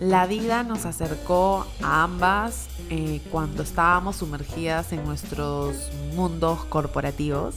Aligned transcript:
La 0.00 0.26
vida 0.26 0.62
nos 0.62 0.86
acercó 0.86 1.66
a 1.82 2.04
ambas 2.04 2.68
eh, 2.88 3.20
cuando 3.32 3.64
estábamos 3.64 4.16
sumergidas 4.16 4.92
en 4.92 5.04
nuestros 5.04 5.90
mundos 6.14 6.64
corporativos, 6.66 7.56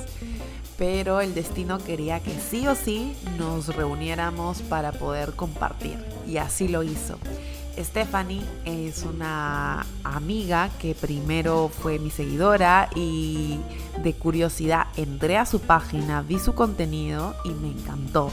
pero 0.76 1.22
el 1.22 1.36
destino 1.36 1.78
quería 1.78 2.20
que 2.20 2.32
sí 2.40 2.68
o 2.68 2.74
sí 2.74 3.16
nos 3.38 3.76
reuniéramos 3.76 4.64
para 4.64 4.92
poder 4.92 5.34
compartir 5.34 6.04
y 6.28 6.38
así 6.38 6.68
lo 6.68 6.82
hizo. 6.82 7.20
Stephanie 7.78 8.42
es 8.66 9.04
una 9.04 9.86
amiga 10.04 10.70
que 10.80 10.96
primero 10.96 11.70
fue 11.70 12.00
mi 12.00 12.10
seguidora 12.10 12.90
y 12.96 13.60
de 14.04 14.14
curiosidad 14.14 14.88
entré 14.98 15.38
a 15.38 15.46
su 15.46 15.60
página, 15.60 16.24
vi 16.24 16.40
su 16.40 16.54
contenido 16.54 17.36
y 17.46 17.50
me 17.50 17.70
encantó. 17.70 18.32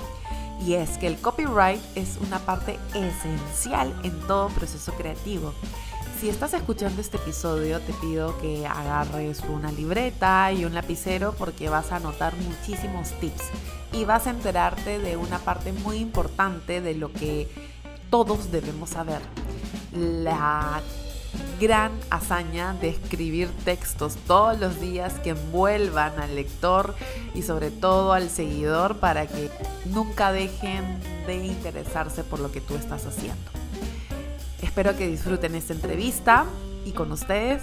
Y 0.64 0.75
es 0.75 0.98
que 0.98 1.06
el 1.06 1.16
copyright 1.16 1.80
es 1.95 2.18
una 2.27 2.38
parte 2.40 2.79
esencial 2.95 3.95
en 4.02 4.18
todo 4.27 4.48
proceso 4.48 4.93
creativo. 4.93 5.54
Si 6.21 6.29
estás 6.29 6.53
escuchando 6.53 7.00
este 7.00 7.16
episodio, 7.16 7.80
te 7.80 7.93
pido 7.93 8.36
que 8.39 8.66
agarres 8.66 9.40
una 9.49 9.71
libreta 9.71 10.50
y 10.52 10.64
un 10.64 10.75
lapicero 10.75 11.32
porque 11.39 11.68
vas 11.68 11.93
a 11.93 11.96
anotar 11.96 12.35
muchísimos 12.36 13.13
tips 13.21 13.44
y 13.93 14.04
vas 14.04 14.26
a 14.26 14.30
enterarte 14.30 14.99
de 14.99 15.16
una 15.16 15.39
parte 15.39 15.72
muy 15.72 15.99
importante 15.99 16.80
de 16.80 16.94
lo 16.94 17.13
que 17.13 17.49
todos 18.11 18.50
debemos 18.50 18.90
saber. 18.90 19.21
La 19.93 20.82
gran 21.61 21.93
hazaña 22.11 22.75
de 22.75 22.91
escribir 22.91 23.49
textos 23.64 24.17
todos 24.27 24.59
los 24.61 24.81
días 24.81 25.19
que 25.21 25.31
envuelvan 25.31 26.19
al 26.21 26.36
lector 26.36 26.95
y 27.35 27.43
sobre 27.43 27.71
todo 27.71 28.13
al 28.13 28.31
seguidor 28.31 29.00
para 29.00 29.27
que 29.27 29.50
nunca 29.86 30.33
dejen 30.33 31.00
de 31.27 31.36
interesarse 31.46 32.22
por 32.22 32.41
lo 32.41 32.53
que 32.53 32.61
tú 32.61 32.77
estás 32.77 33.06
haciendo. 33.06 33.50
Espero 34.62 34.97
que 34.97 35.09
disfruten 35.09 35.55
esta 35.55 35.72
entrevista 35.72 36.47
y 36.84 36.92
con 36.92 37.11
ustedes, 37.12 37.62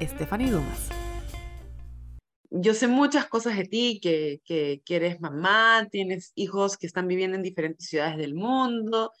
Stephanie 0.00 0.50
Dumas. 0.50 0.88
Yo 2.50 2.74
sé 2.74 2.88
muchas 2.88 3.26
cosas 3.26 3.56
de 3.56 3.64
ti, 3.64 4.00
que, 4.02 4.40
que, 4.44 4.82
eres 4.88 5.20
mamá, 5.20 5.86
tienes 5.90 6.32
hijos 6.34 6.76
que 6.76 6.86
están 6.86 7.06
viviendo 7.06 7.36
en 7.36 7.42
diferentes 7.42 7.88
ciudades 7.88 8.16
del 8.16 8.34
mundo, 8.34 9.12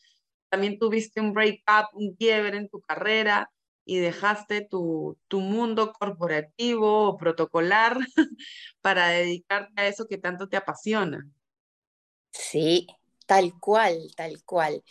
también 0.48 0.78
tuviste 0.78 1.20
un 1.20 1.34
break-up, 1.34 1.88
un 1.92 2.14
quiebre 2.16 2.56
en 2.56 2.68
tu 2.68 2.80
carrera 2.80 3.50
y 3.88 3.98
dejaste 4.00 4.60
tu, 4.62 5.18
tu 5.28 5.40
mundo 5.40 5.94
corporativo 5.94 7.08
o 7.08 7.16
protocolar 7.16 7.96
para 8.82 9.08
dedicarte 9.08 9.72
a 9.80 9.88
eso 9.88 10.06
que 10.06 10.18
tanto 10.18 10.48
te 10.50 10.58
apasiona. 10.58 11.26
Sí, 12.32 12.86
tal 13.26 13.58
cual, 13.60 14.10
tal 14.16 14.42
cual. 14.44 14.84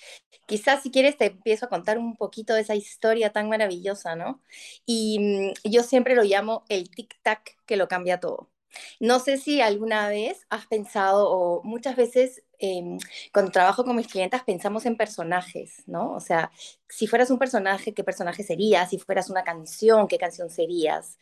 Quizás 0.47 0.83
si 0.83 0.91
quieres 0.91 1.17
te 1.17 1.27
empiezo 1.27 1.65
a 1.67 1.69
contar 1.69 1.97
un 1.97 2.17
poquito 2.17 2.53
de 2.53 2.61
esa 2.61 2.75
historia 2.75 3.31
tan 3.33 3.49
maravillosa, 3.49 4.15
¿no? 4.15 4.41
Y 4.85 5.19
mm, 5.65 5.69
yo 5.71 5.83
siempre 5.83 6.15
lo 6.15 6.23
llamo 6.23 6.65
el 6.69 6.89
tic-tac 6.91 7.57
que 7.65 7.77
lo 7.77 7.87
cambia 7.87 8.19
todo. 8.19 8.51
No 8.99 9.19
sé 9.19 9.37
si 9.37 9.61
alguna 9.61 10.09
vez 10.09 10.45
has 10.49 10.67
pensado, 10.67 11.29
o 11.31 11.63
muchas 11.63 11.95
veces 11.95 12.43
em, 12.59 12.97
cuando 13.33 13.51
trabajo 13.51 13.83
con 13.83 13.95
mis 13.95 14.07
clientes 14.07 14.41
pensamos 14.43 14.85
en 14.85 14.97
personajes, 14.97 15.83
¿no? 15.87 16.13
O 16.13 16.19
sea, 16.19 16.51
si 16.89 17.07
fueras 17.07 17.29
un 17.31 17.39
personaje, 17.39 17.93
¿qué 17.93 18.03
personaje 18.03 18.43
serías? 18.43 18.89
Si 18.89 18.99
fueras 18.99 19.29
una 19.29 19.43
canción, 19.43 20.07
¿qué 20.07 20.17
canción 20.17 20.49
serías? 20.49 21.17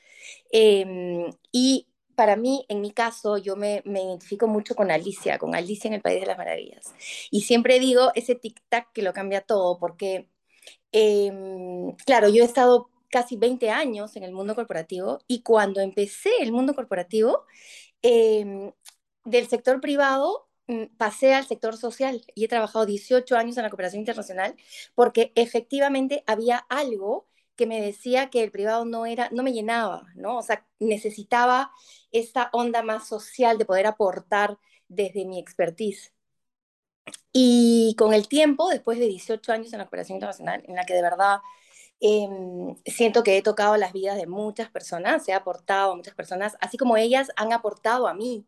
Em, 0.51 1.31
y 1.51 1.87
para 2.15 2.35
mí, 2.35 2.65
en 2.69 2.81
mi 2.81 2.91
caso, 2.91 3.37
yo 3.37 3.55
me, 3.55 3.81
identifico 3.85 4.47
mucho 4.47 4.75
con 4.75 4.91
Alicia, 4.91 5.37
con 5.37 5.55
Alicia 5.55 5.87
en 5.89 5.95
el 5.95 6.01
País 6.01 6.21
de 6.21 6.27
las 6.27 6.37
Maravillas. 6.37 6.93
Y 7.31 7.41
siempre 7.41 7.79
digo 7.79 8.11
ese 8.15 8.39
tic-tac 8.39 8.87
que 8.93 9.01
lo 9.01 9.13
cambia 9.13 9.41
todo, 9.41 9.77
porque, 9.79 10.29
em, 10.91 11.91
claro, 12.05 12.29
yo 12.29 12.43
he 12.43 12.45
estado 12.45 12.89
casi 13.09 13.37
20 13.37 13.69
años 13.69 14.15
en 14.15 14.23
el 14.23 14.31
mundo 14.33 14.55
corporativo 14.55 15.19
y 15.27 15.41
cuando 15.41 15.81
empecé 15.81 16.31
el 16.41 16.51
mundo 16.51 16.75
corporativo, 16.75 17.45
del 19.25 19.47
sector 19.47 19.81
privado 19.81 20.47
pasé 20.97 21.33
al 21.33 21.45
sector 21.47 21.77
social 21.77 22.21
y 22.35 22.45
he 22.45 22.47
trabajado 22.47 22.85
18 22.85 23.37
años 23.37 23.57
en 23.57 23.63
la 23.63 23.69
cooperación 23.69 23.99
internacional 24.01 24.55
porque 24.95 25.31
efectivamente 25.35 26.23
había 26.27 26.57
algo 26.69 27.27
que 27.55 27.67
me 27.67 27.81
decía 27.81 28.29
que 28.29 28.43
el 28.43 28.51
privado 28.51 28.85
no 28.85 29.05
era 29.05 29.29
no 29.31 29.43
me 29.43 29.53
llenaba, 29.53 30.07
¿no? 30.15 30.37
O 30.37 30.41
sea, 30.43 30.65
necesitaba 30.79 31.71
esta 32.11 32.49
onda 32.53 32.83
más 32.83 33.07
social 33.07 33.57
de 33.57 33.65
poder 33.65 33.87
aportar 33.87 34.57
desde 34.87 35.25
mi 35.25 35.39
expertise. 35.39 36.13
Y 37.33 37.95
con 37.97 38.13
el 38.13 38.27
tiempo, 38.27 38.69
después 38.69 38.97
de 38.99 39.07
18 39.07 39.51
años 39.51 39.73
en 39.73 39.79
la 39.79 39.85
cooperación 39.85 40.15
internacional, 40.17 40.63
en 40.67 40.75
la 40.75 40.85
que 40.85 40.93
de 40.93 41.01
verdad 41.01 41.39
Em, 41.99 42.75
siento 42.85 43.23
que 43.23 43.37
he 43.37 43.41
tocado 43.41 43.77
las 43.77 43.93
vidas 43.93 44.17
de 44.17 44.27
muchas 44.27 44.69
personas, 44.69 45.27
he 45.27 45.33
aportado 45.33 45.93
a 45.93 45.95
muchas 45.95 46.13
personas, 46.13 46.57
así 46.61 46.77
como 46.77 46.97
ellas 46.97 47.29
han 47.37 47.53
aportado 47.53 48.07
a 48.07 48.13
mí, 48.13 48.45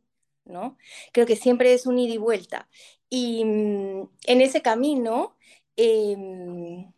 ¿no? 0.48 0.78
Creo 1.14 1.26
que 1.26 1.36
siempre 1.36 1.74
es 1.74 1.86
un 1.86 2.00
ida 2.00 2.14
y 2.14 2.18
vuelta. 2.18 2.70
Y 3.10 3.46
mm, 3.46 4.10
en 4.28 4.42
ese 4.42 4.62
camino, 4.62 5.38
em, 5.76 6.92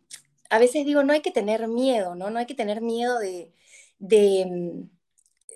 a 0.50 0.58
veces 0.58 0.84
digo, 0.86 1.02
no 1.04 1.12
hay 1.12 1.22
que 1.22 1.30
tener 1.32 1.68
miedo, 1.68 2.14
¿no? 2.14 2.30
No 2.30 2.38
hay 2.38 2.46
que 2.46 2.54
tener 2.54 2.80
miedo 2.82 3.18
de, 3.18 3.52
de, 3.98 4.46
mm, 4.46 4.90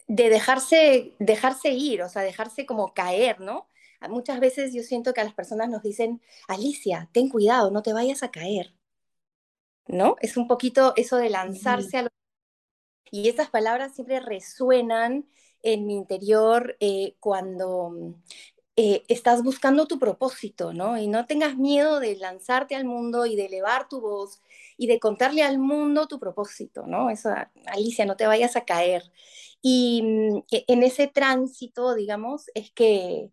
de 0.08 0.28
dejarse, 0.30 1.14
dejarse 1.18 1.70
ir, 1.70 2.02
o 2.02 2.08
sea, 2.08 2.22
dejarse 2.22 2.66
como 2.66 2.94
caer, 2.94 3.40
¿no? 3.40 3.68
Muchas 4.08 4.40
veces 4.40 4.74
yo 4.74 4.82
siento 4.82 5.14
que 5.14 5.22
a 5.22 5.24
las 5.24 5.34
personas 5.34 5.70
nos 5.70 5.82
dicen, 5.82 6.20
Alicia, 6.48 7.08
ten 7.12 7.28
cuidado, 7.30 7.70
no 7.70 7.82
te 7.82 7.92
vayas 7.94 8.22
a 8.22 8.30
caer. 8.30 8.74
¿no? 9.86 10.16
Es 10.20 10.36
un 10.36 10.48
poquito 10.48 10.94
eso 10.96 11.16
de 11.16 11.30
lanzarse 11.30 11.98
a 11.98 12.02
lo... 12.02 12.08
Y 13.10 13.28
esas 13.28 13.50
palabras 13.50 13.94
siempre 13.94 14.20
resuenan 14.20 15.26
en 15.64 15.86
mi 15.86 15.96
interior 15.96 16.76
eh, 16.80 17.16
cuando 17.20 18.14
eh, 18.76 19.04
estás 19.08 19.42
buscando 19.42 19.86
tu 19.86 19.98
propósito, 19.98 20.72
¿no? 20.72 20.98
Y 20.98 21.08
no 21.08 21.26
tengas 21.26 21.56
miedo 21.56 22.00
de 22.00 22.16
lanzarte 22.16 22.74
al 22.76 22.84
mundo 22.84 23.26
y 23.26 23.36
de 23.36 23.46
elevar 23.46 23.88
tu 23.88 24.00
voz 24.00 24.42
y 24.76 24.86
de 24.88 25.00
contarle 25.00 25.42
al 25.42 25.58
mundo 25.58 26.08
tu 26.08 26.18
propósito, 26.20 26.86
¿no? 26.86 27.10
Eso, 27.10 27.30
Alicia, 27.66 28.04
no 28.06 28.16
te 28.16 28.26
vayas 28.26 28.56
a 28.56 28.64
caer. 28.64 29.04
Y 29.62 30.02
mm, 30.02 30.38
e, 30.50 30.64
en 30.68 30.82
ese 30.82 31.06
tránsito, 31.08 31.94
digamos, 31.94 32.46
es 32.54 32.70
que 32.72 33.30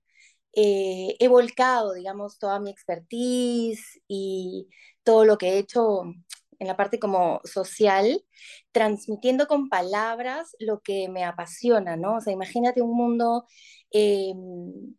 eh, 0.54 1.16
he 1.20 1.28
volcado, 1.28 1.94
digamos, 1.94 2.40
toda 2.40 2.60
mi 2.60 2.70
expertise 2.72 4.02
y 4.08 4.68
todo 5.04 5.26
lo 5.26 5.38
que 5.38 5.50
he 5.50 5.58
hecho 5.60 6.04
en 6.62 6.68
la 6.68 6.78
parte 6.78 7.00
como 7.00 7.42
social, 7.44 8.24
transmitiendo 8.72 9.48
con 9.48 9.68
palabras 9.68 10.56
lo 10.60 10.82
que 10.82 11.10
me 11.10 11.24
apasiona, 11.26 11.98
¿no? 11.98 12.18
O 12.18 12.22
sea, 12.22 12.34
imagínate 12.34 12.84
un 12.84 12.96
mundo 12.96 13.46
em, 13.92 14.96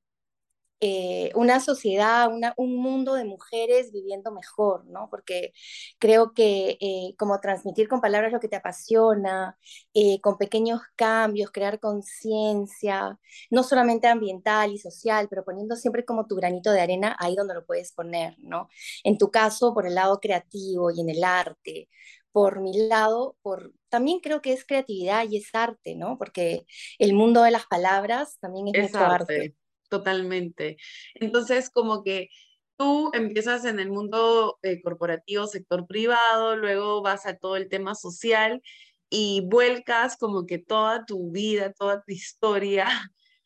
eh, 0.84 1.30
una 1.36 1.60
sociedad, 1.60 2.28
un 2.56 2.76
mundo 2.76 3.14
de 3.14 3.24
mujeres 3.24 3.92
viviendo 3.92 4.32
mejor, 4.32 4.84
¿no? 4.86 5.06
Porque 5.10 5.52
creo 6.00 6.32
que 6.34 6.76
eh, 6.80 7.14
como 7.16 7.38
transmitir 7.38 7.86
con 7.86 8.00
palabras 8.00 8.32
lo 8.32 8.40
que 8.40 8.48
te 8.48 8.56
apasiona, 8.56 9.56
eh, 9.94 10.20
con 10.20 10.38
pequeños 10.38 10.80
cambios, 10.96 11.52
crear 11.52 11.78
conciencia, 11.78 13.16
no 13.48 13.62
solamente 13.62 14.08
ambiental 14.08 14.72
y 14.72 14.78
social, 14.78 15.28
pero 15.30 15.44
poniendo 15.44 15.76
siempre 15.76 16.04
como 16.04 16.26
tu 16.26 16.34
granito 16.34 16.72
de 16.72 16.80
arena 16.80 17.16
ahí 17.20 17.36
donde 17.36 17.54
lo 17.54 17.64
puedes 17.64 17.92
poner, 17.92 18.34
¿no? 18.40 18.68
En 19.04 19.18
tu 19.18 19.30
caso, 19.30 19.74
por 19.74 19.86
el 19.86 19.94
lado 19.94 20.18
creativo 20.18 20.90
y 20.90 21.00
en 21.00 21.10
el 21.10 21.22
arte, 21.22 21.90
por 22.32 22.60
mi 22.60 22.88
lado, 22.88 23.36
por 23.42 23.72
también 23.88 24.18
creo 24.18 24.42
que 24.42 24.52
es 24.52 24.66
creatividad 24.66 25.28
y 25.30 25.36
es 25.36 25.48
arte, 25.54 25.94
¿no? 25.94 26.18
Porque 26.18 26.66
el 26.98 27.14
mundo 27.14 27.44
de 27.44 27.52
las 27.52 27.66
palabras 27.66 28.38
también 28.40 28.66
es, 28.74 28.92
mucho 28.92 29.04
arte 29.04 29.54
totalmente. 29.92 30.78
Entonces, 31.14 31.68
como 31.68 32.02
que 32.02 32.30
tú 32.78 33.10
empiezas 33.12 33.66
en 33.66 33.78
el 33.78 33.90
mundo 33.90 34.58
eh, 34.62 34.80
corporativo, 34.82 35.46
sector 35.46 35.86
privado, 35.86 36.56
luego 36.56 37.02
vas 37.02 37.26
a 37.26 37.36
todo 37.36 37.56
el 37.56 37.68
tema 37.68 37.94
social 37.94 38.62
y 39.10 39.42
vuelcas 39.44 40.16
como 40.16 40.46
que 40.46 40.56
toda 40.58 41.04
tu 41.04 41.30
vida, 41.30 41.74
toda 41.74 42.02
tu 42.02 42.12
historia 42.12 42.88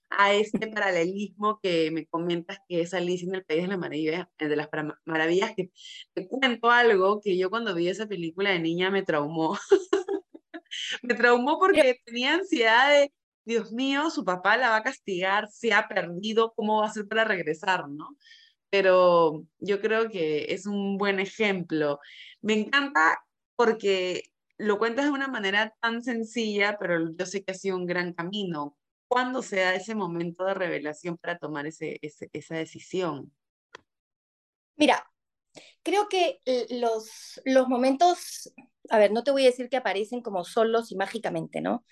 a 0.09 0.35
este 0.35 0.69
paralelismo 0.69 1.59
que 1.61 1.91
me 1.91 2.07
comentas 2.07 2.59
que 2.69 2.81
es 2.83 2.95
Alicia 2.95 3.29
en 3.29 3.35
el 3.35 3.45
País 3.45 3.63
de, 3.63 3.69
la 3.69 3.77
Maravilla, 3.77 4.31
de 4.39 4.57
las 4.57 4.69
Maravillas, 5.05 5.53
que 5.57 5.73
te 6.15 6.29
cuento 6.29 6.71
algo 6.71 7.21
que 7.21 7.37
yo 7.37 7.51
cuando 7.51 7.75
vi 7.75 7.89
esa 7.89 8.07
película 8.07 8.51
de 8.51 8.61
niña 8.61 8.91
me 8.93 9.03
traumó. 9.03 9.59
me 11.03 11.15
traumó 11.15 11.59
porque 11.59 12.01
tenía 12.05 12.35
ansiedad 12.35 12.91
de 12.91 13.13
Dios 13.47 13.73
mío, 13.73 14.11
su 14.11 14.25
papá 14.25 14.57
la 14.57 14.71
va 14.71 14.77
a 14.77 14.83
castigar, 14.83 15.49
se 15.49 15.73
ha 15.73 15.87
perdido, 15.87 16.53
¿cómo 16.55 16.81
va 16.81 16.87
a 16.89 16.93
ser 16.93 17.07
para 17.07 17.25
regresar, 17.25 17.89
no? 17.89 18.17
Pero 18.71 19.45
yo 19.59 19.81
creo 19.81 20.11
que 20.11 20.53
es 20.53 20.67
un 20.67 20.99
buen 20.99 21.21
ejemplo. 21.21 22.01
Me 22.43 22.55
encanta 22.55 23.21
porque 23.55 24.25
lo 24.59 24.79
cuentas 24.79 25.05
de 25.05 25.13
una 25.13 25.29
manera 25.29 25.73
tan 25.81 26.03
sencilla, 26.03 26.77
pero 26.79 27.15
yo 27.17 27.25
sé 27.25 27.45
que 27.45 27.53
ha 27.53 27.55
sido 27.55 27.77
un 27.77 27.87
gran 27.87 28.13
camino. 28.15 28.77
¿Cuándo 29.07 29.43
se 29.43 29.61
da 29.61 29.77
ese 29.77 29.95
momento 29.95 30.45
de 30.45 30.55
revelación 30.55 31.17
para 31.17 31.39
tomar 31.39 31.69
ese, 31.69 32.01
esa 32.03 32.57
decisión? 32.57 33.33
Mira, 34.75 35.09
creo 35.85 36.09
que 36.09 36.41
los, 36.71 37.41
los 37.45 37.69
momentos, 37.69 38.53
a 38.91 38.99
ver, 38.99 39.13
no 39.13 39.23
te 39.23 39.31
voy 39.31 39.45
a 39.45 39.51
decir 39.51 39.69
que 39.69 39.77
aparecen 39.77 40.21
como 40.21 40.43
solos 40.43 40.91
y 40.91 40.97
mágicamente, 40.97 41.61
¿no? 41.61 41.85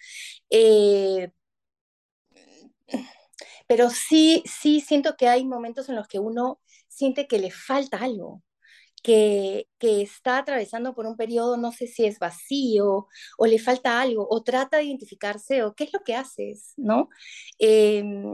Eh, 0.51 1.31
pero 3.67 3.91
sí, 3.91 4.43
sí 4.47 4.81
siento 4.81 5.17
que 5.17 5.29
hay 5.29 5.45
momentos 5.45 5.89
en 5.89 5.97
los 5.97 6.09
que 6.09 6.19
uno 6.19 6.61
siente 6.89 7.27
que 7.27 7.39
le 7.39 7.51
falta 7.51 7.99
algo, 7.99 8.43
que, 9.03 9.69
que, 9.79 10.03
está 10.03 10.39
atravesando 10.39 10.95
por 10.95 11.07
un 11.07 11.17
periodo, 11.17 11.57
no 11.57 11.73
sé 11.73 11.87
si 11.87 12.07
es 12.07 12.19
vacío 12.19 13.09
o 13.39 13.47
le 13.47 13.59
falta 13.59 14.01
algo, 14.01 14.27
o 14.31 14.43
trata 14.43 14.79
de 14.79 14.85
identificarse, 14.85 15.63
o 15.65 15.75
qué 15.75 15.85
es 15.85 15.93
lo 15.93 16.01
que 16.05 16.15
haces, 16.15 16.73
¿no? 16.77 17.09
Em, 17.59 18.33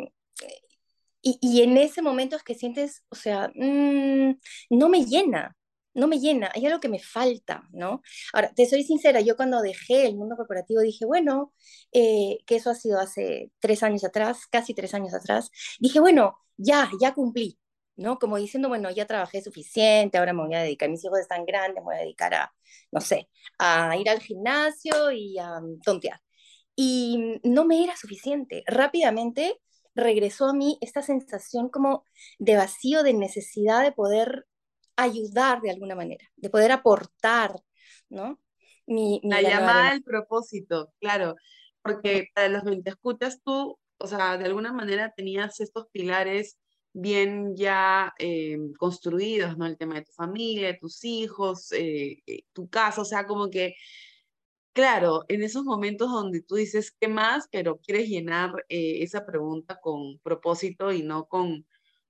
y, 1.23 1.38
y, 1.43 1.62
en 1.62 1.76
ese 1.76 2.02
momento 2.02 2.37
es 2.37 2.43
que 2.43 2.55
sientes, 2.55 3.05
o 3.11 3.14
sea, 3.14 3.50
mmm, 3.55 4.32
no 4.70 4.88
me 4.88 5.05
llena, 5.05 5.56
no 5.95 6.07
me 6.09 6.21
llena, 6.21 6.51
hay 6.55 6.67
algo 6.67 6.81
que 6.81 6.89
me 6.89 7.01
falta, 7.01 7.69
¿no? 7.73 8.03
Ahora, 8.33 8.53
te 8.55 8.67
soy 8.67 8.83
sincera, 8.85 9.21
yo 9.21 9.37
cuando 9.37 9.61
dejé 9.63 10.07
el 10.07 10.17
mundo 10.17 10.37
corporativo 10.37 10.81
dije, 10.81 11.05
bueno, 11.05 11.53
eh, 11.93 12.39
que 12.47 12.57
eso 12.57 12.71
ha 12.71 12.75
sido 12.75 13.01
hace 13.01 13.51
tres 13.61 13.83
años 13.83 14.05
atrás, 14.05 14.47
casi 14.51 14.75
tres 14.75 14.95
años 14.95 15.15
atrás, 15.15 15.51
dije, 15.81 16.01
bueno, 16.01 16.39
ya, 16.57 16.91
ya 17.01 17.15
cumplí, 17.15 17.59
¿no? 17.97 18.19
Como 18.19 18.37
diciendo, 18.39 18.69
bueno, 18.69 18.91
ya 18.91 19.07
trabajé 19.07 19.43
suficiente, 19.43 20.19
ahora 20.19 20.33
me 20.33 20.45
voy 20.47 20.55
a 20.55 20.63
dedicar, 20.63 20.89
mis 20.89 21.05
hijos 21.05 21.19
están 21.21 21.45
grandes, 21.45 21.83
me 21.83 21.87
voy 21.87 21.97
a 21.97 21.99
dedicar 21.99 22.35
a, 22.35 22.53
no 22.93 23.01
sé, 23.01 23.29
a 23.59 23.97
ir 23.97 24.09
al 24.09 24.21
gimnasio 24.21 25.11
y 25.13 25.39
a 25.39 25.61
mm, 25.61 25.81
tontear. 25.83 26.21
Y 26.77 27.41
no 27.45 27.65
me 27.67 27.85
era 27.85 27.97
suficiente. 27.97 28.63
Rápidamente 28.67 29.61
regresó 29.95 30.47
a 30.47 30.55
mí 30.55 30.79
esta 30.81 31.03
sensación 31.03 31.69
como 31.69 32.05
de 32.39 32.57
vacío, 32.57 33.03
de 33.03 33.13
necesidad 33.15 33.83
de 33.83 33.93
poder 33.93 34.47
ayudar 35.02 35.61
de 35.61 35.70
alguna 35.70 35.94
manera, 35.94 36.25
de 36.37 36.50
poder 36.50 36.73
aportar, 36.73 37.55
¿no? 38.08 38.41
Mi, 38.87 39.20
la 39.23 39.43
llamada 39.43 39.91
del 39.93 40.02
propósito, 40.02 40.93
claro, 41.00 41.37
porque 41.82 42.29
para 42.35 42.49
los 42.49 42.64
que 42.64 42.82
te 42.82 42.91
escuchas 42.91 43.41
tú, 43.44 43.79
o 43.99 44.06
sea, 44.06 44.38
de 44.38 44.47
alguna 44.47 44.73
manera 44.73 45.12
tenías 45.17 45.61
estos 45.61 45.87
pilares 45.93 46.58
bien 46.93 47.55
ya 47.56 48.12
eh, 48.19 48.58
construidos, 48.79 49.56
¿no? 49.56 49.67
El 49.67 49.76
tema 49.79 49.97
de 49.97 50.05
tu 50.05 50.12
familia, 50.12 50.69
de 50.69 50.79
tus 50.79 51.05
hijos, 51.05 51.73
eh, 51.73 52.23
eh, 52.26 52.43
tu 52.52 52.69
casa, 52.69 53.02
o 53.02 53.05
sea, 53.05 53.26
como 53.26 53.50
que, 53.50 53.75
claro, 54.73 55.25
en 55.29 55.43
esos 55.43 55.64
momentos 55.64 56.11
donde 56.11 56.43
tú 56.43 56.56
dices, 56.56 56.93
¿qué 56.99 57.08
más? 57.08 57.49
Pero 57.50 57.79
quieres 57.79 58.08
llenar 58.08 58.52
esa 58.69 59.26
pregunta 59.26 59.79
con 59.81 60.19
propósito 60.20 60.93
y 60.93 61.02
no 61.02 61.26
con, 61.26 61.67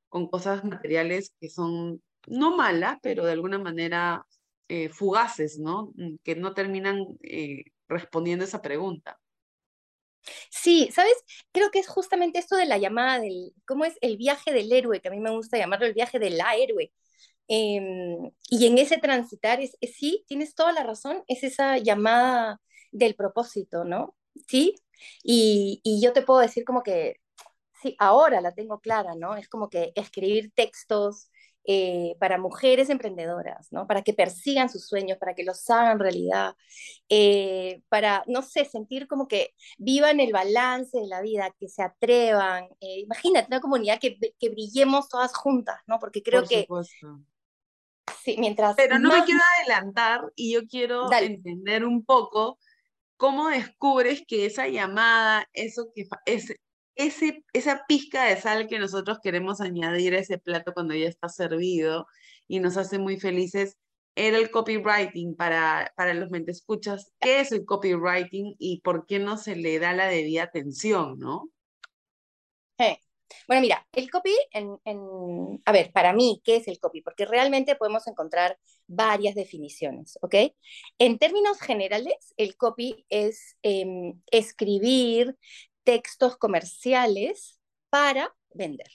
con 0.09 0.29
cosas 0.29 0.65
materiales 0.65 1.35
que 1.41 1.49
son 1.51 2.03
no 2.27 2.57
malas, 2.57 2.99
pero 3.03 3.25
de 3.25 3.33
alguna 3.33 3.59
manera 3.59 4.27
eh, 4.69 4.89
fugaces, 4.91 5.59
¿no? 5.59 5.93
Mm, 5.97 6.17
que 6.25 6.37
no 6.37 6.55
terminan 6.55 7.05
eh, 7.23 7.65
respondiendo 7.89 8.45
esa 8.45 8.63
pregunta. 8.63 9.19
Sí, 10.51 10.91
¿sabes? 10.93 11.15
Creo 11.53 11.71
que 11.71 11.79
es 11.79 11.89
justamente 11.89 12.39
esto 12.39 12.57
de 12.57 12.67
la 12.67 12.79
llamada 12.79 13.19
del, 13.21 13.53
¿cómo 13.67 13.85
es? 13.85 13.97
El 14.01 14.17
viaje 14.17 14.53
del 14.53 14.73
héroe, 14.73 15.01
que 15.01 15.09
a 15.09 15.11
mí 15.11 15.21
me 15.21 15.31
gusta 15.31 15.59
llamarlo 15.59 15.87
el 15.87 15.95
viaje 15.95 16.19
de 16.19 16.31
la 16.31 16.57
héroe. 16.57 16.93
Em, 17.49 18.31
y 18.51 18.67
en 18.67 18.79
ese 18.79 18.99
transitar, 18.99 19.61
es, 19.61 19.77
sí, 19.95 20.25
tienes 20.29 20.55
toda 20.57 20.73
la 20.73 20.85
razón, 20.85 21.25
es 21.29 21.45
esa 21.45 21.79
llamada 21.79 22.61
del 22.93 23.15
propósito, 23.17 23.85
¿no? 23.85 24.17
Sí, 24.49 24.77
y, 25.25 25.81
y 25.85 26.03
yo 26.03 26.13
te 26.13 26.23
puedo 26.23 26.41
decir 26.41 26.65
como 26.65 26.83
que, 26.83 27.17
sí, 27.83 27.97
ahora 27.99 28.41
la 28.41 28.55
tengo 28.55 28.81
clara, 28.81 29.15
¿no? 29.17 29.37
Es 29.37 29.49
como 29.49 29.71
que 29.71 29.93
escribir 29.97 30.53
textos, 30.55 31.30
eh, 31.65 32.17
para 32.19 32.39
mujeres 32.39 32.89
emprendedoras, 32.89 33.71
¿no? 33.71 33.87
Para 33.87 34.03
que 34.03 34.15
persigan 34.15 34.71
sus 34.71 34.87
sueños, 34.87 35.19
para 35.19 35.35
que 35.35 35.45
los 35.45 35.69
hagan 35.69 35.99
realidad, 35.99 36.57
eh, 37.09 37.83
para, 37.89 38.25
no 38.27 38.43
sé, 38.43 38.65
sentir 38.65 39.07
como 39.07 39.29
que 39.29 39.55
vivan 39.77 40.21
el 40.21 40.33
balance 40.33 40.99
de 40.99 41.07
la 41.07 41.21
vida, 41.21 41.55
que 41.59 41.69
se 41.69 41.83
atrevan. 41.83 42.65
Eh, 42.81 43.01
imagínate 43.01 43.49
una 43.49 43.61
comunidad 43.61 44.01
que, 44.01 44.19
que, 44.39 44.49
brillemos 44.49 45.09
todas 45.09 45.37
juntas, 45.37 45.81
¿no? 45.87 45.99
Porque 45.99 46.23
creo 46.23 46.45
que... 46.45 46.67
Sí, 48.25 48.37
mientras... 48.39 48.75
Pero 48.77 48.99
no 48.99 49.11
me 49.11 49.25
quiero 49.25 49.41
adelantar 49.59 50.33
y 50.35 50.55
yo 50.55 50.67
quiero 50.67 51.13
entender 51.13 51.85
un 51.85 52.05
poco 52.05 52.59
cómo 53.17 53.49
descubres 53.49 54.25
que 54.27 54.47
esa 54.47 54.67
llamada, 54.67 55.47
eso 55.53 55.93
que 55.95 56.09
es 56.25 56.55
ese, 56.95 57.45
esa 57.53 57.85
pizca 57.89 58.25
de 58.25 58.41
sal 58.41 58.67
que 58.69 58.79
nosotros 58.79 59.19
queremos 59.23 59.61
añadir 59.61 60.15
a 60.15 60.19
ese 60.19 60.39
plato 60.39 60.73
cuando 60.75 60.95
ya 60.95 61.09
está 61.09 61.29
servido 61.29 62.07
y 62.49 62.61
nos 62.61 62.77
hace 62.77 62.99
muy 62.99 63.19
felices, 63.19 63.77
era 64.17 64.39
el 64.39 64.51
copywriting 64.51 65.37
para, 65.37 65.93
para 65.97 66.15
los 66.15 66.31
escuchas 66.49 67.13
¿Qué 67.21 67.41
es 67.41 67.53
el 67.53 67.65
copywriting 67.65 68.57
y 68.59 68.81
por 68.81 69.07
qué 69.07 69.19
no 69.19 69.37
se 69.37 69.57
le 69.57 69.79
da 69.79 69.93
la 69.95 70.09
debida 70.09 70.45
atención, 70.45 71.19
no? 71.19 71.51
Bueno, 73.47 73.63
mira, 73.63 73.87
el 73.93 74.11
copy, 74.11 74.35
en, 74.53 74.79
en, 74.85 75.63
a 75.65 75.73
ver, 75.73 75.93
para 75.93 76.13
mí, 76.13 76.41
¿qué 76.45 76.57
es 76.57 76.69
el 76.69 76.79
copy? 76.79 77.01
Porque 77.03 77.27
realmente 77.27 77.77
podemos 77.77 78.07
encontrar 78.07 78.59
varias 78.87 79.35
definiciones, 79.35 80.19
¿ok? 80.23 80.35
En 80.99 81.19
términos 81.19 81.61
generales, 81.61 82.35
el 82.37 82.57
copy 82.57 83.07
es 83.09 83.57
em, 83.63 84.21
escribir, 84.31 85.37
textos 85.85 86.37
comerciales 86.37 87.61
para 87.91 88.35
vender. 88.51 88.89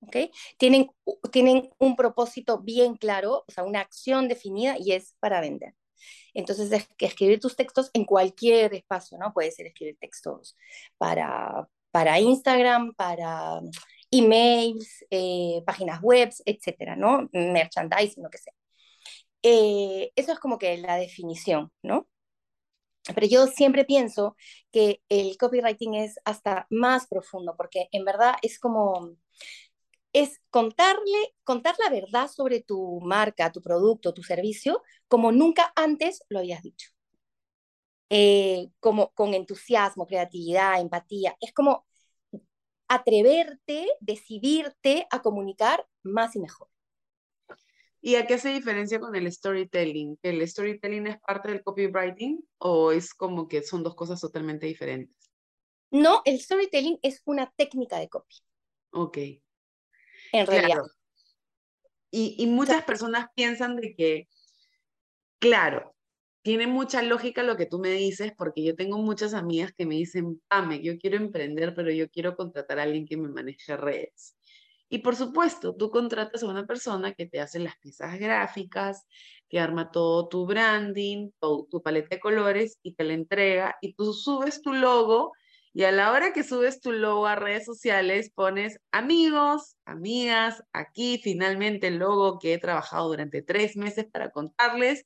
¿okay? 0.00 0.30
Tienen, 0.58 0.90
tienen 1.32 1.70
un 1.78 1.96
propósito 1.96 2.60
bien 2.60 2.96
claro, 2.96 3.44
o 3.46 3.52
sea, 3.52 3.64
una 3.64 3.80
acción 3.80 4.28
definida 4.28 4.76
y 4.78 4.92
es 4.92 5.16
para 5.20 5.40
vender. 5.40 5.74
Entonces, 6.34 6.70
es 6.72 6.88
que 6.96 7.06
escribir 7.06 7.40
tus 7.40 7.56
textos 7.56 7.90
en 7.92 8.04
cualquier 8.04 8.74
espacio, 8.74 9.18
¿no? 9.18 9.32
Puede 9.32 9.50
ser 9.50 9.66
escribir 9.66 9.96
textos 9.98 10.56
para, 10.96 11.68
para 11.90 12.20
Instagram, 12.20 12.94
para 12.94 13.60
emails, 14.10 15.04
eh, 15.10 15.62
páginas 15.66 16.00
web, 16.00 16.30
etcétera, 16.44 16.96
¿no? 16.96 17.28
Merchandising, 17.32 18.22
lo 18.22 18.30
que 18.30 18.38
sea. 18.38 18.52
Eh, 19.42 20.12
eso 20.16 20.32
es 20.32 20.38
como 20.38 20.58
que 20.58 20.78
la 20.78 20.96
definición, 20.96 21.72
¿no? 21.82 22.08
Pero 23.14 23.26
yo 23.26 23.46
siempre 23.46 23.84
pienso 23.84 24.36
que 24.70 25.02
el 25.08 25.36
copywriting 25.38 25.94
es 25.94 26.18
hasta 26.24 26.66
más 26.70 27.06
profundo, 27.06 27.54
porque 27.56 27.88
en 27.92 28.04
verdad 28.04 28.34
es 28.42 28.58
como, 28.58 29.10
es 30.12 30.40
contarle, 30.50 31.34
contar 31.44 31.74
la 31.78 31.90
verdad 31.90 32.28
sobre 32.28 32.60
tu 32.62 33.00
marca, 33.02 33.52
tu 33.52 33.62
producto, 33.62 34.12
tu 34.14 34.22
servicio, 34.22 34.82
como 35.08 35.32
nunca 35.32 35.72
antes 35.76 36.22
lo 36.28 36.40
habías 36.40 36.62
dicho. 36.62 36.90
Eh, 38.10 38.70
como 38.80 39.10
con 39.12 39.34
entusiasmo, 39.34 40.06
creatividad, 40.06 40.80
empatía. 40.80 41.36
Es 41.40 41.52
como 41.52 41.84
atreverte, 42.88 43.86
decidirte 44.00 45.06
a 45.10 45.22
comunicar 45.22 45.86
más 46.02 46.36
y 46.36 46.40
mejor. 46.40 46.68
¿Y 48.00 48.14
a 48.14 48.26
qué 48.26 48.38
se 48.38 48.50
diferencia 48.50 49.00
con 49.00 49.14
el 49.16 49.30
storytelling? 49.30 50.18
¿El 50.22 50.46
storytelling 50.46 51.08
es 51.08 51.18
parte 51.20 51.50
del 51.50 51.62
copywriting 51.62 52.44
o 52.58 52.92
es 52.92 53.12
como 53.12 53.48
que 53.48 53.62
son 53.62 53.82
dos 53.82 53.94
cosas 53.96 54.20
totalmente 54.20 54.66
diferentes? 54.66 55.16
No, 55.90 56.22
el 56.24 56.38
storytelling 56.40 56.98
es 57.02 57.22
una 57.24 57.52
técnica 57.56 57.98
de 57.98 58.08
copy. 58.08 58.36
Ok. 58.92 59.18
En 60.32 60.46
realidad. 60.46 60.82
Y, 62.10 62.36
y 62.38 62.46
muchas 62.46 62.84
personas 62.84 63.26
piensan 63.34 63.76
de 63.76 63.94
que, 63.94 64.28
claro, 65.38 65.94
tiene 66.42 66.66
mucha 66.66 67.02
lógica 67.02 67.42
lo 67.42 67.56
que 67.56 67.66
tú 67.66 67.78
me 67.78 67.90
dices, 67.90 68.32
porque 68.36 68.64
yo 68.64 68.74
tengo 68.74 68.96
muchas 68.96 69.34
amigas 69.34 69.72
que 69.76 69.84
me 69.84 69.96
dicen, 69.96 70.40
Pame, 70.48 70.80
yo 70.80 70.96
quiero 70.98 71.16
emprender, 71.16 71.74
pero 71.74 71.90
yo 71.90 72.08
quiero 72.08 72.36
contratar 72.36 72.78
a 72.78 72.84
alguien 72.84 73.06
que 73.06 73.16
me 73.16 73.28
maneje 73.28 73.76
redes. 73.76 74.37
Y 74.88 74.98
por 74.98 75.16
supuesto, 75.16 75.74
tú 75.76 75.90
contratas 75.90 76.42
a 76.42 76.48
una 76.48 76.66
persona 76.66 77.12
que 77.12 77.26
te 77.26 77.40
hace 77.40 77.58
las 77.58 77.76
piezas 77.78 78.18
gráficas, 78.18 79.06
que 79.48 79.60
arma 79.60 79.90
todo 79.90 80.28
tu 80.28 80.46
branding, 80.46 81.30
tu 81.40 81.82
paleta 81.82 82.16
de 82.16 82.20
colores 82.20 82.78
y 82.82 82.94
te 82.94 83.04
la 83.04 83.14
entrega 83.14 83.76
y 83.80 83.94
tú 83.94 84.12
subes 84.12 84.62
tu 84.62 84.72
logo 84.72 85.32
y 85.78 85.84
a 85.84 85.92
la 85.92 86.10
hora 86.10 86.32
que 86.32 86.42
subes 86.42 86.80
tu 86.80 86.92
logo 86.92 87.26
a 87.26 87.36
redes 87.36 87.64
sociales 87.64 88.32
pones 88.34 88.80
amigos, 88.90 89.76
amigas, 89.84 90.62
aquí 90.72 91.20
finalmente 91.22 91.86
el 91.86 91.98
logo 91.98 92.38
que 92.38 92.54
he 92.54 92.58
trabajado 92.58 93.08
durante 93.08 93.42
tres 93.42 93.76
meses 93.76 94.06
para 94.10 94.30
contarles 94.30 95.04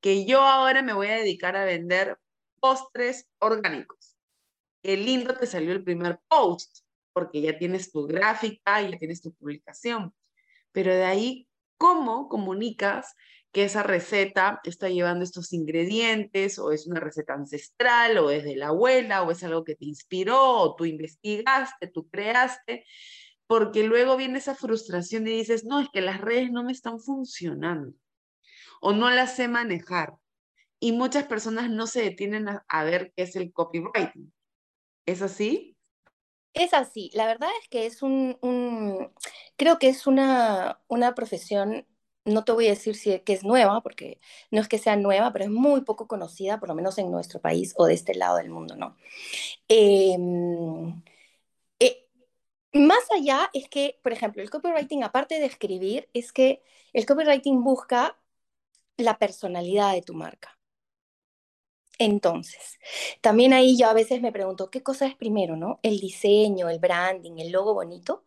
que 0.00 0.24
yo 0.24 0.42
ahora 0.42 0.82
me 0.82 0.92
voy 0.92 1.08
a 1.08 1.16
dedicar 1.16 1.56
a 1.56 1.64
vender 1.64 2.18
postres 2.60 3.26
orgánicos. 3.38 4.16
Qué 4.82 4.96
lindo 4.96 5.34
te 5.34 5.46
salió 5.46 5.72
el 5.72 5.82
primer 5.82 6.20
post 6.28 6.85
porque 7.16 7.40
ya 7.40 7.56
tienes 7.56 7.90
tu 7.90 8.06
gráfica, 8.06 8.82
ya 8.82 8.98
tienes 8.98 9.22
tu 9.22 9.32
publicación. 9.32 10.12
Pero 10.72 10.94
de 10.94 11.04
ahí, 11.04 11.48
¿cómo 11.78 12.28
comunicas 12.28 13.14
que 13.52 13.64
esa 13.64 13.82
receta 13.82 14.60
está 14.64 14.90
llevando 14.90 15.24
estos 15.24 15.54
ingredientes, 15.54 16.58
o 16.58 16.72
es 16.72 16.86
una 16.86 17.00
receta 17.00 17.32
ancestral, 17.32 18.18
o 18.18 18.28
es 18.30 18.44
de 18.44 18.56
la 18.56 18.66
abuela, 18.66 19.22
o 19.22 19.30
es 19.30 19.42
algo 19.42 19.64
que 19.64 19.76
te 19.76 19.86
inspiró, 19.86 20.60
o 20.60 20.76
tú 20.76 20.84
investigaste, 20.84 21.86
tú 21.86 22.06
creaste? 22.10 22.84
porque 23.46 23.84
luego 23.84 24.16
viene 24.16 24.38
esa 24.38 24.56
frustración 24.56 25.24
y 25.28 25.30
dices, 25.30 25.64
no, 25.64 25.78
es 25.78 25.88
que 25.92 26.00
las 26.00 26.20
redes 26.20 26.50
no 26.50 26.64
me 26.64 26.72
están 26.72 26.98
funcionando 26.98 27.94
o 28.80 28.92
no 28.92 29.08
las 29.08 29.36
sé 29.36 29.46
manejar. 29.46 30.16
Y 30.80 30.90
muchas 30.90 31.28
personas 31.28 31.70
no 31.70 31.86
se 31.86 32.02
detienen 32.02 32.48
a, 32.48 32.84
ver 32.84 33.12
qué 33.16 33.22
es 33.22 33.36
el 33.36 33.52
copywriting. 33.52 34.32
¿Es 35.06 35.22
así? 35.22 35.75
Es 36.56 36.72
así. 36.72 37.10
La 37.14 37.26
verdad 37.26 37.50
es 37.62 37.68
que 37.68 37.84
es 37.86 38.02
un, 38.02 38.38
creo 39.56 39.78
que 39.78 39.88
es 39.88 40.06
una, 40.06 40.80
una 40.88 41.14
profesión 41.14 41.86
no 42.24 42.44
te 42.44 42.52
voy 42.52 42.66
a 42.66 42.70
decir 42.70 42.96
si, 42.96 43.20
que 43.20 43.32
es 43.34 43.44
nueva, 43.44 43.82
porque 43.82 44.18
no 44.50 44.60
es 44.60 44.68
que 44.68 44.78
sea 44.78 44.96
nueva, 44.96 45.32
pero 45.32 45.44
es 45.44 45.50
muy 45.50 45.82
poco 45.82 46.08
conocida, 46.08 46.58
por 46.58 46.68
lo 46.68 46.74
menos 46.74 46.98
en 46.98 47.10
nuestro 47.10 47.40
país 47.40 47.72
o 47.76 47.86
de 47.86 47.94
este 47.94 48.14
lado 48.16 48.38
del 48.38 48.50
mundo, 48.50 48.74
¿no? 48.76 48.96
Em, 49.68 51.02
eh, 51.80 52.06
más 52.74 53.04
allá 53.12 53.50
es 53.54 53.68
que, 53.68 54.00
por 54.02 54.12
ejemplo, 54.12 54.42
el 54.42 54.50
copywriting, 54.50 55.04
aparte 55.04 55.40
de 55.40 55.46
escribir, 55.46 56.08
es 56.14 56.32
que 56.32 56.62
el 56.92 57.06
copywriting 57.06 57.62
busca 57.64 58.18
la 58.98 59.18
personalidad 59.18 59.94
de 59.94 60.02
tu 60.02 60.14
marca. 60.14 60.55
Entonces, 61.98 62.78
también 63.20 63.52
ahí 63.52 63.76
yo 63.78 63.88
a 63.88 63.94
veces 63.94 64.20
me 64.20 64.32
pregunto, 64.32 64.70
¿qué 64.70 64.82
cosa 64.82 65.06
es 65.06 65.14
primero, 65.14 65.56
no? 65.56 65.80
¿El 65.82 65.98
diseño, 65.98 66.68
el 66.68 66.78
branding, 66.78 67.38
el 67.38 67.52
logo 67.52 67.74
bonito? 67.74 68.22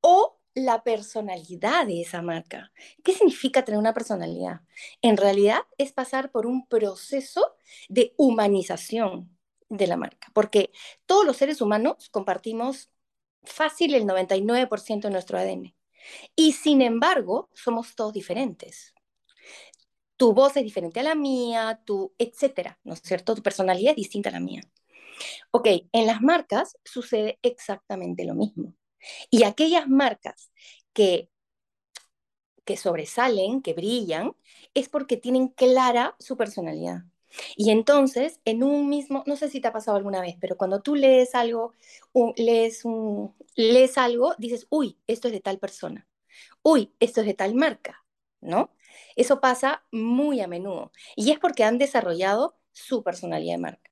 ¿O 0.00 0.40
la 0.54 0.82
personalidad 0.82 1.86
de 1.86 2.02
esa 2.02 2.22
marca. 2.22 2.72
¿Qué 3.04 3.12
significa 3.12 3.64
tener 3.64 3.78
una 3.78 3.94
personalidad? 3.94 4.62
En 5.02 5.16
realidad 5.16 5.60
es 5.78 5.92
pasar 5.92 6.30
por 6.30 6.46
un 6.46 6.66
proceso 6.66 7.56
de 7.88 8.14
humanización 8.16 9.36
de 9.68 9.86
la 9.86 9.96
marca, 9.96 10.28
porque 10.34 10.72
todos 11.06 11.24
los 11.24 11.36
seres 11.36 11.60
humanos 11.60 12.08
compartimos 12.10 12.90
fácil 13.44 13.94
el 13.94 14.06
99% 14.06 15.08
de 15.08 15.12
nuestro 15.12 15.38
ADN. 15.38 15.74
Y 16.34 16.52
sin 16.52 16.82
embargo, 16.82 17.50
somos 17.54 17.94
todos 17.94 18.12
diferentes. 18.12 18.94
Tu 20.20 20.32
voz 20.34 20.56
es 20.56 20.64
diferente 20.64 21.00
a 21.00 21.02
la 21.04 21.14
mía, 21.14 21.80
tu 21.86 22.12
etcétera, 22.18 22.78
¿no 22.84 22.94
es 22.94 23.00
cierto? 23.02 23.34
Tu 23.34 23.42
personalidad 23.42 23.92
es 23.92 23.96
distinta 23.96 24.28
a 24.30 24.32
la 24.32 24.40
mía. 24.40 24.62
Ok, 25.52 25.68
en 25.92 26.06
las 26.06 26.22
marcas 26.22 26.78
sucede 26.84 27.38
exactamente 27.42 28.24
lo 28.26 28.34
mismo. 28.34 28.74
Y 29.30 29.44
aquellas 29.44 29.88
marcas 29.88 30.52
que, 30.94 31.30
que 32.64 32.76
sobresalen, 32.76 33.62
que 33.62 33.74
brillan, 33.74 34.32
es 34.74 34.88
porque 34.88 35.16
tienen 35.16 35.48
clara 35.48 36.14
su 36.18 36.36
personalidad. 36.36 37.04
Y 37.56 37.70
entonces, 37.70 38.40
en 38.44 38.62
un 38.62 38.88
mismo, 38.88 39.22
no 39.26 39.36
sé 39.36 39.48
si 39.48 39.60
te 39.60 39.68
ha 39.68 39.72
pasado 39.72 39.96
alguna 39.96 40.20
vez, 40.20 40.36
pero 40.40 40.56
cuando 40.56 40.82
tú 40.82 40.94
lees 40.96 41.34
algo, 41.34 41.72
lees, 42.36 42.84
un, 42.84 43.34
lees 43.56 43.98
algo, 43.98 44.34
dices, 44.38 44.66
uy, 44.70 44.98
esto 45.06 45.28
es 45.28 45.34
de 45.34 45.40
tal 45.40 45.58
persona, 45.58 46.08
uy, 46.62 46.94
esto 47.00 47.20
es 47.22 47.26
de 47.28 47.34
tal 47.34 47.54
marca, 47.54 48.04
¿no? 48.40 48.72
Eso 49.16 49.40
pasa 49.40 49.84
muy 49.90 50.40
a 50.40 50.48
menudo. 50.48 50.92
Y 51.16 51.30
es 51.30 51.38
porque 51.38 51.64
han 51.64 51.78
desarrollado 51.78 52.56
su 52.72 53.02
personalidad 53.02 53.54
de 53.54 53.58
marca, 53.58 53.90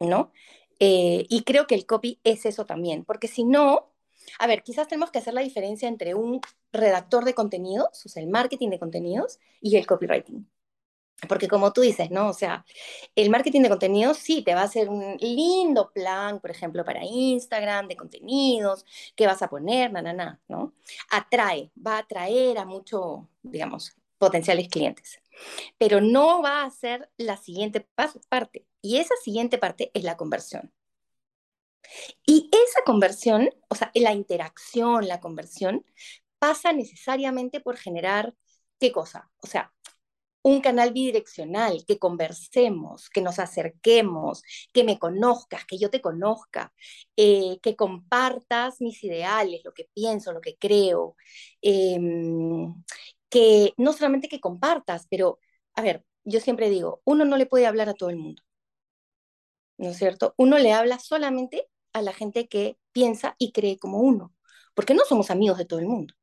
¿no? 0.00 0.32
Eh, 0.80 1.26
y 1.28 1.42
creo 1.44 1.66
que 1.66 1.74
el 1.74 1.86
copy 1.86 2.20
es 2.24 2.46
eso 2.46 2.66
también, 2.66 3.04
porque 3.04 3.28
si 3.28 3.44
no, 3.44 3.92
a 4.38 4.46
ver, 4.46 4.62
quizás 4.62 4.88
tenemos 4.88 5.10
que 5.10 5.18
hacer 5.18 5.34
la 5.34 5.40
diferencia 5.42 5.88
entre 5.88 6.14
un 6.14 6.40
redactor 6.72 7.24
de 7.24 7.34
contenidos, 7.34 8.04
o 8.04 8.08
sea, 8.08 8.22
el 8.22 8.28
marketing 8.28 8.70
de 8.70 8.78
contenidos, 8.78 9.38
y 9.60 9.76
el 9.76 9.86
copywriting. 9.86 10.48
Porque 11.28 11.48
como 11.48 11.72
tú 11.72 11.80
dices, 11.80 12.10
¿no? 12.10 12.28
O 12.28 12.32
sea, 12.34 12.66
el 13.14 13.30
marketing 13.30 13.62
de 13.62 13.70
contenidos 13.70 14.18
sí 14.18 14.42
te 14.42 14.54
va 14.54 14.60
a 14.62 14.64
hacer 14.64 14.90
un 14.90 15.16
lindo 15.18 15.90
plan, 15.90 16.40
por 16.40 16.50
ejemplo, 16.50 16.84
para 16.84 17.04
Instagram, 17.04 17.88
de 17.88 17.96
contenidos, 17.96 18.84
qué 19.14 19.26
vas 19.26 19.40
a 19.42 19.48
poner, 19.48 19.92
na, 19.92 20.02
na, 20.02 20.12
na, 20.12 20.40
¿no? 20.48 20.74
Atrae, 21.10 21.70
va 21.84 21.96
a 21.96 21.98
atraer 22.00 22.58
a 22.58 22.66
muchos, 22.66 23.20
digamos, 23.42 23.96
potenciales 24.18 24.68
clientes. 24.68 25.20
Pero 25.78 26.00
no 26.00 26.42
va 26.42 26.62
a 26.64 26.70
ser 26.70 27.10
la 27.16 27.36
siguiente 27.36 27.86
parte. 28.28 28.66
Y 28.82 28.98
esa 28.98 29.14
siguiente 29.22 29.58
parte 29.58 29.90
es 29.94 30.04
la 30.04 30.16
conversión. 30.16 30.72
Y 32.26 32.50
esa 32.52 32.82
conversión, 32.84 33.50
o 33.68 33.74
sea, 33.74 33.90
la 33.94 34.12
interacción, 34.12 35.06
la 35.08 35.20
conversión, 35.20 35.84
pasa 36.38 36.72
necesariamente 36.72 37.60
por 37.60 37.76
generar, 37.76 38.34
¿qué 38.78 38.92
cosa? 38.92 39.30
O 39.38 39.46
sea, 39.46 39.72
un 40.46 40.60
canal 40.60 40.92
bidireccional, 40.92 41.84
que 41.86 41.98
conversemos, 41.98 43.10
que 43.10 43.20
nos 43.20 43.40
acerquemos, 43.40 44.42
que 44.72 44.84
me 44.84 44.96
conozcas, 44.98 45.64
que 45.66 45.76
yo 45.76 45.90
te 45.90 46.00
conozca, 46.00 46.72
eh, 47.16 47.58
que 47.62 47.74
compartas 47.74 48.80
mis 48.80 49.02
ideales, 49.02 49.62
lo 49.64 49.74
que 49.74 49.88
pienso, 49.92 50.32
lo 50.32 50.40
que 50.40 50.56
creo, 50.56 51.16
em, 51.62 52.72
que 53.30 53.72
no 53.76 53.92
solamente 53.92 54.28
que 54.28 54.40
compartas, 54.40 55.06
pero, 55.10 55.38
a 55.74 55.82
ver, 55.82 56.04
yo 56.24 56.40
siempre 56.40 56.70
digo, 56.70 57.00
uno 57.04 57.24
no 57.24 57.36
le 57.36 57.46
puede 57.46 57.66
hablar 57.66 57.88
a 57.88 57.94
todo 57.94 58.10
el 58.10 58.16
mundo, 58.16 58.42
¿no 59.78 59.90
es 59.90 59.96
cierto? 59.98 60.34
Uno 60.36 60.58
le 60.58 60.72
habla 60.72 60.98
solamente 60.98 61.68
a 61.92 62.02
la 62.02 62.12
gente 62.12 62.48
que 62.48 62.78
piensa 62.92 63.36
y 63.38 63.52
cree 63.52 63.78
como 63.78 63.98
uno, 64.00 64.34
porque 64.74 64.94
no 64.94 65.04
somos 65.04 65.30
amigos 65.30 65.58
de 65.58 65.64
todo 65.66 65.80
el 65.80 65.86
mundo. 65.86 66.14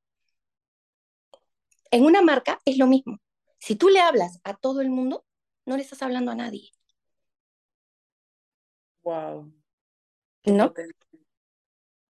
En 1.91 2.03
una 2.03 2.21
marca 2.21 2.59
es 2.65 2.77
lo 2.77 2.87
mismo. 2.87 3.19
Si 3.57 3.75
tú 3.77 3.87
le 3.87 4.01
hablas 4.01 4.41
a 4.43 4.53
todo 4.53 4.81
el 4.81 4.89
mundo, 4.89 5.25
no 5.65 5.77
le 5.77 5.83
estás 5.83 6.01
hablando 6.01 6.31
a 6.31 6.35
nadie. 6.35 6.71
Wow. 9.03 9.51
¿No? 10.45 10.73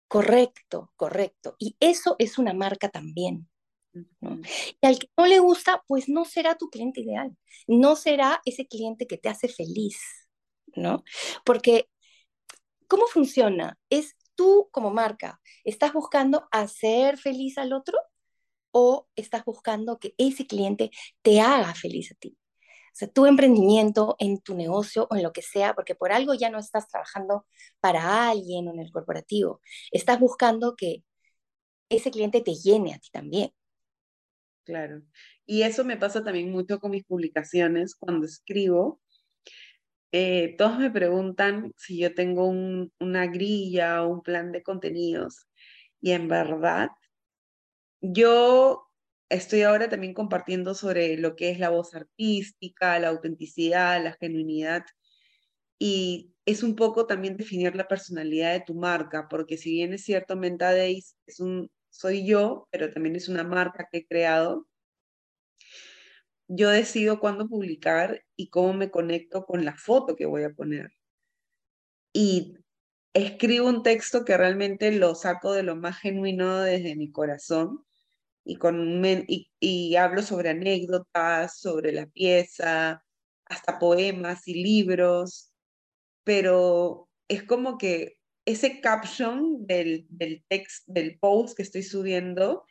Correcto, 0.08 0.92
correcto. 0.96 1.56
Y 1.58 1.76
eso 1.78 2.16
es 2.18 2.38
una 2.38 2.54
marca 2.54 2.88
también. 2.88 3.48
Y 4.20 4.86
al 4.86 4.98
que 4.98 5.08
no 5.16 5.26
le 5.26 5.38
gusta, 5.38 5.82
pues 5.86 6.08
no 6.08 6.24
será 6.24 6.56
tu 6.56 6.68
cliente 6.68 7.00
ideal, 7.00 7.36
no 7.66 7.96
será 7.96 8.40
ese 8.44 8.66
cliente 8.66 9.06
que 9.06 9.18
te 9.18 9.28
hace 9.28 9.48
feliz, 9.48 9.98
¿no? 10.74 11.04
Porque 11.44 11.88
¿Cómo 12.88 13.06
funciona? 13.06 13.78
¿Es 13.90 14.16
tú 14.34 14.68
como 14.70 14.90
marca, 14.90 15.40
estás 15.64 15.92
buscando 15.92 16.48
hacer 16.52 17.18
feliz 17.18 17.58
al 17.58 17.72
otro 17.72 17.98
o 18.72 19.08
estás 19.16 19.44
buscando 19.44 19.98
que 19.98 20.14
ese 20.18 20.46
cliente 20.46 20.90
te 21.22 21.40
haga 21.40 21.74
feliz 21.74 22.12
a 22.12 22.14
ti? 22.16 22.36
O 22.94 22.96
sea, 22.96 23.08
tu 23.08 23.26
emprendimiento, 23.26 24.16
en 24.18 24.40
tu 24.40 24.54
negocio 24.54 25.08
o 25.10 25.16
en 25.16 25.22
lo 25.24 25.32
que 25.32 25.42
sea, 25.42 25.74
porque 25.74 25.94
por 25.96 26.12
algo 26.12 26.34
ya 26.34 26.50
no 26.50 26.58
estás 26.58 26.88
trabajando 26.88 27.46
para 27.80 28.30
alguien 28.30 28.68
o 28.68 28.72
en 28.72 28.80
el 28.80 28.92
corporativo, 28.92 29.60
estás 29.90 30.20
buscando 30.20 30.76
que 30.76 31.04
ese 31.88 32.10
cliente 32.10 32.40
te 32.42 32.54
llene 32.54 32.94
a 32.94 32.98
ti 32.98 33.10
también. 33.12 33.52
Claro. 34.64 35.02
Y 35.46 35.62
eso 35.62 35.84
me 35.84 35.96
pasa 35.98 36.24
también 36.24 36.50
mucho 36.50 36.78
con 36.80 36.90
mis 36.90 37.04
publicaciones 37.04 37.94
cuando 37.94 38.24
escribo. 38.26 39.00
Eh, 40.12 40.54
todos 40.56 40.78
me 40.78 40.90
preguntan 40.90 41.72
si 41.76 41.98
yo 41.98 42.14
tengo 42.14 42.48
una 42.48 43.26
grilla 43.26 44.04
o 44.04 44.08
un 44.08 44.22
plan 44.22 44.52
de 44.52 44.62
contenidos. 44.62 45.48
Y 46.00 46.12
en 46.12 46.28
verdad, 46.28 46.88
yo 48.00 48.86
estoy 49.28 49.62
ahora 49.62 49.88
también 49.88 50.14
compartiendo 50.14 50.74
sobre 50.74 51.16
lo 51.18 51.36
que 51.36 51.50
es 51.50 51.58
la 51.58 51.70
voz 51.70 51.94
artística, 51.94 52.98
la 52.98 53.08
autenticidad, 53.08 54.02
la 54.02 54.14
genuinidad. 54.14 54.84
Y 55.78 56.34
es 56.46 56.62
un 56.62 56.76
poco 56.76 57.06
también 57.06 57.36
definir 57.36 57.74
la 57.76 57.88
personalidad 57.88 58.52
de 58.52 58.60
tu 58.60 58.74
marca, 58.74 59.28
porque 59.28 59.56
si 59.58 59.72
bien 59.72 59.92
es 59.94 60.04
cierto, 60.04 60.36
Menta 60.36 60.72
Days 60.72 61.16
es 61.26 61.40
un, 61.40 61.70
soy 61.94 62.26
yo, 62.26 62.68
pero 62.70 62.90
también 62.90 63.16
es 63.16 63.28
una 63.28 63.44
marca 63.44 63.88
que 63.90 63.98
he 63.98 64.06
creado 64.06 64.66
yo 66.48 66.70
decido 66.70 67.20
cuándo 67.20 67.48
publicar 67.48 68.22
y 68.36 68.48
cómo 68.50 68.74
me 68.74 68.90
conecto 68.90 69.44
con 69.46 69.64
la 69.64 69.76
foto 69.76 70.16
que 70.16 70.26
voy 70.26 70.44
a 70.44 70.52
poner. 70.52 70.92
Y 72.12 72.58
escribo 73.14 73.68
un 73.68 73.82
texto 73.82 74.24
que 74.24 74.36
realmente 74.36 74.92
lo 74.92 75.14
saco 75.14 75.52
de 75.52 75.62
lo 75.62 75.76
más 75.76 75.98
genuino 75.98 76.60
desde 76.60 76.96
mi 76.96 77.10
corazón 77.10 77.84
y, 78.44 78.56
con, 78.56 79.02
y, 79.60 79.96
hablo 79.96 80.22
sobre 80.22 80.50
anécdotas, 80.50 81.58
sobre 81.58 81.92
la 81.92 82.06
pieza, 82.06 83.04
hasta 83.46 83.78
poemas 83.78 84.46
y 84.48 84.62
libros, 84.62 85.52
pero 86.24 87.08
es 87.28 87.42
como 87.44 87.78
que 87.78 88.18
ese 88.44 88.80
caption 88.80 89.66
del, 89.66 90.06
del 90.10 90.44
text, 90.48 90.86
del 90.86 91.18
post 91.18 91.56
que 91.56 91.62
estoy 91.62 91.82
subiendo, 91.82 92.64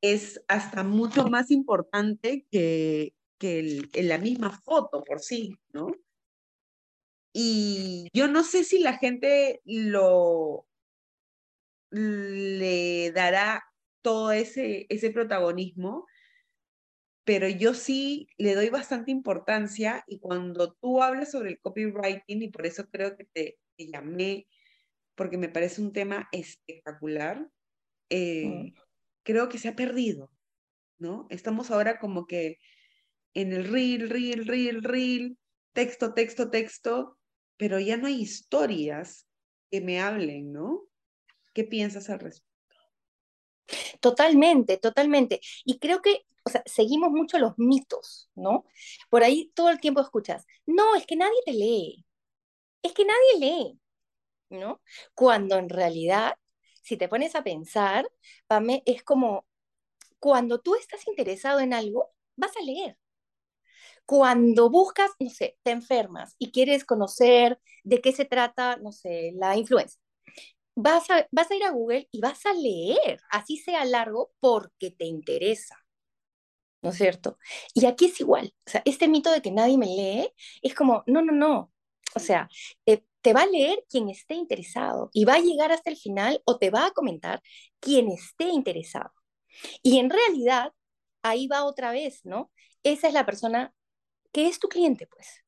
es 0.00 0.44
hasta 0.48 0.82
mucho 0.82 1.28
más 1.28 1.50
importante 1.50 2.46
que, 2.50 3.14
que 3.38 3.88
la 4.02 4.18
misma 4.18 4.50
foto 4.50 5.02
por 5.02 5.20
sí, 5.20 5.54
¿no? 5.72 5.92
Y 7.32 8.08
yo 8.12 8.28
no 8.28 8.44
sé 8.44 8.64
si 8.64 8.78
la 8.78 8.98
gente 8.98 9.60
lo 9.64 10.66
le 11.90 13.12
dará 13.12 13.64
todo 14.02 14.32
ese, 14.32 14.86
ese 14.88 15.10
protagonismo, 15.10 16.06
pero 17.24 17.48
yo 17.48 17.72
sí 17.72 18.28
le 18.36 18.54
doy 18.54 18.68
bastante 18.68 19.10
importancia 19.10 20.04
y 20.06 20.18
cuando 20.18 20.74
tú 20.74 21.02
hablas 21.02 21.30
sobre 21.30 21.50
el 21.50 21.60
copywriting, 21.60 22.42
y 22.42 22.48
por 22.50 22.66
eso 22.66 22.88
creo 22.90 23.16
que 23.16 23.24
te 23.24 23.58
llamé, 23.78 24.46
porque 25.14 25.38
me 25.38 25.48
parece 25.48 25.82
un 25.82 25.92
tema 25.92 26.28
espectacular, 26.32 27.48
eh, 28.10 28.72
Mm. 28.72 28.74
creo 29.24 29.48
que 29.48 29.58
se 29.58 29.68
ha 29.68 29.76
perdido, 29.76 30.30
¿no? 30.98 31.26
Estamos 31.30 31.70
ahora 31.70 31.98
como 32.00 32.26
que 32.26 32.58
en 33.34 33.52
el 33.52 33.64
reel, 33.66 34.10
reel, 34.10 34.46
reel, 34.46 34.82
reel, 34.82 35.38
texto, 35.72 36.14
texto, 36.14 36.50
texto, 36.50 37.18
pero 37.56 37.80
ya 37.80 37.96
no 37.96 38.06
hay 38.08 38.20
historias 38.22 39.28
que 39.70 39.80
me 39.80 40.00
hablen, 40.00 40.52
¿no? 40.52 40.84
¿Qué 41.54 41.64
piensas 41.64 42.10
al 42.10 42.20
respecto? 42.20 42.48
Totalmente, 44.00 44.76
totalmente. 44.78 45.40
Y 45.64 45.78
creo 45.78 46.00
que, 46.02 46.26
o 46.44 46.50
sea, 46.50 46.62
seguimos 46.66 47.10
mucho 47.10 47.38
los 47.38 47.54
mitos, 47.58 48.30
¿no? 48.34 48.64
Por 49.10 49.22
ahí 49.24 49.50
todo 49.54 49.70
el 49.70 49.80
tiempo 49.80 50.00
escuchas, 50.00 50.46
no, 50.66 50.94
es 50.96 51.06
que 51.06 51.16
nadie 51.16 51.38
te 51.44 51.52
lee, 51.52 52.04
es 52.82 52.92
que 52.92 53.04
nadie 53.04 53.40
lee, 53.40 53.80
¿no? 54.54 54.80
Cuando 55.14 55.56
en 55.58 55.68
realidad, 55.68 56.34
si 56.82 56.96
te 56.96 57.08
pones 57.08 57.34
a 57.34 57.44
pensar, 57.44 58.08
Pame, 58.46 58.82
es 58.86 59.02
como 59.02 59.46
cuando 60.18 60.60
tú 60.60 60.74
estás 60.76 61.06
interesado 61.08 61.60
en 61.60 61.74
algo, 61.74 62.12
vas 62.36 62.56
a 62.56 62.62
leer. 62.64 62.96
Cuando 64.06 64.70
buscas, 64.70 65.10
no 65.18 65.30
sé, 65.30 65.58
te 65.62 65.70
enfermas 65.70 66.34
y 66.38 66.52
quieres 66.52 66.84
conocer 66.84 67.58
de 67.84 68.00
qué 68.00 68.12
se 68.12 68.24
trata, 68.24 68.76
no 68.76 68.92
sé, 68.92 69.32
la 69.36 69.56
influenza, 69.56 69.98
vas 70.74 71.10
a, 71.10 71.26
vas 71.30 71.50
a 71.50 71.54
ir 71.56 71.64
a 71.64 71.70
Google 71.70 72.08
y 72.12 72.20
vas 72.20 72.44
a 72.46 72.52
leer, 72.52 73.20
así 73.30 73.56
sea 73.58 73.84
largo, 73.84 74.32
porque 74.40 74.90
te 74.90 75.06
interesa. 75.06 75.76
¿No 76.82 76.90
es 76.90 76.96
cierto? 76.96 77.38
Y 77.72 77.86
aquí 77.86 78.06
es 78.06 78.20
igual. 78.20 78.54
O 78.66 78.70
sea, 78.70 78.82
este 78.84 79.08
mito 79.08 79.30
de 79.32 79.40
que 79.40 79.50
nadie 79.50 79.78
me 79.78 79.86
lee 79.86 80.28
es 80.62 80.74
como, 80.74 81.02
no, 81.06 81.22
no, 81.22 81.32
no. 81.32 81.72
O 82.14 82.20
sea, 82.20 82.48
te, 82.84 83.06
te 83.24 83.32
va 83.32 83.44
a 83.44 83.46
leer 83.46 83.82
quien 83.88 84.10
esté 84.10 84.34
interesado 84.34 85.08
y 85.14 85.24
va 85.24 85.36
a 85.36 85.40
llegar 85.40 85.72
hasta 85.72 85.88
el 85.88 85.96
final 85.96 86.42
o 86.44 86.58
te 86.58 86.68
va 86.68 86.86
a 86.86 86.90
comentar 86.90 87.40
quien 87.80 88.08
esté 88.08 88.48
interesado. 88.48 89.12
Y 89.82 89.98
en 89.98 90.10
realidad, 90.10 90.72
ahí 91.22 91.46
va 91.46 91.64
otra 91.64 91.90
vez, 91.90 92.20
¿no? 92.24 92.52
Esa 92.82 93.08
es 93.08 93.14
la 93.14 93.24
persona 93.24 93.72
que 94.30 94.46
es 94.46 94.58
tu 94.58 94.68
cliente, 94.68 95.06
pues. 95.06 95.42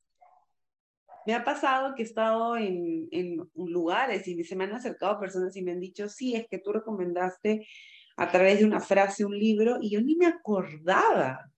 Me 1.26 1.34
ha 1.34 1.44
pasado 1.44 1.94
que 1.94 2.02
he 2.02 2.06
estado 2.06 2.56
en, 2.56 3.08
en 3.10 3.46
lugares 3.54 4.26
y 4.26 4.42
se 4.42 4.56
me 4.56 4.64
han 4.64 4.72
acercado 4.72 5.20
personas 5.20 5.54
y 5.54 5.62
me 5.62 5.72
han 5.72 5.80
dicho, 5.80 6.08
sí, 6.08 6.34
es 6.34 6.48
que 6.48 6.58
tú 6.58 6.72
recomendaste 6.72 7.68
a 8.16 8.30
través 8.30 8.60
de 8.60 8.64
una 8.64 8.80
frase 8.80 9.26
un 9.26 9.38
libro 9.38 9.76
y 9.82 9.90
yo 9.90 10.00
ni 10.00 10.16
me 10.16 10.26
acordaba. 10.26 11.52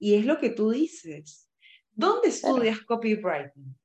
Y 0.00 0.16
es 0.16 0.26
lo 0.26 0.36
que 0.38 0.50
tú 0.50 0.72
dices. 0.72 1.48
¿Dónde 1.92 2.30
estudias 2.30 2.80
copywriting? 2.80 3.78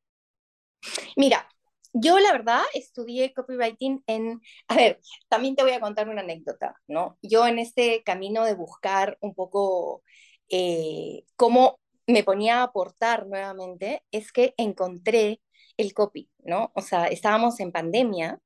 Mira, 1.16 1.49
yo 1.94 2.20
la 2.20 2.32
verdad 2.32 2.62
estudié 2.74 3.34
copywriting 3.34 4.04
en, 4.08 4.42
a 4.68 4.76
ver, 4.76 5.00
también 5.28 5.56
te 5.56 5.64
voy 5.64 5.72
a 5.72 5.80
contar 5.80 6.10
una 6.10 6.22
anécdota, 6.22 6.76
¿no? 6.88 7.18
Yo 7.22 7.48
en 7.48 7.60
este 7.60 8.04
camino 8.04 8.46
de 8.46 8.56
buscar 8.56 9.18
un 9.22 9.34
poco 9.34 10.04
eh, 10.50 11.24
cómo 11.36 11.80
me 12.08 12.24
ponía 12.24 12.60
a 12.60 12.64
aportar 12.64 13.28
nuevamente, 13.28 14.04
es 14.12 14.32
que 14.32 14.54
encontré 14.58 15.42
el 15.78 15.94
copy, 15.94 16.30
¿no? 16.40 16.72
O 16.76 16.82
sea, 16.82 17.08
estábamos 17.08 17.60
en 17.60 17.72
pandemia 17.72 18.40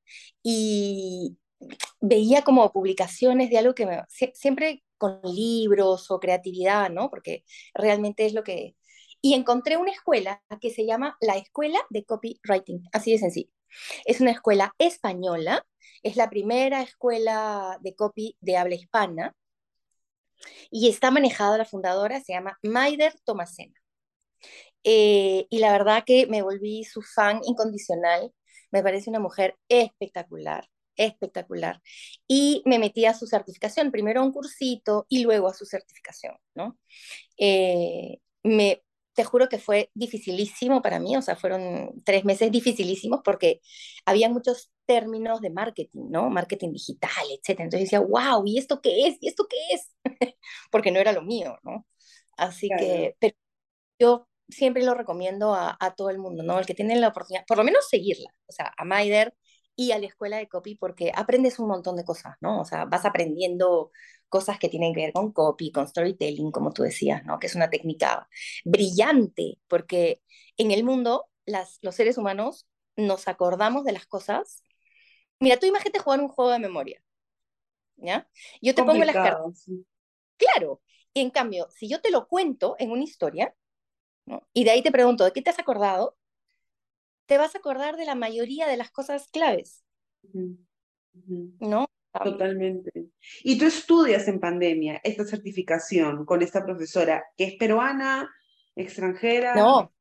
y 0.44 1.38
veía 2.02 2.44
como 2.44 2.72
publicaciones 2.72 3.50
de 3.50 3.58
algo 3.58 3.74
que 3.74 3.86
me, 3.86 4.02
siempre 4.34 4.84
con 4.98 5.20
libros 5.24 6.12
o 6.12 6.20
creatividad, 6.20 6.90
¿no? 6.90 7.10
Porque 7.10 7.44
realmente 7.74 8.26
es 8.26 8.34
lo 8.34 8.44
que... 8.44 8.76
Y 9.26 9.36
encontré 9.36 9.78
una 9.78 9.92
escuela 9.92 10.44
que 10.60 10.70
se 10.70 10.86
llama 10.86 11.18
la 11.22 11.38
Escuela 11.38 11.80
de 11.90 12.04
Copywriting, 12.04 12.90
así 12.92 13.14
de 13.14 13.20
sencillo. 13.20 13.50
Es 14.04 14.20
una 14.20 14.32
escuela 14.32 14.76
española, 14.78 15.66
es 16.04 16.18
la 16.18 16.30
primera 16.30 16.82
escuela 16.82 17.80
de 17.82 17.96
copy 17.96 18.36
de 18.42 18.58
habla 18.58 18.76
hispana 18.76 19.34
y 20.70 20.90
está 20.90 21.10
manejada 21.10 21.58
la 21.58 21.66
fundadora, 21.66 22.20
se 22.20 22.34
llama 22.34 22.60
Maider 22.64 23.14
Tomasena. 23.24 23.74
Eh, 24.84 25.48
y 25.50 25.60
la 25.60 25.72
verdad 25.72 26.04
que 26.06 26.28
me 26.28 26.42
volví 26.42 26.84
su 26.84 27.02
fan 27.02 27.40
incondicional, 27.46 28.34
me 28.72 28.84
parece 28.84 29.10
una 29.10 29.20
mujer 29.20 29.56
espectacular, 29.70 30.68
espectacular. 30.98 31.82
Y 32.28 32.62
me 32.66 32.80
metí 32.80 33.06
a 33.06 33.14
su 33.14 33.26
certificación, 33.28 33.92
primero 33.92 34.22
a 34.22 34.24
un 34.26 34.34
cursito 34.34 35.06
y 35.08 35.24
luego 35.24 35.48
a 35.48 35.54
su 35.54 35.66
certificación, 35.66 36.36
¿no? 36.56 36.78
Eh, 37.38 38.18
me, 38.44 38.84
te 39.14 39.24
juro 39.24 39.50
que 39.50 39.60
fue 39.60 39.92
dificilísimo 39.94 40.82
para 40.82 41.00
mí, 41.00 41.16
o 41.16 41.22
sea, 41.22 41.36
fueron 41.36 42.02
tres 42.04 42.26
meses 42.26 42.52
dificilísimos 42.52 43.22
porque 43.24 43.62
había 44.06 44.30
muchos 44.30 44.72
términos 44.86 45.42
de 45.42 45.50
marketing, 45.50 46.08
¿no? 46.10 46.30
Marketing 46.30 46.72
digital, 46.72 47.12
etc. 47.30 47.62
Entonces 47.62 47.82
decía, 47.82 48.00
wow, 48.00 48.44
¿y 48.46 48.58
esto 48.58 48.82
qué 48.82 49.08
es? 49.08 49.18
¿Y 49.22 49.28
esto 49.28 49.48
qué 49.50 49.58
es? 49.74 49.92
porque 50.72 50.92
no 50.92 51.00
era 51.00 51.12
lo 51.12 51.22
mío, 51.22 51.58
¿no? 51.64 51.86
Así 52.38 52.68
claro. 52.68 52.84
que, 52.84 53.16
pero 53.20 53.36
yo 54.00 54.28
siempre 54.50 54.84
lo 54.84 54.94
recomiendo 54.96 55.54
a, 55.54 55.78
a, 55.80 55.96
todo 55.96 56.10
el 56.10 56.18
mundo, 56.18 56.44
¿no? 56.44 56.60
El 56.60 56.66
que 56.66 56.74
tiene 56.76 56.96
la 56.96 57.10
oportunidad, 57.10 57.46
por 57.46 57.58
lo 57.58 57.64
menos 57.64 57.88
seguirla, 57.88 58.34
o 58.48 58.52
sea, 58.52 58.74
a 58.78 58.86
Maider 58.86 59.36
y 59.76 59.92
a 59.92 60.00
la 60.00 60.08
escuela 60.08 60.38
de 60.38 60.48
copy 60.48 60.76
porque 60.76 61.12
aprendes 61.16 61.60
un 61.60 61.68
montón 61.68 61.96
de 61.96 62.06
cosas, 62.06 62.36
¿no? 62.42 62.62
O 62.62 62.66
sea, 62.66 62.86
vas 62.86 63.06
aprendiendo 63.06 63.92
cosas 64.34 64.58
que 64.58 64.68
tienen 64.68 64.96
que 64.96 65.02
ver 65.02 65.14
con 65.14 65.32
copy, 65.32 65.72
con 65.72 65.88
storytelling, 65.88 66.52
como 66.52 66.74
tú 66.74 66.82
decías, 66.82 67.24
¿no? 67.24 67.38
Que 67.38 67.46
es 67.46 67.54
una 67.54 67.70
técnica 67.70 68.28
brillante, 68.66 69.60
porque 69.68 70.24
en 70.58 70.72
el 70.72 70.84
mundo 70.84 71.30
las, 71.46 71.78
los 71.84 71.94
seres 71.94 72.18
humanos 72.18 72.68
nos 72.96 73.28
acordamos 73.28 73.84
de 73.84 73.92
las 73.92 74.08
cosas. 74.08 74.64
Mira, 75.40 75.60
tú 75.60 75.68
imagínate 75.68 76.00
jugar 76.00 76.20
un 76.20 76.30
juego 76.30 76.50
de 76.50 76.58
memoria, 76.58 77.04
¿ya? 77.98 78.28
Yo 78.60 78.74
te 78.74 78.82
pongo 78.84 79.04
las 79.04 79.14
cartas. 79.14 79.60
Sí. 79.66 79.86
Claro, 80.38 80.82
y 81.14 81.22
en 81.22 81.30
cambio, 81.30 81.68
si 81.70 81.88
yo 81.88 82.02
te 82.02 82.10
lo 82.10 82.28
cuento 82.28 82.76
en 82.80 82.90
una 82.90 83.04
historia, 83.04 83.56
¿no? 84.26 84.48
y 84.52 84.64
de 84.64 84.72
ahí 84.72 84.82
te 84.82 84.92
pregunto, 84.92 85.26
¿de 85.26 85.32
qué 85.32 85.44
te 85.44 85.52
has 85.52 85.60
acordado? 85.60 86.18
Te 87.28 87.38
vas 87.38 87.54
a 87.54 87.60
acordar 87.60 87.98
de 87.98 88.06
la 88.06 88.16
mayoría 88.16 88.66
de 88.66 88.78
las 88.78 88.90
cosas 88.90 89.28
claves, 89.28 89.84
uh 90.24 90.30
-huh. 90.34 90.58
Uh 91.14 91.20
-huh. 91.20 91.54
¿no? 91.60 91.86
Totalmente. 92.22 92.92
Y 93.44 93.58
tú 93.58 93.66
estudias 93.66 94.28
en 94.28 94.40
pandemia 94.40 95.02
esta 95.04 95.26
certificación 95.26 96.26
con 96.26 96.42
esta 96.42 96.64
profesora, 96.64 97.26
que 97.38 97.46
es 97.46 97.56
peruana, 97.56 98.30
extranjera. 98.76 99.56
No, 99.56 99.92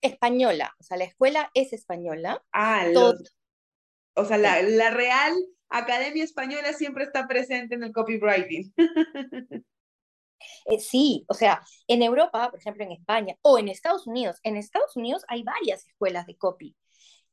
española. 0.00 0.74
O 0.78 0.82
sea, 0.82 0.96
la 0.96 1.04
escuela 1.04 1.50
es 1.54 1.72
española. 1.72 2.42
Ah, 2.52 2.86
los- 2.92 3.34
o 4.14 4.24
sea, 4.24 4.38
la, 4.38 4.62
la 4.62 4.90
Real 4.90 5.34
Academia 5.68 6.24
Española 6.24 6.72
siempre 6.72 7.04
está 7.04 7.26
presente 7.28 7.74
en 7.74 7.84
el 7.84 7.92
copywriting. 7.92 8.72
Eh, 10.66 10.78
sí, 10.78 11.24
o 11.28 11.34
sea, 11.34 11.62
en 11.88 12.00
Europa, 12.00 12.48
por 12.50 12.60
ejemplo, 12.60 12.84
en 12.84 12.92
España 12.92 13.34
o 13.42 13.58
en 13.58 13.68
Estados 13.68 14.06
Unidos, 14.06 14.38
en 14.44 14.56
Estados 14.56 14.96
Unidos 14.96 15.24
hay 15.26 15.42
varias 15.42 15.84
escuelas 15.86 16.26
de 16.26 16.36
copy. 16.36 16.76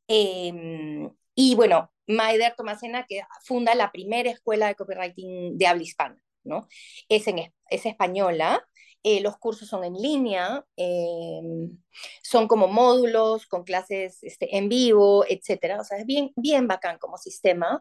Eh, 0.07 1.07
y 1.35 1.55
bueno, 1.55 1.91
Maider 2.07 2.55
Tomasena, 2.55 3.05
que 3.05 3.21
funda 3.43 3.75
la 3.75 3.91
primera 3.91 4.29
escuela 4.31 4.67
de 4.67 4.75
copywriting 4.75 5.57
de 5.57 5.67
habla 5.67 5.83
hispana, 5.83 6.17
¿no? 6.43 6.67
Es, 7.09 7.27
en, 7.27 7.53
es 7.69 7.85
española, 7.85 8.65
eh, 9.03 9.21
los 9.21 9.37
cursos 9.37 9.67
son 9.69 9.83
en 9.83 9.93
línea, 9.93 10.65
eh, 10.77 11.39
son 12.23 12.47
como 12.47 12.67
módulos 12.67 13.45
con 13.45 13.63
clases 13.63 14.23
este, 14.23 14.57
en 14.57 14.67
vivo, 14.67 15.25
etcétera. 15.29 15.79
O 15.79 15.83
sea, 15.83 15.99
es 15.99 16.07
bien, 16.07 16.31
bien 16.35 16.67
bacán 16.67 16.97
como 16.97 17.17
sistema, 17.17 17.79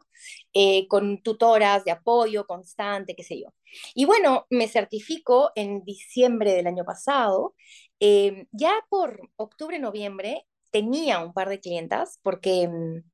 eh, 0.52 0.86
con 0.88 1.22
tutoras 1.22 1.84
de 1.84 1.92
apoyo 1.92 2.46
constante, 2.46 3.14
qué 3.16 3.24
sé 3.24 3.40
yo. 3.40 3.48
Y 3.94 4.04
bueno, 4.04 4.46
me 4.50 4.68
certifico 4.68 5.50
en 5.54 5.82
diciembre 5.84 6.52
del 6.52 6.66
año 6.66 6.84
pasado. 6.84 7.54
Eh, 8.00 8.46
ya 8.52 8.72
por 8.90 9.30
octubre, 9.36 9.78
noviembre, 9.78 10.46
tenía 10.70 11.20
un 11.20 11.32
par 11.32 11.48
de 11.48 11.60
clientas 11.60 12.20
porque 12.22 12.68
mm, 12.68 13.13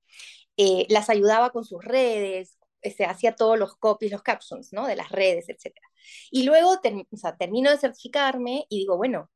eh, 0.57 0.87
las 0.88 1.11
ayudaba 1.11 1.51
con 1.51 1.64
sus 1.64 1.85
redes, 1.85 2.59
este, 2.83 3.05
hacía 3.05 3.35
todos 3.35 3.59
los 3.59 3.77
copies, 3.77 4.12
los 4.12 4.23
captions, 4.23 4.73
¿no? 4.73 4.87
De 4.87 4.96
las 4.96 5.11
redes, 5.11 5.49
etc. 5.49 5.75
Y 6.31 6.44
luego 6.44 6.81
ter 6.81 6.94
termino 7.38 7.70
de 7.70 7.79
certificarme 7.79 8.66
y 8.68 8.81
digo, 8.81 8.96
bueno, 8.96 9.31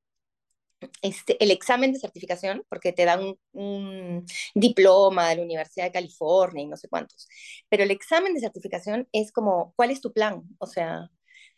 este, 1.03 1.43
el 1.43 1.51
examen 1.51 1.93
de 1.93 1.99
certificación, 1.99 2.65
porque 2.69 2.93
te 2.93 3.05
dan 3.05 3.21
un, 3.23 3.39
un, 3.53 4.27
diploma 4.55 5.29
de 5.29 5.37
la 5.37 5.43
Universidad 5.43 5.87
de 5.87 5.93
California 5.93 6.63
y 6.65 6.67
no 6.67 6.77
sé 6.77 6.89
cuántos, 6.89 7.29
pero 7.69 7.85
el 7.85 7.91
examen 7.91 8.35
de 8.35 8.41
certificación 8.41 9.09
es 9.13 9.33
como, 9.33 9.73
¿cuál 9.77 9.91
es 9.91 10.01
tu 10.01 10.13
plan? 10.13 10.43
O 10.59 10.67
sea, 10.67 11.11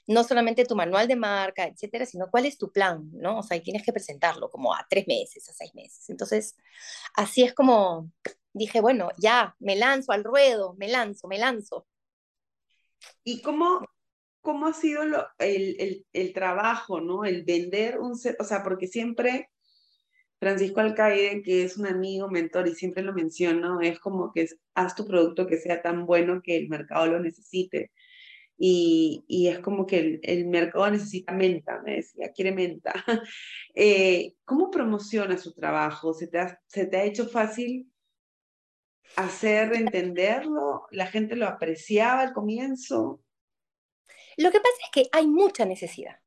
no 0.06 0.24
solamente 0.24 0.64
tu 0.64 0.76
manual 0.76 1.08
de 1.08 1.16
marca, 1.16 1.64
etcétera, 1.66 2.06
sino 2.06 2.30
cuál 2.30 2.46
es 2.46 2.58
tu 2.58 2.70
plan, 2.70 3.10
¿no? 3.12 3.38
O 3.40 3.42
sea, 3.42 3.56
y 3.56 3.62
tienes 3.62 3.82
que 3.82 3.92
presentarlo 3.92 4.50
como 4.50 4.74
a 4.74 4.86
tres 4.88 5.06
meses, 5.08 5.48
a 5.48 5.52
seis 5.52 5.74
meses. 5.74 6.08
Entonces, 6.08 6.56
así 7.14 7.42
es 7.42 7.54
como 7.54 8.10
dije, 8.56 8.80
bueno, 8.80 9.10
ya, 9.18 9.54
me 9.58 9.76
lanzo 9.76 10.12
al 10.12 10.24
ruedo, 10.24 10.74
me 10.78 10.88
lanzo, 10.88 11.28
me 11.28 11.38
lanzo. 11.38 11.86
¿Y 13.22 13.42
cómo, 13.42 13.86
cómo 14.40 14.66
ha 14.66 14.72
sido 14.72 15.04
lo, 15.04 15.26
el, 15.38 15.76
el, 15.78 16.06
el, 16.12 16.32
trabajo, 16.32 17.00
¿no? 17.00 17.24
El 17.24 17.44
vender 17.44 17.98
un 17.98 18.12
o 18.12 18.44
sea, 18.44 18.62
porque 18.62 18.86
siempre 18.86 19.50
Francisco 20.38 20.80
Alcaide, 20.80 21.42
que 21.42 21.64
es 21.64 21.76
un 21.76 21.86
amigo, 21.86 22.28
mentor, 22.30 22.68
y 22.68 22.74
siempre 22.74 23.02
lo 23.02 23.12
menciono, 23.12 23.80
es 23.80 23.98
como 23.98 24.32
que 24.32 24.42
es, 24.42 24.58
haz 24.74 24.94
tu 24.94 25.06
producto 25.06 25.46
que 25.46 25.58
sea 25.58 25.82
tan 25.82 26.06
bueno 26.06 26.40
que 26.42 26.56
el 26.56 26.68
mercado 26.68 27.06
lo 27.06 27.20
necesite. 27.20 27.90
y, 28.58 29.24
y 29.28 29.48
es 29.48 29.58
como 29.60 29.86
que 29.86 29.98
el, 29.98 30.20
el, 30.22 30.46
mercado 30.46 30.90
necesita 30.90 31.32
menta, 31.32 31.82
me 31.84 31.96
decía, 31.96 32.32
quiere 32.32 32.52
menta. 32.52 32.92
Eh, 33.78 34.34
¿Cómo 34.46 34.70
promociona 34.70 35.36
su 35.36 35.52
trabajo? 35.52 36.14
¿Se 36.14 36.28
te, 36.28 36.38
ha, 36.38 36.58
¿Se 36.66 36.86
te 36.86 36.96
ha 36.96 37.04
hecho 37.04 37.28
fácil 37.28 37.90
hacer 39.14 39.74
entenderlo? 39.74 40.86
¿La 40.90 41.06
gente 41.06 41.36
lo 41.36 41.46
apreciaba 41.46 42.20
al 42.22 42.32
comienzo? 42.32 43.22
Lo 44.36 44.50
que 44.50 44.60
pasa 44.60 44.76
es 44.84 44.90
que 44.92 45.08
hay 45.12 45.26
mucha 45.26 45.64
necesidad. 45.64 46.20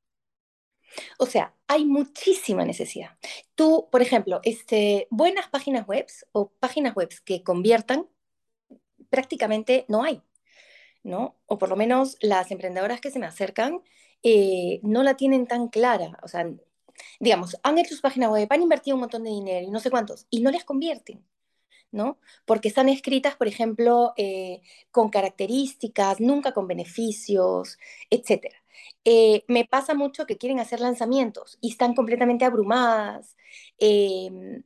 O 1.18 1.26
sea, 1.26 1.54
hay 1.68 1.86
muchísima 1.86 2.66
necesidad. 2.66 3.18
Tú, 3.56 3.88
por 3.92 4.02
ejemplo, 4.02 4.40
este, 4.44 5.08
buenas 5.12 5.48
páginas 5.50 5.86
web 5.88 6.08
o 6.32 6.52
páginas 6.60 6.96
web 6.96 7.10
que 7.26 7.44
conviertan, 7.44 8.08
prácticamente 9.10 9.86
no 9.88 10.04
hay, 10.04 10.22
¿no? 11.04 11.40
O 11.46 11.58
por 11.58 11.70
lo 11.70 11.76
menos 11.76 12.18
las 12.22 12.52
emprendedoras 12.52 13.02
que 13.02 13.12
se 13.12 13.20
me 13.20 13.28
acercan 13.28 13.82
eh, 14.24 14.80
no 14.84 15.04
la 15.04 15.16
tienen 15.16 15.48
tan 15.48 15.68
clara. 15.70 16.18
O 16.24 16.28
sea, 16.28 16.50
digamos, 17.20 17.58
han 17.64 17.78
hecho 17.78 17.96
su 17.96 18.02
página 18.02 18.30
web, 18.30 18.48
han 18.50 18.62
invertido 18.62 18.96
un 18.96 19.02
montón 19.02 19.24
de 19.24 19.30
dinero 19.32 19.66
y 19.68 19.72
no 19.72 19.80
sé 19.80 19.92
cuántos, 19.92 20.28
y 20.30 20.42
no 20.42 20.52
les 20.52 20.66
convierten. 20.66 21.24
¿No? 21.92 22.20
Porque 22.46 22.68
están 22.70 22.90
escritas, 22.90 23.36
por 23.36 23.48
ejemplo, 23.48 24.14
eh, 24.18 24.62
con 24.92 25.10
características, 25.10 26.20
nunca 26.20 26.54
con 26.54 26.68
beneficios, 26.68 27.78
etc. 28.10 28.54
Eh, 29.06 29.44
me 29.48 29.66
pasa 29.66 29.94
mucho 29.94 30.26
que 30.26 30.38
quieren 30.38 30.60
hacer 30.60 30.80
lanzamientos 30.82 31.58
y 31.62 31.72
están 31.72 31.94
completamente 31.96 32.46
abrumadas 32.46 33.36
em, 33.78 34.64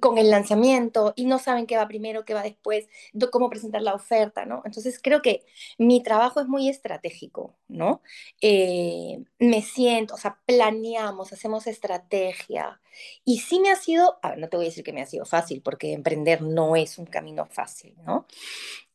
con 0.00 0.18
el 0.18 0.30
lanzamiento 0.30 1.12
y 1.16 1.26
no 1.26 1.38
saben 1.38 1.66
qué 1.66 1.76
va 1.76 1.86
primero, 1.88 2.24
qué 2.24 2.34
va 2.34 2.42
después, 2.42 2.88
cómo 3.30 3.50
presentar 3.50 3.82
la 3.82 3.94
oferta, 3.94 4.44
¿no? 4.46 4.62
Entonces 4.64 5.00
creo 5.02 5.22
que 5.22 5.44
mi 5.78 6.02
trabajo 6.02 6.40
es 6.40 6.46
muy 6.48 6.68
estratégico, 6.68 7.56
¿no? 7.68 8.02
Eh, 8.40 9.22
me 9.38 9.62
siento, 9.62 10.14
o 10.14 10.18
sea, 10.18 10.38
planeamos, 10.46 11.32
hacemos 11.32 11.66
estrategia 11.66 12.80
y 13.24 13.38
sí 13.40 13.60
me 13.60 13.70
ha 13.70 13.76
sido, 13.76 14.18
no 14.38 14.48
te 14.48 14.56
voy 14.56 14.66
a 14.66 14.68
decir 14.68 14.84
que 14.84 14.92
me 14.92 15.02
ha 15.02 15.06
sido 15.06 15.24
fácil 15.24 15.62
porque 15.62 15.92
emprender 15.92 16.42
no 16.42 16.76
es 16.76 16.98
un 16.98 17.06
camino 17.06 17.46
fácil, 17.46 17.94
¿no? 18.04 18.26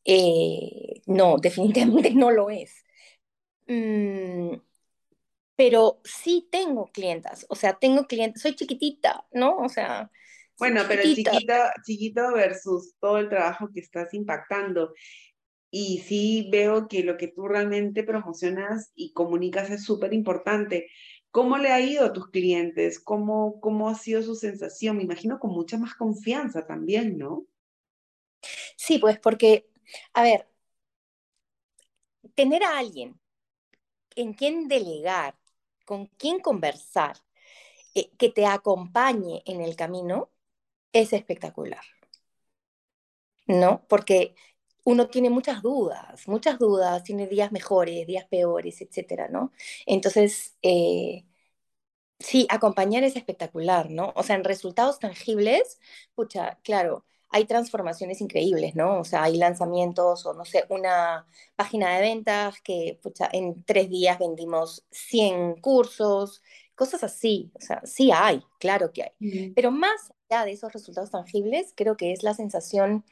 Eh, 0.04 1.02
no, 1.06 1.38
definitivamente 1.38 2.10
no 2.14 2.30
lo 2.30 2.50
es. 2.50 2.84
Mm, 3.68 4.56
pero 5.56 6.00
sí 6.04 6.48
tengo 6.50 6.86
clientas, 6.92 7.46
o 7.48 7.54
sea, 7.54 7.78
tengo 7.78 8.06
clientes, 8.06 8.42
soy 8.42 8.54
chiquitita, 8.54 9.26
¿no? 9.32 9.56
O 9.58 9.68
sea... 9.68 10.10
Bueno, 10.60 10.82
pero 10.86 11.02
chiquito, 11.02 11.54
chiquito 11.84 12.32
versus 12.32 12.94
todo 13.00 13.18
el 13.18 13.28
trabajo 13.28 13.68
que 13.74 13.80
estás 13.80 14.14
impactando. 14.14 14.92
Y 15.72 15.98
sí 15.98 16.48
veo 16.52 16.86
que 16.86 17.02
lo 17.02 17.16
que 17.16 17.28
tú 17.28 17.48
realmente 17.48 18.04
promocionas 18.04 18.92
y 18.94 19.12
comunicas 19.12 19.70
es 19.70 19.84
súper 19.84 20.12
importante. 20.12 20.88
¿Cómo 21.30 21.58
le 21.58 21.70
ha 21.70 21.80
ido 21.80 22.04
a 22.04 22.12
tus 22.12 22.28
clientes? 22.30 23.00
¿Cómo, 23.00 23.60
¿Cómo 23.60 23.88
ha 23.88 23.94
sido 23.94 24.22
su 24.22 24.34
sensación? 24.34 24.96
Me 24.96 25.04
imagino 25.04 25.38
con 25.38 25.52
mucha 25.52 25.78
más 25.78 25.94
confianza 25.94 26.66
también, 26.66 27.18
¿no? 27.18 27.46
Sí, 28.76 28.98
pues 28.98 29.18
porque, 29.18 29.68
a 30.12 30.22
ver, 30.22 30.48
tener 32.34 32.62
a 32.64 32.78
alguien 32.78 33.20
en 34.16 34.34
quién 34.34 34.68
delegar, 34.68 35.38
con 35.84 36.06
quién 36.06 36.40
conversar, 36.40 37.16
eh, 37.94 38.10
que 38.18 38.28
te 38.30 38.46
acompañe 38.46 39.42
en 39.46 39.60
el 39.60 39.76
camino, 39.76 40.30
es 40.92 41.12
espectacular. 41.12 41.82
¿No? 43.46 43.84
Porque 43.88 44.34
uno 44.84 45.08
tiene 45.08 45.30
muchas 45.30 45.62
dudas, 45.62 46.26
muchas 46.28 46.58
dudas, 46.58 47.02
tiene 47.04 47.26
días 47.26 47.52
mejores, 47.52 48.06
días 48.06 48.26
peores, 48.26 48.80
etcétera, 48.80 49.28
¿no? 49.28 49.52
Entonces, 49.86 50.56
eh, 50.62 51.24
sí, 52.18 52.46
acompañar 52.50 53.04
es 53.04 53.16
espectacular, 53.16 53.90
¿no? 53.90 54.12
O 54.16 54.22
sea, 54.22 54.36
en 54.36 54.44
resultados 54.44 54.98
tangibles, 54.98 55.80
pucha, 56.14 56.58
claro, 56.62 57.04
hay 57.30 57.44
transformaciones 57.46 58.20
increíbles, 58.20 58.74
¿no? 58.76 59.00
O 59.00 59.04
sea, 59.04 59.24
hay 59.24 59.36
lanzamientos 59.36 60.26
o 60.26 60.34
no 60.34 60.44
sé, 60.44 60.64
una 60.68 61.26
página 61.56 61.94
de 61.96 62.02
ventas 62.02 62.60
que 62.62 62.98
pucha, 63.02 63.28
en 63.32 63.64
tres 63.64 63.88
días 63.90 64.18
vendimos 64.18 64.84
100 64.90 65.56
cursos, 65.60 66.42
cosas 66.74 67.04
así. 67.04 67.52
O 67.56 67.60
sea, 67.60 67.82
sí 67.84 68.10
hay, 68.12 68.42
claro 68.58 68.92
que 68.92 69.04
hay. 69.04 69.52
Pero 69.54 69.70
más 69.70 70.12
de 70.30 70.52
esos 70.52 70.72
resultados 70.72 71.10
tangibles, 71.10 71.72
creo 71.76 71.96
que 71.96 72.12
es 72.12 72.22
la 72.22 72.34
sensación, 72.34 73.04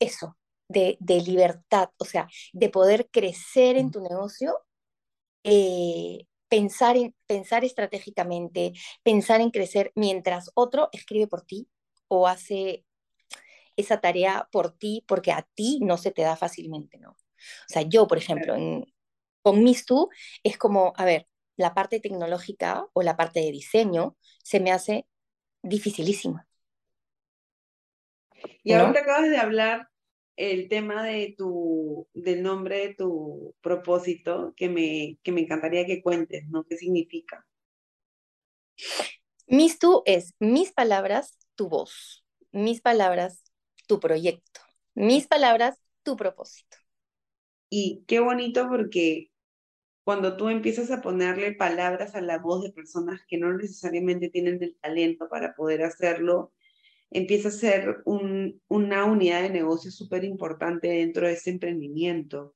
eso, 0.00 0.36
de, 0.68 0.96
libertad, 1.26 1.90
o 1.98 2.04
sea, 2.04 2.28
de 2.52 2.68
poder 2.70 3.08
crecer 3.10 3.76
en 3.76 3.90
tu 3.90 4.00
negocio. 4.00 4.58
Eh, 5.44 6.26
pensar, 6.48 6.96
en, 6.96 7.14
pensar 7.26 7.64
estratégicamente, 7.64 8.72
pensar 9.02 9.40
en 9.40 9.50
crecer 9.50 9.92
mientras 9.94 10.50
otro 10.54 10.88
escribe 10.92 11.26
por 11.26 11.42
ti 11.42 11.68
o 12.08 12.26
hace 12.26 12.84
esa 13.76 14.00
tarea 14.00 14.48
por 14.50 14.72
ti 14.72 15.04
porque 15.06 15.32
a 15.32 15.46
ti 15.54 15.78
no 15.82 15.96
se 15.98 16.10
te 16.10 16.22
da 16.22 16.36
fácilmente, 16.36 16.98
¿no? 16.98 17.10
O 17.10 17.68
sea, 17.68 17.82
yo, 17.82 18.08
por 18.08 18.18
ejemplo, 18.18 18.54
con 19.42 19.62
Mistu 19.62 20.08
es 20.42 20.58
como, 20.58 20.92
a 20.96 21.04
ver, 21.04 21.28
la 21.56 21.74
parte 21.74 22.00
tecnológica 22.00 22.86
o 22.92 23.02
la 23.02 23.16
parte 23.16 23.40
de 23.40 23.52
diseño 23.52 24.16
se 24.42 24.60
me 24.60 24.72
hace 24.72 25.06
dificilísima. 25.62 26.46
Y 28.62 28.72
ahora 28.72 28.92
te 28.92 28.98
acabas 29.00 29.30
de 29.30 29.38
hablar 29.38 29.88
el 30.36 30.68
tema 30.68 31.02
de 31.02 31.34
tu, 31.36 32.06
del 32.14 32.42
nombre 32.42 32.78
de 32.78 32.94
tu 32.94 33.54
propósito, 33.60 34.54
que 34.56 34.68
me, 34.68 35.18
que 35.22 35.32
me 35.32 35.40
encantaría 35.40 35.84
que 35.84 36.02
cuentes, 36.02 36.46
¿no? 36.48 36.64
¿Qué 36.64 36.76
significa? 36.76 37.44
Mistu 39.46 40.02
es 40.06 40.34
mis 40.38 40.72
palabras, 40.72 41.38
tu 41.56 41.68
voz. 41.68 42.24
Mis 42.52 42.80
palabras, 42.80 43.42
tu 43.86 43.98
proyecto. 43.98 44.60
Mis 44.94 45.26
palabras, 45.26 45.80
tu 46.02 46.16
propósito. 46.16 46.76
Y 47.70 48.04
qué 48.06 48.20
bonito 48.20 48.68
porque 48.68 49.30
cuando 50.08 50.38
tú 50.38 50.48
empiezas 50.48 50.90
a 50.90 51.02
ponerle 51.02 51.52
palabras 51.52 52.14
a 52.14 52.22
la 52.22 52.38
voz 52.38 52.62
de 52.62 52.72
personas 52.72 53.20
que 53.28 53.36
no 53.36 53.52
necesariamente 53.52 54.30
tienen 54.30 54.62
el 54.62 54.74
talento 54.80 55.28
para 55.28 55.54
poder 55.54 55.82
hacerlo, 55.82 56.54
empieza 57.10 57.48
a 57.48 57.50
ser 57.50 58.00
un, 58.06 58.58
una 58.68 59.04
unidad 59.04 59.42
de 59.42 59.50
negocio 59.50 59.90
súper 59.90 60.24
importante 60.24 60.88
dentro 60.88 61.26
de 61.26 61.34
ese 61.34 61.50
emprendimiento. 61.50 62.54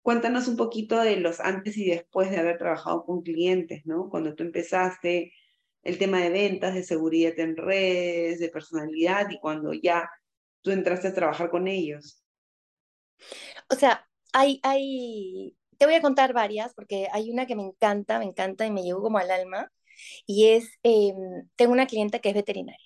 Cuéntanos 0.00 0.48
un 0.48 0.56
poquito 0.56 0.98
de 0.98 1.18
los 1.18 1.40
antes 1.40 1.76
y 1.76 1.90
después 1.90 2.30
de 2.30 2.38
haber 2.38 2.56
trabajado 2.56 3.04
con 3.04 3.20
clientes, 3.20 3.84
¿no? 3.84 4.08
Cuando 4.08 4.34
tú 4.34 4.42
empezaste 4.42 5.34
el 5.82 5.98
tema 5.98 6.22
de 6.22 6.30
ventas, 6.30 6.72
de 6.72 6.84
seguridad 6.84 7.38
en 7.38 7.54
redes, 7.58 8.38
de 8.38 8.48
personalidad 8.48 9.28
y 9.28 9.38
cuando 9.40 9.74
ya 9.74 10.08
tú 10.62 10.70
entraste 10.70 11.08
a 11.08 11.14
trabajar 11.14 11.50
con 11.50 11.68
ellos? 11.68 12.24
O 13.68 13.74
sea, 13.74 14.08
hay, 14.32 14.58
hay, 14.62 15.54
te 15.78 15.86
voy 15.86 15.94
a 15.94 16.02
contar 16.02 16.32
varias, 16.32 16.74
porque 16.74 17.08
hay 17.12 17.30
una 17.30 17.46
que 17.46 17.56
me 17.56 17.62
encanta, 17.62 18.18
me 18.18 18.26
encanta 18.26 18.66
y 18.66 18.70
me 18.70 18.82
llegó 18.82 19.02
como 19.02 19.18
al 19.18 19.30
alma, 19.30 19.72
y 20.26 20.48
es, 20.48 20.70
em, 20.82 21.48
tengo 21.56 21.72
una 21.72 21.86
clienta 21.86 22.18
que 22.20 22.30
es 22.30 22.34
veterinaria 22.34 22.78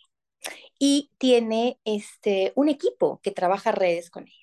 y 0.78 1.12
tiene 1.18 1.78
este, 1.84 2.52
un 2.56 2.68
equipo 2.68 3.20
que 3.22 3.30
trabaja 3.32 3.72
redes 3.72 4.10
con 4.10 4.24
ella. 4.28 4.36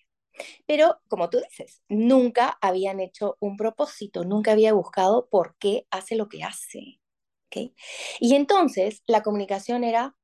Pero, 0.67 0.99
como 1.07 1.29
tú 1.29 1.39
dices, 1.39 1.81
nunca 1.89 2.57
habían 2.61 2.99
hecho 2.99 3.37
un 3.39 3.57
propósito, 3.57 4.23
nunca 4.25 4.51
había 4.53 4.73
buscado 4.73 5.27
por 5.29 5.55
qué 5.59 5.87
hace 5.91 6.15
lo 6.15 6.29
que 6.29 6.43
hace. 6.43 7.01
¿okay? 7.47 7.75
Y 8.19 8.35
entonces 8.35 9.03
la 9.07 9.23
comunicación 9.23 9.83
era, 9.83 10.15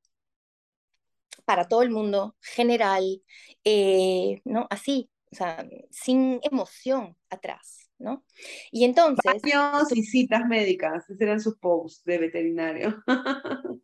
para 1.45 1.67
todo 1.67 1.81
el 1.81 1.89
mundo, 1.91 2.35
general, 2.41 3.23
eh, 3.63 4.41
¿no? 4.45 4.67
Así, 4.69 5.09
o 5.31 5.35
sea, 5.35 5.67
sin 5.91 6.39
emoción 6.43 7.17
atrás, 7.29 7.82
¿no? 8.03 8.23
Y 8.71 8.83
entonces... 8.83 9.41
Baños 9.41 9.91
y 9.95 10.03
citas 10.03 10.45
médicas, 10.47 11.05
esos 11.05 11.19
eran 11.21 11.39
sus 11.39 11.57
posts 11.57 12.03
de 12.03 12.17
veterinario. 12.17 13.03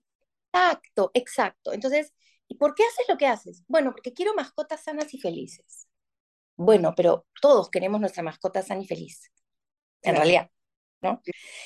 exacto, 0.54 1.12
exacto. 1.14 1.74
Entonces, 1.74 2.14
¿y 2.48 2.56
por 2.56 2.76
qué 2.76 2.84
haces 2.84 3.06
lo 3.08 3.18
que 3.18 3.28
haces? 3.28 3.64
Bueno, 3.68 3.92
porque 3.92 4.14
quiero 4.14 4.34
mascotas 4.36 4.84
sanas 4.84 5.14
y 5.14 5.20
felices. 5.20 5.88
Bueno, 6.56 6.94
pero 6.96 7.26
todos 7.42 7.70
queremos 7.70 8.02
nuestra 8.02 8.22
mascota 8.22 8.62
sana 8.62 8.82
y 8.82 8.86
feliz, 8.86 9.32
en 10.02 10.16
realidad, 10.16 10.50
¿no? 11.02 11.22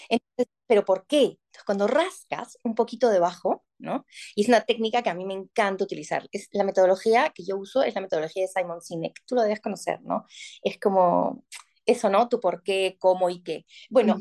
Entonces, 0.08 0.54
¿pero 0.68 0.86
por 0.86 1.08
qué? 1.08 1.40
cuando 1.66 1.88
rascas 1.88 2.58
un 2.64 2.76
poquito 2.76 3.10
debajo, 3.10 3.64
¿no? 3.78 4.06
Y 4.36 4.42
es 4.42 4.48
una 4.48 4.62
técnica 4.62 5.02
que 5.02 5.10
a 5.10 5.14
mí 5.14 5.26
me 5.26 5.34
encanta 5.34 5.84
utilizar. 5.84 6.28
Es 6.32 6.50
la 6.52 6.64
metodología 6.64 7.32
que 7.34 7.44
yo 7.44 7.58
uso, 7.58 7.84
es 7.84 7.96
la 7.96 8.02
metodología 8.02 8.44
de 8.44 8.48
Simon 8.48 8.82
Sinek. 8.82 9.22
Tú 9.26 9.36
lo 9.36 9.44
debes 9.44 9.62
conocer, 9.62 10.02
¿no? 10.02 10.26
Es 10.64 10.80
como 10.80 11.46
eso, 11.86 12.10
¿no? 12.10 12.30
Tu 12.30 12.40
por 12.40 12.64
qué, 12.64 12.98
cómo 13.00 13.30
y 13.30 13.42
qué. 13.42 13.66
Bueno, 13.90 14.18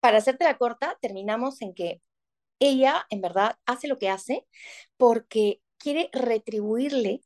para 0.00 0.18
hacerte 0.18 0.44
la 0.44 0.58
corta, 0.58 0.96
terminamos 1.00 1.62
en 1.62 1.74
que 1.74 2.00
ella, 2.58 3.06
en 3.10 3.20
verdad, 3.20 3.56
hace 3.66 3.88
lo 3.88 3.98
que 3.98 4.08
hace 4.08 4.46
porque 4.96 5.60
quiere 5.78 6.10
retribuirle 6.12 7.22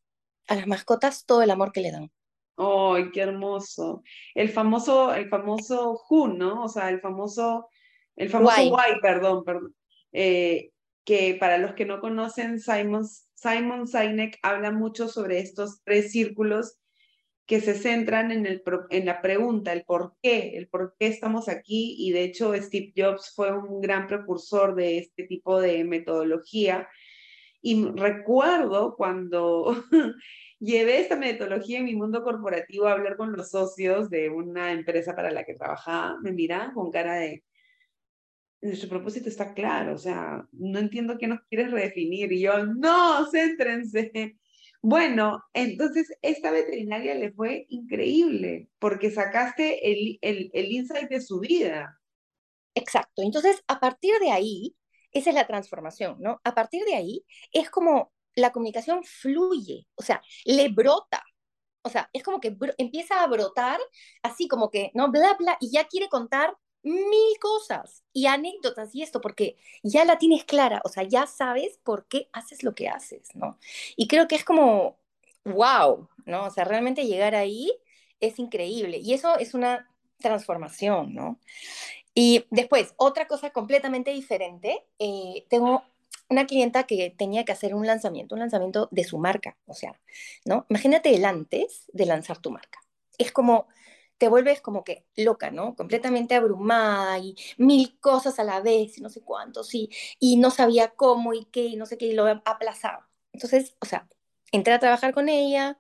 a 0.48 0.54
las 0.54 0.66
mascotas 0.66 1.24
todo 1.26 1.42
el 1.42 1.50
amor 1.50 1.72
que 1.72 1.80
le 1.80 1.90
dan. 1.90 2.10
¡Ay, 2.56 3.10
qué 3.12 3.22
hermoso! 3.22 4.02
El 4.34 4.48
famoso, 4.48 5.12
el 5.12 5.28
famoso 5.28 6.00
Who, 6.08 6.28
¿no? 6.28 6.64
O 6.64 6.68
sea, 6.68 6.88
el 6.88 7.00
famoso, 7.00 7.68
el 8.16 8.30
famoso 8.30 8.62
Why, 8.62 9.00
perdón, 9.02 9.44
perdón. 9.44 9.74
Eh, 10.12 10.70
que 11.04 11.37
para 11.38 11.58
los 11.58 11.74
que 11.74 11.84
no 11.84 12.00
conocen, 12.00 12.60
Simon, 12.60 13.04
Simon 13.34 13.88
Sinek 13.88 14.38
habla 14.42 14.70
mucho 14.70 15.08
sobre 15.08 15.40
estos 15.40 15.82
tres 15.84 16.12
círculos 16.12 16.78
que 17.46 17.61
se 17.61 17.74
centran 17.74 18.33
en, 18.33 18.46
el, 18.46 18.62
en 18.90 19.07
la 19.07 19.20
pregunta, 19.20 19.72
el 19.72 19.85
por 19.85 20.14
qué, 20.22 20.57
el 20.57 20.68
por 20.68 20.94
qué 20.98 21.09
estamos 21.09 21.48
aquí. 21.48 21.96
Y 21.98 22.12
de 22.12 22.24
hecho, 22.24 22.54
Steve 22.54 22.92
Jobs 22.96 23.33
fue 23.35 23.52
un 23.52 23.80
gran 23.80 24.07
precursor 24.07 24.74
de 24.74 24.98
este 24.98 25.24
tipo 25.24 25.61
de 25.61 25.85
metodología. 25.85 26.88
Y 27.61 27.87
recuerdo 27.94 28.94
cuando 28.96 29.85
llevé 30.59 31.00
esta 31.00 31.16
metodología 31.16 31.78
en 31.78 31.85
mi 31.85 31.96
mundo 31.96 32.22
corporativo 32.22 32.87
a 32.87 32.92
hablar 32.92 33.16
con 33.16 33.33
los 33.33 33.50
socios 33.50 34.11
de 34.11 34.30
una 34.30 34.72
empresa 34.72 35.14
para 35.14 35.30
la 35.30 35.44
que 35.44 35.54
trabajaba, 35.54 36.18
me 36.22 36.33
miraban 36.33 36.72
con 36.72 36.90
cara 36.90 37.16
de, 37.16 37.42
nuestro 38.64 38.88
propósito 38.88 39.28
está 39.28 39.52
claro, 39.52 39.94
o 39.94 39.98
sea, 39.98 40.48
no 40.52 40.78
entiendo 40.78 41.18
qué 41.18 41.26
nos 41.26 41.40
quieres 41.48 41.70
redefinir. 41.70 42.33
Y 42.33 42.40
yo, 42.40 42.64
no, 42.64 43.26
céntrense. 43.30 44.38
Bueno, 44.86 45.42
entonces 45.54 46.12
esta 46.20 46.50
veterinaria 46.50 47.14
le 47.14 47.32
fue 47.32 47.64
increíble 47.70 48.68
porque 48.78 49.10
sacaste 49.10 49.90
el, 49.90 50.18
el, 50.20 50.50
el 50.52 50.72
insight 50.72 51.08
de 51.08 51.22
su 51.22 51.40
vida. 51.40 51.98
Exacto. 52.74 53.22
Entonces, 53.22 53.64
a 53.66 53.80
partir 53.80 54.12
de 54.20 54.30
ahí, 54.30 54.76
esa 55.10 55.30
es 55.30 55.36
la 55.36 55.46
transformación, 55.46 56.16
¿no? 56.20 56.38
A 56.44 56.54
partir 56.54 56.84
de 56.84 56.96
ahí 56.96 57.24
es 57.50 57.70
como 57.70 58.12
la 58.34 58.52
comunicación 58.52 59.02
fluye, 59.04 59.86
o 59.94 60.02
sea, 60.02 60.20
le 60.44 60.68
brota. 60.68 61.24
O 61.80 61.88
sea, 61.88 62.10
es 62.12 62.22
como 62.22 62.38
que 62.38 62.54
empieza 62.76 63.22
a 63.22 63.26
brotar 63.26 63.80
así 64.22 64.48
como 64.48 64.70
que, 64.70 64.90
¿no? 64.92 65.10
Bla, 65.10 65.34
bla, 65.38 65.56
y 65.60 65.70
ya 65.70 65.84
quiere 65.84 66.10
contar 66.10 66.54
mil 66.84 67.38
cosas 67.40 68.04
y 68.12 68.26
anécdotas 68.26 68.94
y 68.94 69.02
esto, 69.02 69.20
porque 69.20 69.56
ya 69.82 70.04
la 70.04 70.18
tienes 70.18 70.44
clara, 70.44 70.80
o 70.84 70.88
sea, 70.88 71.02
ya 71.02 71.26
sabes 71.26 71.78
por 71.82 72.06
qué 72.06 72.28
haces 72.32 72.62
lo 72.62 72.74
que 72.74 72.88
haces, 72.88 73.34
¿no? 73.34 73.58
Y 73.96 74.06
creo 74.06 74.28
que 74.28 74.36
es 74.36 74.44
como, 74.44 74.98
wow, 75.44 76.08
¿no? 76.26 76.44
O 76.44 76.50
sea, 76.50 76.64
realmente 76.64 77.06
llegar 77.06 77.34
ahí 77.34 77.72
es 78.20 78.38
increíble 78.38 78.98
y 78.98 79.14
eso 79.14 79.38
es 79.38 79.54
una 79.54 79.90
transformación, 80.18 81.14
¿no? 81.14 81.40
Y 82.14 82.46
después, 82.50 82.94
otra 82.96 83.26
cosa 83.26 83.50
completamente 83.50 84.12
diferente, 84.12 84.84
eh, 84.98 85.46
tengo 85.48 85.82
una 86.28 86.46
clienta 86.46 86.84
que 86.84 87.10
tenía 87.10 87.44
que 87.44 87.52
hacer 87.52 87.74
un 87.74 87.86
lanzamiento, 87.86 88.34
un 88.34 88.40
lanzamiento 88.40 88.88
de 88.90 89.04
su 89.04 89.18
marca, 89.18 89.56
o 89.66 89.74
sea, 89.74 90.00
¿no? 90.44 90.66
Imagínate 90.68 91.14
el 91.14 91.24
antes 91.24 91.90
de 91.92 92.06
lanzar 92.06 92.38
tu 92.38 92.50
marca. 92.50 92.80
Es 93.18 93.32
como 93.32 93.68
te 94.18 94.29
vuelves 94.29 94.61
como 94.61 94.85
que 94.85 95.07
loca, 95.16 95.50
¿no? 95.50 95.74
Completamente 95.77 96.35
abrumada 96.35 97.18
y 97.18 97.37
mil 97.59 97.98
cosas 98.00 98.38
a 98.38 98.44
la 98.44 98.61
vez 98.61 98.98
y 98.98 99.00
no 99.00 99.09
sé 99.11 99.22
cuántos 99.22 99.74
y, 99.74 99.90
y 100.18 100.37
no 100.37 100.50
sabía 100.50 100.90
cómo 100.94 101.35
y 101.35 101.46
qué 101.46 101.64
y 101.66 101.77
no 101.77 101.87
sé 101.87 101.98
qué 101.98 102.07
y 102.07 102.12
lo 102.14 102.27
aplazaba. 102.44 103.09
Entonces, 103.33 103.77
o 103.81 103.87
sea, 103.87 104.09
entré 104.53 104.72
a 104.74 104.79
trabajar 104.79 105.12
con 105.14 105.29
ella, 105.29 105.79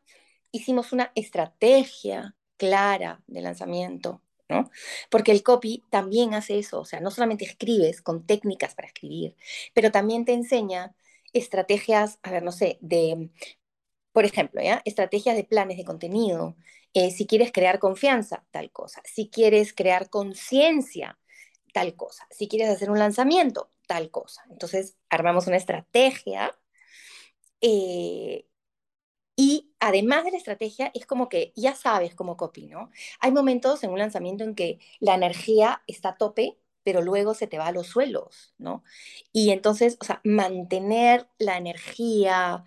hicimos 0.52 0.92
una 0.92 1.12
estrategia 1.14 2.36
clara 2.56 3.22
de 3.26 3.40
lanzamiento, 3.42 4.22
¿no? 4.48 4.70
Porque 5.10 5.32
el 5.32 5.42
copy 5.42 5.84
también 5.90 6.34
hace 6.34 6.58
eso, 6.58 6.80
o 6.80 6.84
sea, 6.84 7.00
no 7.00 7.10
solamente 7.10 7.44
escribes 7.44 8.02
con 8.02 8.26
técnicas 8.26 8.74
para 8.74 8.88
escribir, 8.88 9.36
pero 9.74 9.90
también 9.90 10.24
te 10.24 10.32
enseña 10.34 10.94
estrategias, 11.32 12.18
a 12.22 12.30
ver, 12.30 12.42
no 12.42 12.52
sé, 12.52 12.78
de, 12.80 13.30
por 14.12 14.24
ejemplo, 14.24 14.62
¿ya? 14.62 14.82
Estrategias 14.84 15.36
de 15.36 15.44
planes 15.44 15.76
de 15.78 15.84
contenido, 15.84 16.56
eh, 16.94 17.10
si 17.10 17.26
quieres 17.26 17.52
crear 17.52 17.78
confianza, 17.78 18.44
tal 18.50 18.70
cosa. 18.70 19.02
Si 19.04 19.28
quieres 19.28 19.74
crear 19.74 20.10
conciencia, 20.10 21.18
tal 21.72 21.96
cosa. 21.96 22.26
Si 22.30 22.48
quieres 22.48 22.70
hacer 22.70 22.90
un 22.90 22.98
lanzamiento, 22.98 23.70
tal 23.86 24.10
cosa. 24.10 24.42
Entonces, 24.50 24.96
armamos 25.10 25.46
una 25.46 25.56
estrategia 25.56 26.56
eh, 27.60 28.46
y 29.36 29.74
además 29.80 30.24
de 30.24 30.30
la 30.32 30.36
estrategia, 30.38 30.90
es 30.94 31.06
como 31.06 31.28
que 31.28 31.52
ya 31.56 31.74
sabes 31.74 32.14
cómo 32.14 32.36
copy, 32.36 32.66
¿no? 32.68 32.90
Hay 33.20 33.32
momentos 33.32 33.82
en 33.82 33.90
un 33.90 33.98
lanzamiento 33.98 34.44
en 34.44 34.54
que 34.54 34.78
la 35.00 35.14
energía 35.14 35.82
está 35.86 36.10
a 36.10 36.16
tope, 36.16 36.58
pero 36.84 37.02
luego 37.02 37.34
se 37.34 37.46
te 37.48 37.58
va 37.58 37.66
a 37.68 37.72
los 37.72 37.88
suelos, 37.88 38.54
¿no? 38.58 38.84
Y 39.32 39.50
entonces, 39.50 39.96
o 40.00 40.04
sea, 40.04 40.20
mantener 40.24 41.28
la 41.38 41.56
energía, 41.56 42.64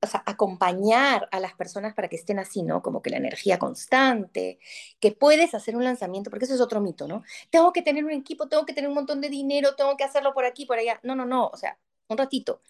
o 0.00 0.06
sea, 0.06 0.22
acompañar 0.26 1.28
a 1.32 1.40
las 1.40 1.54
personas 1.54 1.94
para 1.94 2.08
que 2.08 2.16
estén 2.16 2.38
así, 2.38 2.62
¿no? 2.62 2.82
Como 2.82 3.02
que 3.02 3.10
la 3.10 3.16
energía 3.16 3.58
constante, 3.58 4.58
que 5.00 5.12
puedes 5.12 5.54
hacer 5.54 5.76
un 5.76 5.84
lanzamiento, 5.84 6.30
porque 6.30 6.44
eso 6.44 6.54
es 6.54 6.60
otro 6.60 6.80
mito, 6.80 7.08
¿no? 7.08 7.24
Tengo 7.50 7.72
que 7.72 7.82
tener 7.82 8.04
un 8.04 8.12
equipo, 8.12 8.48
tengo 8.48 8.64
que 8.64 8.74
tener 8.74 8.88
un 8.88 8.94
montón 8.94 9.20
de 9.20 9.28
dinero, 9.28 9.74
tengo 9.74 9.96
que 9.96 10.04
hacerlo 10.04 10.34
por 10.34 10.44
aquí, 10.44 10.66
por 10.66 10.78
allá. 10.78 11.00
No, 11.02 11.16
no, 11.16 11.26
no, 11.26 11.48
o 11.48 11.56
sea, 11.56 11.78
un 12.08 12.18
ratito, 12.18 12.62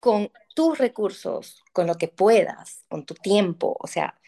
con 0.00 0.30
tus 0.54 0.78
recursos, 0.78 1.62
con 1.72 1.86
lo 1.86 1.94
que 1.96 2.08
puedas, 2.08 2.84
con 2.88 3.04
tu 3.06 3.14
tiempo, 3.14 3.76
o 3.78 3.86
sea, 3.86 4.20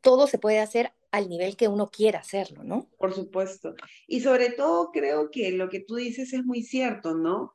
todo 0.00 0.26
se 0.26 0.38
puede 0.38 0.60
hacer 0.60 0.92
al 1.12 1.28
nivel 1.28 1.56
que 1.56 1.68
uno 1.68 1.90
quiera 1.90 2.20
hacerlo, 2.20 2.64
¿no? 2.64 2.88
Por 2.98 3.12
supuesto. 3.14 3.74
Y 4.06 4.20
sobre 4.20 4.50
todo 4.50 4.90
creo 4.90 5.30
que 5.30 5.52
lo 5.52 5.68
que 5.68 5.80
tú 5.80 5.96
dices 5.96 6.32
es 6.32 6.44
muy 6.44 6.62
cierto, 6.62 7.14
¿no? 7.14 7.54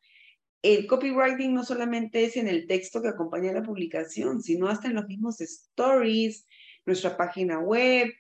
El 0.62 0.88
copywriting 0.88 1.54
no 1.54 1.64
solamente 1.64 2.26
es 2.26 2.36
en 2.38 2.48
el 2.48 2.68
texto 2.68 3.02
que 3.02 3.10
acompaña 3.10 3.54
la 3.54 3.64
publicación, 3.64 4.42
sino 4.42 4.68
hasta 4.68 4.88
en 4.88 4.96
los 4.96 5.08
mismos 5.08 5.40
stories, 5.42 6.46
nuestra 6.86 7.16
página 7.16 7.60
web, 7.60 8.12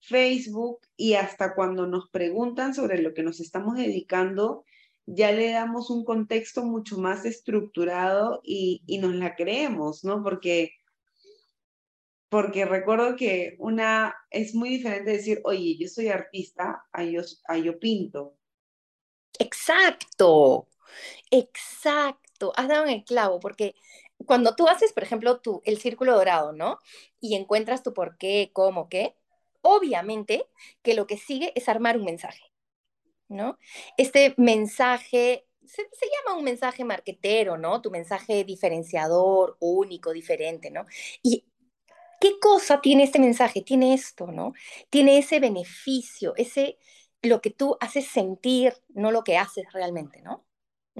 Facebook 0.00 0.80
y 0.96 1.14
hasta 1.14 1.54
cuando 1.54 1.86
nos 1.86 2.08
preguntan 2.10 2.74
sobre 2.74 3.02
lo 3.02 3.12
que 3.12 3.22
nos 3.22 3.40
estamos 3.40 3.76
dedicando, 3.76 4.64
ya 5.06 5.32
le 5.32 5.50
damos 5.50 5.90
un 5.90 6.04
contexto 6.04 6.64
mucho 6.64 6.98
más 6.98 7.24
estructurado 7.24 8.40
y, 8.44 8.82
nos 9.00 9.14
la 9.14 9.34
creemos, 9.34 10.04
¿no? 10.04 10.22
Porque, 10.22 10.72
porque 12.28 12.64
recuerdo 12.64 13.16
que 13.16 13.56
una 13.58 14.14
es 14.30 14.54
muy 14.54 14.70
diferente 14.70 15.10
decir, 15.10 15.40
oye, 15.44 15.76
yo 15.78 15.88
soy 15.88 16.08
artista, 16.08 16.84
a 16.92 17.04
yo, 17.04 17.22
a 17.48 17.58
yo 17.58 17.78
pinto. 17.78 18.36
Exacto. 19.38 20.69
Exacto, 21.30 22.52
has 22.56 22.68
dado 22.68 22.84
en 22.84 22.90
el 22.90 23.04
clavo, 23.04 23.40
porque 23.40 23.74
cuando 24.26 24.54
tú 24.54 24.68
haces, 24.68 24.92
por 24.92 25.02
ejemplo, 25.02 25.40
tú, 25.40 25.62
el 25.64 25.78
círculo 25.78 26.14
dorado, 26.14 26.52
¿no? 26.52 26.78
Y 27.20 27.36
encuentras 27.36 27.82
tu 27.82 27.94
por 27.94 28.18
qué, 28.18 28.50
cómo, 28.52 28.88
qué, 28.88 29.16
obviamente 29.62 30.46
que 30.82 30.94
lo 30.94 31.06
que 31.06 31.16
sigue 31.16 31.52
es 31.54 31.68
armar 31.68 31.96
un 31.96 32.04
mensaje, 32.04 32.52
¿no? 33.28 33.58
Este 33.96 34.34
mensaje 34.36 35.46
se, 35.66 35.82
se, 35.92 36.06
llama 36.06 36.38
un 36.38 36.44
mensaje 36.44 36.84
marquetero, 36.84 37.56
¿no? 37.56 37.80
Tu 37.80 37.90
mensaje 37.90 38.44
diferenciador, 38.44 39.56
único, 39.60 40.12
diferente, 40.12 40.70
¿no? 40.70 40.84
Y 41.22 41.46
¿qué 42.20 42.38
cosa 42.40 42.80
tiene 42.80 43.04
este 43.04 43.18
mensaje? 43.18 43.62
Tiene 43.62 43.94
esto, 43.94 44.26
¿no? 44.28 44.52
Tiene 44.90 45.18
ese 45.18 45.40
beneficio, 45.40 46.34
ese 46.36 46.78
lo 47.22 47.40
que 47.40 47.50
tú 47.50 47.76
haces 47.80 48.06
sentir, 48.06 48.74
no 48.88 49.10
lo 49.10 49.24
que 49.24 49.36
haces 49.38 49.72
realmente, 49.72 50.22
¿no? 50.22 50.44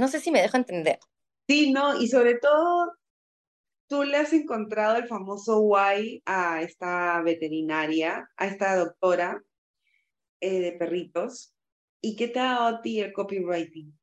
No 0.00 0.08
sé 0.08 0.18
si 0.18 0.30
me 0.30 0.40
dejo 0.40 0.56
entender. 0.56 0.98
Sí, 1.46 1.72
no, 1.72 2.00
y 2.00 2.08
sobre 2.08 2.38
todo, 2.38 2.92
tú 3.86 4.02
le 4.02 4.16
has 4.16 4.32
encontrado 4.32 4.96
el 4.96 5.06
famoso 5.06 5.60
why 5.60 6.22
a 6.24 6.62
esta 6.62 7.20
veterinaria, 7.20 8.30
a 8.38 8.46
esta 8.46 8.76
doctora 8.76 9.42
eh, 10.40 10.60
de 10.60 10.72
perritos. 10.72 11.54
¿Y 12.00 12.16
qué 12.16 12.28
te 12.28 12.40
ha 12.40 12.44
dado 12.44 12.76
a 12.78 12.80
ti 12.80 13.00
el 13.00 13.12
copywriting? 13.12 13.94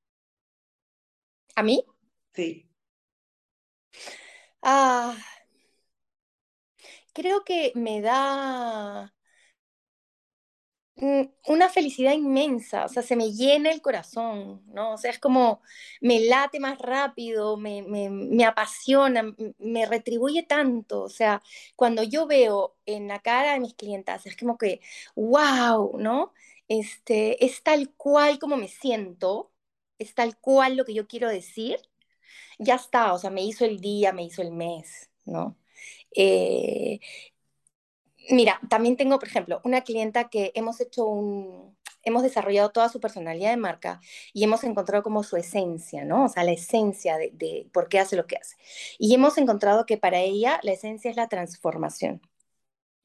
¿A 1.55 1.63
mí? 1.63 1.83
Sí. 2.35 2.69
Ah, 4.61 5.17
creo 7.11 7.43
que 7.43 7.71
me 7.73 8.01
da 8.01 9.16
una 10.99 11.69
felicidad 11.69 12.13
inmensa, 12.13 12.85
o 12.85 12.89
sea, 12.89 13.03
se 13.03 13.15
me 13.15 13.31
llena 13.31 13.71
el 13.71 13.81
corazón, 13.81 14.63
¿no? 14.67 14.93
O 14.93 14.97
sea, 14.97 15.11
es 15.11 15.19
como 15.19 15.61
me 16.01 16.19
late 16.21 16.59
más 16.59 16.79
rápido, 16.79 17.55
me, 17.57 17.83
me, 17.83 18.45
apasiona, 18.45 19.35
me 19.59 19.85
retribuye 19.85 20.43
tanto, 20.43 21.03
o 21.03 21.09
sea, 21.09 21.41
cuando 21.75 22.01
yo 22.03 22.25
veo 22.27 22.75
en 22.85 23.07
la 23.07 23.19
cara 23.19 23.53
de 23.53 23.59
mis 23.59 23.75
clientas, 23.75 24.25
es 24.25 24.35
como 24.37 24.57
que, 24.57 24.81
wow, 25.15 25.97
¿no? 25.99 26.33
Este, 26.67 27.45
es 27.45 27.61
tal 27.63 27.93
cual 27.95 28.39
como 28.39 28.57
me 28.57 28.67
siento, 28.67 29.51
es 29.99 30.15
tal 30.15 30.37
cual 30.39 30.77
lo 30.77 30.85
que 30.85 30.93
yo 30.95 31.07
quiero 31.07 31.29
decir, 31.29 31.79
ya 32.59 32.75
está, 32.75 33.13
o 33.13 33.19
sea, 33.19 33.29
me 33.29 33.43
hizo 33.43 33.65
el 33.65 33.79
día, 33.81 34.13
me 34.13 34.23
hizo 34.23 34.41
el 34.41 34.51
mes, 34.51 35.09
¿no? 35.25 35.57
Eh, 36.15 36.99
Mira, 38.29 38.59
también 38.69 38.97
tengo, 38.97 39.19
por 39.19 39.27
ejemplo, 39.27 39.61
una 39.63 39.81
clienta 39.81 40.29
que 40.29 40.51
hemos 40.55 40.81
hecho 40.81 41.73
hemos 42.07 42.23
desarrollado 42.23 42.69
toda 42.69 42.89
su 42.89 42.99
personalidad 42.99 43.49
de 43.51 43.57
marca 43.57 43.99
y 44.33 44.43
hemos 44.43 44.63
encontrado 44.63 45.03
como 45.03 45.23
su 45.23 45.35
esencia, 45.35 46.05
¿no? 46.05 46.25
O 46.25 46.29
sea, 46.29 46.43
la 46.43 46.53
esencia 46.53 47.17
de, 47.17 47.69
por 47.73 47.89
qué 47.89 47.99
hace 47.99 48.15
lo 48.15 48.27
que 48.27 48.37
hace. 48.37 48.55
Y 48.97 49.13
hemos 49.13 49.37
encontrado 49.37 49.85
que 49.85 49.97
para 49.97 50.19
ella 50.21 50.59
la 50.63 50.71
esencia 50.71 51.11
es 51.11 51.17
la 51.17 51.27
transformación. 51.27 52.21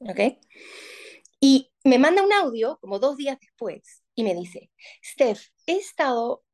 ¿ok? 0.00 0.38
Y 1.40 1.72
me 1.85 1.98
manda 1.98 2.22
un 2.22 2.32
audio 2.32 2.78
como 2.80 2.98
dos 2.98 3.16
días 3.16 3.38
después 3.40 4.02
y 4.14 4.22
me 4.22 4.35
dice, 4.35 4.70
Steph, 5.04 5.48
he 5.66 5.76
estado, 5.76 6.44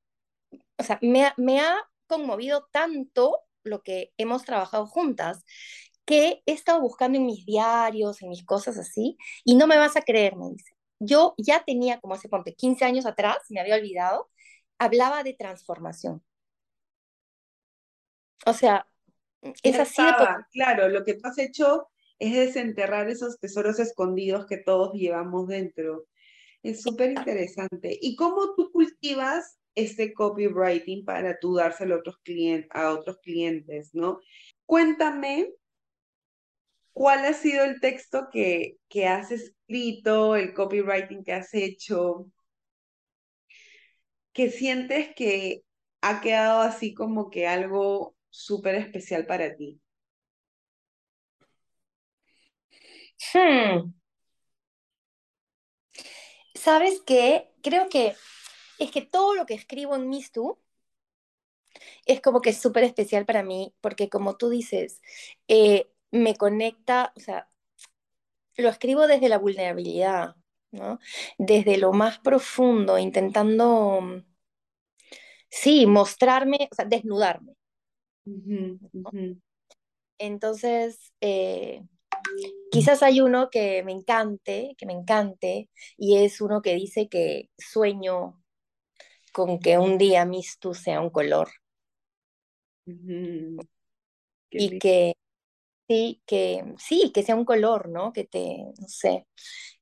o 0.79 0.83
sea, 0.83 0.99
me 1.03 1.61
ha 1.61 1.77
conmovido 2.07 2.69
tanto 2.73 3.41
lo 3.63 3.83
que 3.83 4.15
hemos 4.17 4.45
trabajado 4.45 4.87
juntas 4.87 5.45
que 6.09 6.43
he 6.47 6.53
estado 6.53 6.81
buscando 6.81 7.19
en 7.19 7.27
mis 7.27 7.45
diarios, 7.45 8.23
en 8.23 8.31
mis 8.31 8.43
cosas 8.43 8.79
así, 8.79 9.19
y 9.45 9.57
no 9.57 9.67
me 9.67 9.77
vas 9.77 9.95
a 9.95 10.01
creer, 10.01 10.37
me 10.37 10.49
dice. 10.49 10.73
Yo 10.99 11.35
ya 11.37 11.63
tenía, 11.65 12.01
como 12.01 12.15
hace, 12.15 12.31
ponte, 12.31 12.55
15 12.55 12.87
años 12.87 13.05
atrás, 13.05 13.37
me 13.51 13.61
había 13.61 13.77
olvidado, 13.77 14.31
hablaba 14.79 15.23
de 15.23 15.35
transformación. 15.35 16.25
O 18.47 18.55
sea, 18.55 18.87
es 19.63 19.79
así 19.79 20.03
de 20.03 20.13
Claro, 20.51 20.89
lo 20.89 21.05
que 21.05 21.13
tú 21.13 21.29
has 21.29 21.37
hecho 21.37 21.91
es 22.19 22.33
desenterrar 22.33 23.11
esos 23.11 23.39
tesoros 23.39 23.79
escondidos 23.79 24.47
que 24.47 24.57
todos 24.57 24.95
llevamos 24.95 25.47
dentro. 25.47 26.07
Es 26.63 26.81
súper 26.81 27.11
interesante. 27.11 27.99
¿Y 28.01 28.17
cómo 28.17 28.55
tú 28.57 28.73
cultivas 28.73 29.59
este 29.75 30.15
copywriting 30.15 31.05
para 31.05 31.39
tú 31.39 31.57
dárselo 31.57 31.97
a 31.97 31.99
otros, 31.99 32.17
clientes, 32.25 32.71
a 32.73 32.93
otros 32.93 33.19
clientes, 33.19 33.91
no? 33.93 34.21
Cuéntame 34.65 35.53
¿Cuál 36.93 37.25
ha 37.25 37.33
sido 37.33 37.65
el 37.65 37.81
texto 37.81 38.29
que, 38.33 38.77
que 38.89 39.07
has 39.07 39.31
escrito, 39.31 40.37
el 40.37 40.53
copywriting 40.55 41.25
que 41.25 41.33
has 41.33 41.55
hecho, 41.55 42.27
que 44.33 44.51
sientes 44.51 45.15
que 45.15 45.65
ha 46.01 46.21
quedado 46.23 46.63
así 46.63 46.95
como 46.95 47.29
que 47.31 47.47
algo 47.47 48.17
súper 48.31 48.75
especial 48.77 49.27
para 49.27 49.55
ti? 49.57 49.81
Hmm. 53.33 53.93
¿Sabes 56.55 57.01
qué? 57.07 57.51
Creo 57.63 57.89
que 57.89 58.15
es 58.79 58.91
que 58.91 59.03
todo 59.03 59.35
lo 59.35 59.47
que 59.47 59.55
escribo 59.55 59.97
en 59.97 60.09
Mistu 60.09 60.59
es 62.07 62.21
como 62.21 62.41
que 62.41 62.51
es 62.51 62.59
súper 62.61 62.85
especial 62.85 63.27
para 63.27 63.43
mí, 63.43 63.75
porque 63.81 64.09
como 64.09 64.37
tú 64.37 64.49
dices, 64.51 65.01
eh, 65.49 65.89
me 66.11 66.37
conecta, 66.37 67.13
o 67.17 67.21
sea, 67.21 67.49
lo 68.57 68.69
escribo 68.69 69.07
desde 69.07 69.29
la 69.29 69.39
vulnerabilidad, 69.39 70.35
¿no? 70.73 70.99
Desde 71.39 71.79
lo 71.79 71.93
más 71.93 72.19
profundo, 72.19 72.99
intentando, 72.99 74.23
sí, 75.51 75.87
mostrarme, 75.87 76.69
o 76.71 76.75
sea, 76.75 76.85
desnudarme. 76.85 77.55
Entonces, 80.19 81.13
eh, 81.21 81.83
quizás 82.71 83.03
hay 83.03 83.21
uno 83.21 83.49
que 83.51 83.83
me 83.85 83.93
encante, 83.93 84.75
que 84.77 84.87
me 84.87 84.93
encante, 84.93 85.71
y 85.97 86.19
es 86.19 86.41
uno 86.41 86.63
que 86.63 86.75
dice 86.75 87.09
que 87.09 87.51
sueño 87.57 88.43
con 89.33 89.61
que 89.61 89.79
un 89.79 89.99
día 89.99 90.25
Mistu 90.25 90.75
sea 90.75 91.01
un 91.01 91.11
color. 91.11 91.49
Y 94.51 94.79
que 94.79 95.15
Sí, 95.89 96.23
que 96.27 96.63
sí, 96.79 97.11
que 97.15 97.23
sea 97.23 97.35
un 97.35 97.47
color, 97.47 97.89
¿no? 97.89 98.13
Que 98.13 98.25
te, 98.25 98.59
no 98.79 98.89
sé, 98.89 99.27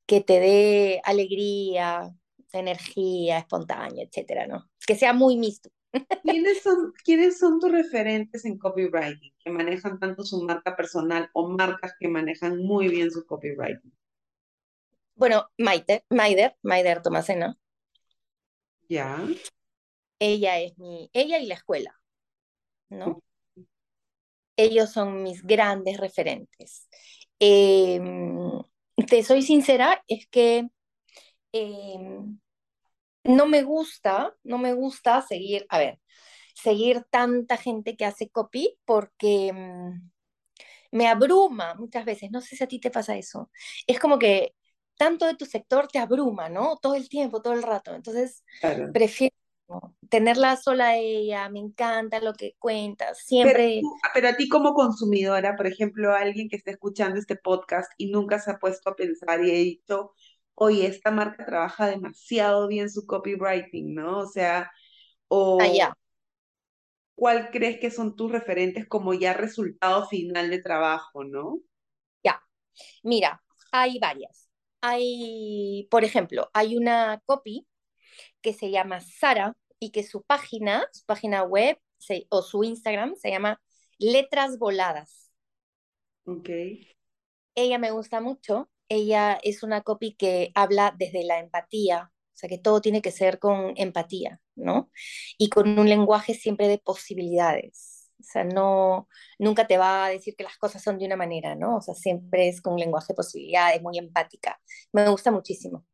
que 0.07 0.21
te 0.21 0.39
dé 0.39 1.01
alegría, 1.05 2.15
energía 2.53 3.39
espontánea, 3.39 4.05
etcétera, 4.05 4.47
¿no? 4.47 4.71
Que 4.87 4.95
sea 4.95 5.13
muy 5.13 5.37
mixto. 5.37 5.71
¿Quiénes 6.23 6.63
son, 6.63 6.93
¿Quiénes 7.05 7.39
son 7.39 7.59
tus 7.59 7.73
referentes 7.73 8.45
en 8.45 8.59
copywriting 8.59 9.33
que 9.39 9.51
manejan 9.51 9.99
tanto 9.99 10.25
su 10.25 10.43
marca 10.43 10.77
personal 10.77 11.29
o 11.33 11.49
marcas 11.49 11.95
que 11.99 12.09
manejan 12.09 12.59
muy 12.59 12.89
bien 12.89 13.11
su 13.11 13.27
copywriting? 13.27 13.93
Bueno, 15.15 15.49
Maite, 15.59 16.05
Maider, 16.11 16.57
Maider 16.63 17.03
Tomasena. 17.03 17.59
Ya. 18.89 19.27
Ella 20.19 20.61
es 20.61 20.79
mi, 20.79 21.11
ella 21.13 21.39
y 21.39 21.47
la 21.47 21.55
escuela, 21.55 21.99
¿no? 22.91 23.23
Ellos 24.57 24.91
son 24.93 25.23
mis 25.23 25.43
grandes 25.43 25.99
referentes. 25.99 26.89
Em, 27.39 28.63
te 29.09 29.23
soy 29.23 29.43
sincera, 29.43 30.03
es 30.09 30.27
que 30.29 30.69
em, 31.53 32.39
no 33.25 33.47
me 33.47 33.63
gusta, 33.63 34.35
no 34.45 34.59
me 34.59 34.73
gusta 34.75 35.23
seguir, 35.23 35.67
a 35.69 35.79
ver, 35.79 36.01
seguir 36.55 37.05
tanta 37.11 37.57
gente 37.57 37.97
que 37.97 38.05
hace 38.07 38.29
copy 38.31 38.79
porque 38.85 39.49
em, 39.49 40.11
me 40.93 41.09
abruma 41.09 41.75
muchas 41.75 42.05
veces, 42.05 42.31
no 42.31 42.41
sé 42.41 42.57
si 42.57 42.65
a 42.65 42.69
ti 42.69 42.81
te 42.81 42.91
pasa 42.91 43.17
eso, 43.17 43.51
es 43.87 43.99
como 44.01 44.19
que 44.19 44.55
tanto 44.97 45.27
de 45.27 45.37
tu 45.37 45.45
sector 45.47 45.89
te 45.89 45.99
abruma, 45.99 46.49
¿no? 46.49 46.79
Todo 46.79 46.95
el 46.95 47.09
tiempo, 47.09 47.43
todo 47.43 47.53
el 47.55 47.63
rato, 47.63 47.95
entonces 47.95 48.45
prefiero 48.93 49.35
tenerla 50.09 50.57
sola 50.57 50.89
a 50.89 50.97
ella, 50.97 51.49
me 51.49 51.59
encanta 51.59 52.21
lo 52.21 52.33
que 52.35 52.55
cuentas, 52.59 53.19
siempre... 53.25 53.81
Pero, 54.15 54.29
a 54.29 54.37
ti 54.37 54.49
como 54.49 54.75
consumidora, 54.75 55.57
por 55.57 55.67
ejemplo, 55.67 56.15
alguien 56.15 56.49
que 56.49 56.57
esté 56.57 56.73
escuchando 56.73 57.19
este 57.19 57.37
podcast 57.37 57.91
y 57.97 58.11
nunca 58.11 58.39
se 58.39 58.51
ha 58.53 58.59
puesto 58.59 58.91
a 58.91 58.97
pensar 58.97 59.45
y 59.45 59.51
ha 59.51 59.55
dicho, 59.55 60.15
oye, 60.55 60.87
esta 60.87 61.11
marca 61.11 61.45
trabaja 61.45 61.89
demasiado 61.89 62.69
bien 62.69 62.91
su 62.91 63.07
copywriting, 63.07 63.95
¿no? 63.95 64.19
O 64.19 64.27
sea, 64.27 64.71
o... 65.29 65.59
Ah, 65.61 65.95
¿Cuál 67.17 67.51
crees 67.51 67.81
que 67.81 67.91
son 67.91 68.15
tus 68.15 68.31
referentes 68.31 68.87
como 68.87 69.15
ya 69.15 69.33
resultado 69.33 70.07
final 70.07 70.51
de 70.51 70.61
trabajo, 70.61 71.25
no? 71.25 71.61
Ya, 72.23 72.43
mira, 73.03 73.43
hay 73.73 73.99
varias. 73.99 74.51
Hay, 74.83 75.89
por 75.91 76.05
ejemplo, 76.05 76.51
hay 76.53 76.77
una 76.77 77.23
copy 77.25 77.67
que 78.47 78.53
se 78.53 78.71
llama 78.71 79.01
Sara 79.01 79.57
y 79.81 79.91
que 79.91 80.05
su 80.05 80.23
página, 80.23 80.87
su 80.93 81.05
página 81.05 81.43
web 81.43 81.81
o 82.29 82.43
su 82.43 82.63
Instagram 82.63 83.17
se 83.17 83.31
llama 83.31 83.61
Letras 83.99 84.57
Voladas. 84.57 85.33
Ok. 86.27 86.49
Ella 87.57 87.79
me 87.81 87.91
gusta 87.91 88.21
mucho. 88.21 88.71
Ella 88.89 89.37
es 89.43 89.65
una 89.65 89.81
copy 89.81 90.15
que 90.15 90.53
habla 90.55 90.95
desde 90.97 91.25
la 91.25 91.41
empatía, 91.41 92.13
o 92.13 92.37
sea 92.37 92.49
que 92.49 92.59
todo 92.59 92.81
tiene 92.81 93.03
que 93.03 93.11
ser 93.11 93.41
con 93.41 93.73
empatía, 93.77 94.41
¿no? 94.55 94.93
Y 95.39 95.49
con 95.49 95.77
un 95.77 95.89
lenguaje 95.89 96.35
siempre 96.35 96.69
de 96.69 96.79
posibilidades. 96.79 98.13
O 98.21 98.23
sea, 98.23 98.45
no, 98.45 99.09
nunca 99.41 99.67
te 99.67 99.77
va 99.77 100.07
a 100.07 100.11
decir 100.11 100.37
que 100.37 100.45
las 100.45 100.57
cosas 100.57 100.85
son 100.85 100.99
de 100.99 101.07
una 101.07 101.17
manera, 101.17 101.57
¿no? 101.57 101.79
O 101.79 101.81
sea, 101.81 101.95
siempre 101.95 102.47
es 102.47 102.63
con 102.63 102.75
un 102.75 102.79
lenguaje 102.79 103.09
de 103.09 103.17
posibilidades, 103.17 103.83
muy 103.83 103.99
empática. 103.99 104.61
Me 104.93 105.09
gusta 105.09 105.33
muchísimo. 105.33 105.85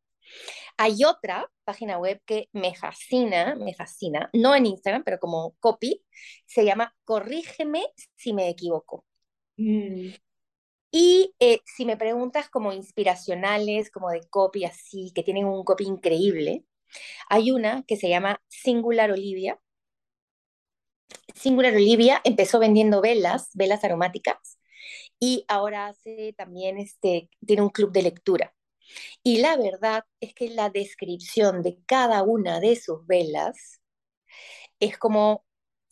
Hay 0.77 1.05
otra 1.05 1.51
página 1.65 1.99
web 1.99 2.21
que 2.27 2.49
me 2.53 2.75
fascina, 2.75 3.55
me 3.57 3.75
fascina, 3.75 4.31
no 4.33 4.55
en 4.55 4.67
Instagram, 4.67 5.05
pero 5.05 5.19
como 5.19 5.55
copy, 5.61 6.05
se 6.47 6.65
llama 6.65 6.95
Corrígeme 7.05 7.85
si 8.17 8.33
me 8.33 8.49
equivoco. 8.49 9.05
Mm. 9.57 10.11
Y 10.91 11.35
eh, 11.41 11.61
si 11.65 11.87
me 11.87 11.97
preguntas 11.97 12.51
como 12.51 12.73
inspiracionales, 12.73 13.91
como 13.91 14.11
de 14.11 14.21
copy 14.29 14.65
así, 14.65 15.13
que 15.15 15.23
tienen 15.23 15.47
un 15.47 15.65
copy 15.65 15.85
increíble, 15.85 16.65
hay 17.29 17.51
una 17.51 17.85
que 17.85 17.97
se 17.97 18.09
llama 18.09 18.41
Singular 18.49 19.11
Olivia. 19.11 19.59
Singular 21.35 21.75
Olivia 21.75 22.21
empezó 22.25 22.59
vendiendo 22.59 23.01
velas, 23.01 23.51
velas 23.55 23.85
aromáticas, 23.85 24.59
y 25.19 25.45
ahora 25.49 25.87
hace 25.87 26.35
también, 26.37 26.79
este, 26.79 27.31
tiene 27.47 27.63
un 27.63 27.71
club 27.71 27.93
de 27.93 28.03
lectura. 28.03 28.55
Y 29.23 29.39
la 29.39 29.57
verdad 29.57 30.05
es 30.21 30.35
que 30.35 30.51
la 30.51 30.71
descripción 30.71 31.63
de 31.63 31.79
cada 31.87 32.23
una 32.23 32.61
de 32.61 32.77
sus 32.77 33.07
velas 33.07 33.81
es 34.81 34.99
como, 34.99 35.45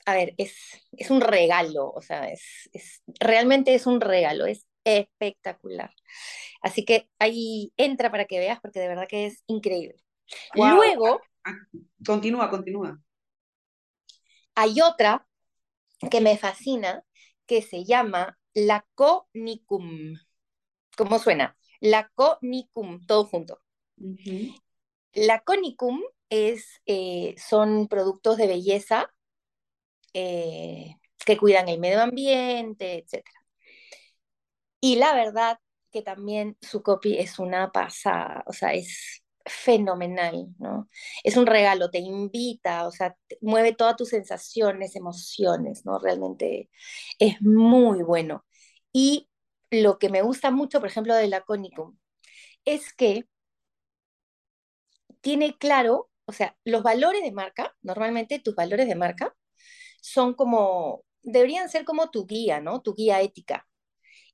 a 0.06 0.14
ver, 0.14 0.34
es, 0.36 0.54
es 0.92 1.10
un 1.10 1.20
regalo, 1.20 1.90
o 1.90 2.02
sea, 2.02 2.28
es, 2.28 2.68
es, 2.72 3.02
realmente 3.20 3.74
es 3.74 3.86
un 3.86 4.00
regalo, 4.00 4.46
es 4.46 4.66
espectacular. 4.84 5.94
Así 6.62 6.84
que 6.84 7.08
ahí 7.18 7.72
entra 7.76 8.10
para 8.10 8.24
que 8.24 8.38
veas, 8.38 8.60
porque 8.60 8.80
de 8.80 8.88
verdad 8.88 9.08
que 9.08 9.26
es 9.26 9.44
increíble. 9.46 10.02
Luego... 10.54 11.20
Ah, 11.44 11.56
continúa, 12.04 12.50
continúa. 12.50 13.00
Hay 14.54 14.80
otra 14.80 15.26
que 16.10 16.20
me 16.20 16.36
fascina, 16.36 17.04
que 17.46 17.62
se 17.62 17.84
llama 17.84 18.38
la 18.54 18.86
Conicum. 18.94 20.16
¿Cómo 20.96 21.18
suena? 21.18 21.56
La 21.80 22.08
conicum, 22.14 23.04
todo 23.06 23.24
junto. 23.24 23.60
La 25.14 25.40
conicum 25.40 26.00
es, 26.30 26.80
eh, 26.86 27.34
son 27.38 27.88
productos 27.88 28.36
de 28.38 28.46
belleza 28.46 29.10
eh, 30.14 30.96
que 31.24 31.36
cuidan 31.36 31.68
el 31.68 31.78
medio 31.80 32.02
ambiente, 32.02 32.98
etc. 32.98 33.24
Y 34.80 34.96
la 34.96 35.14
verdad 35.14 35.58
que 35.92 36.02
también 36.02 36.56
su 36.60 36.82
copy 36.82 37.18
es 37.18 37.38
una 37.38 37.72
pasada, 37.72 38.44
o 38.46 38.52
sea, 38.52 38.74
es 38.74 39.22
fenomenal, 39.44 40.48
¿no? 40.58 40.88
Es 41.24 41.36
un 41.36 41.46
regalo, 41.46 41.90
te 41.90 41.98
invita, 41.98 42.86
o 42.86 42.92
sea, 42.92 43.16
mueve 43.40 43.74
todas 43.74 43.96
tus 43.96 44.10
sensaciones, 44.10 44.96
emociones, 44.96 45.84
¿no? 45.84 45.98
Realmente 45.98 46.70
es 47.18 47.40
muy 47.42 48.02
bueno. 48.02 48.44
Y 48.92 49.29
lo 49.70 49.98
que 49.98 50.08
me 50.10 50.22
gusta 50.22 50.50
mucho, 50.50 50.80
por 50.80 50.88
ejemplo, 50.88 51.14
de 51.14 51.28
la 51.28 51.42
Conicum, 51.42 51.96
es 52.64 52.92
que 52.94 53.26
tiene 55.20 55.56
claro, 55.58 56.10
o 56.26 56.32
sea, 56.32 56.56
los 56.64 56.82
valores 56.82 57.22
de 57.22 57.32
marca, 57.32 57.74
normalmente 57.82 58.38
tus 58.38 58.54
valores 58.54 58.88
de 58.88 58.94
marca 58.94 59.34
son 60.02 60.34
como, 60.34 61.04
deberían 61.22 61.68
ser 61.68 61.84
como 61.84 62.10
tu 62.10 62.26
guía, 62.26 62.60
¿no? 62.60 62.82
Tu 62.82 62.94
guía 62.94 63.20
ética. 63.22 63.66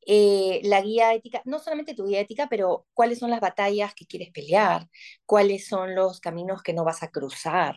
Eh, 0.06 0.60
la 0.64 0.82
guía 0.82 1.14
ética, 1.14 1.42
no 1.46 1.58
solamente 1.58 1.94
tu 1.94 2.06
guía 2.06 2.20
ética, 2.20 2.48
pero 2.48 2.86
cuáles 2.94 3.18
son 3.18 3.30
las 3.30 3.40
batallas 3.40 3.94
que 3.94 4.06
quieres 4.06 4.30
pelear, 4.32 4.88
cuáles 5.26 5.66
son 5.68 5.94
los 5.96 6.20
caminos 6.20 6.62
que 6.62 6.74
no 6.74 6.84
vas 6.84 7.02
a 7.02 7.10
cruzar, 7.10 7.76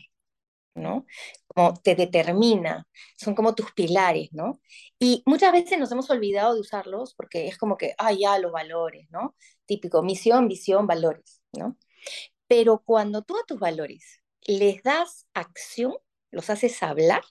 ¿no? 0.76 1.06
Como 1.48 1.74
te 1.76 1.96
determina, 1.96 2.88
son 3.18 3.36
como 3.36 3.56
tus 3.56 3.72
pilares, 3.74 4.30
¿no? 4.32 4.60
Y 5.00 5.24
muchas 5.26 5.52
veces 5.52 5.80
nos 5.80 5.92
hemos 5.92 6.10
olvidado 6.10 6.54
de 6.54 6.62
usarlos 6.62 7.14
porque 7.16 7.48
es 7.48 7.58
como 7.58 7.78
que, 7.78 7.94
ah, 7.98 8.14
ya, 8.14 8.40
los 8.40 8.52
valores, 8.52 9.08
¿no? 9.12 9.36
Típico, 9.66 10.04
misión, 10.04 10.48
visión, 10.48 10.88
valores, 10.88 11.42
¿no? 11.54 11.78
Pero 12.48 12.82
cuando 12.86 13.22
tú 13.24 13.38
a 13.38 13.46
tus 13.48 13.60
valores 13.60 14.22
les 14.42 14.82
das 14.84 15.28
acción, 15.34 15.94
los 16.32 16.50
haces 16.50 16.82
hablar, 16.84 17.24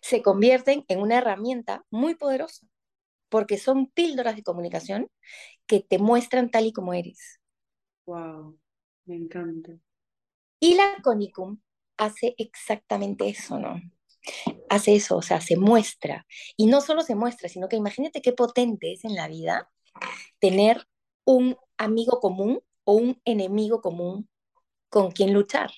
se 0.00 0.22
convierten 0.22 0.84
en 0.88 1.00
una 1.00 1.18
herramienta 1.18 1.84
muy 1.90 2.14
poderosa, 2.14 2.66
porque 3.28 3.58
son 3.58 3.88
píldoras 3.88 4.36
de 4.36 4.42
comunicación 4.42 5.10
que 5.66 5.80
te 5.80 5.98
muestran 5.98 6.50
tal 6.50 6.66
y 6.66 6.72
como 6.72 6.94
eres. 6.94 7.40
Wow, 8.06 8.58
me 9.06 9.16
encanta. 9.16 9.72
Y 10.64 10.76
la 10.76 10.96
Conicum 11.02 11.58
hace 11.98 12.34
exactamente 12.38 13.28
eso, 13.28 13.58
¿no? 13.58 13.82
Hace 14.70 14.94
eso, 14.94 15.18
o 15.18 15.20
sea, 15.20 15.42
se 15.42 15.58
muestra. 15.58 16.26
Y 16.56 16.68
no 16.68 16.80
solo 16.80 17.02
se 17.02 17.14
muestra, 17.14 17.50
sino 17.50 17.68
que 17.68 17.76
imagínate 17.76 18.22
qué 18.22 18.32
potente 18.32 18.94
es 18.94 19.04
en 19.04 19.14
la 19.14 19.28
vida 19.28 19.70
tener 20.38 20.88
un 21.26 21.58
amigo 21.76 22.18
común 22.18 22.62
o 22.84 22.94
un 22.94 23.20
enemigo 23.26 23.82
común 23.82 24.26
con 24.88 25.10
quien 25.10 25.34
luchar. 25.34 25.70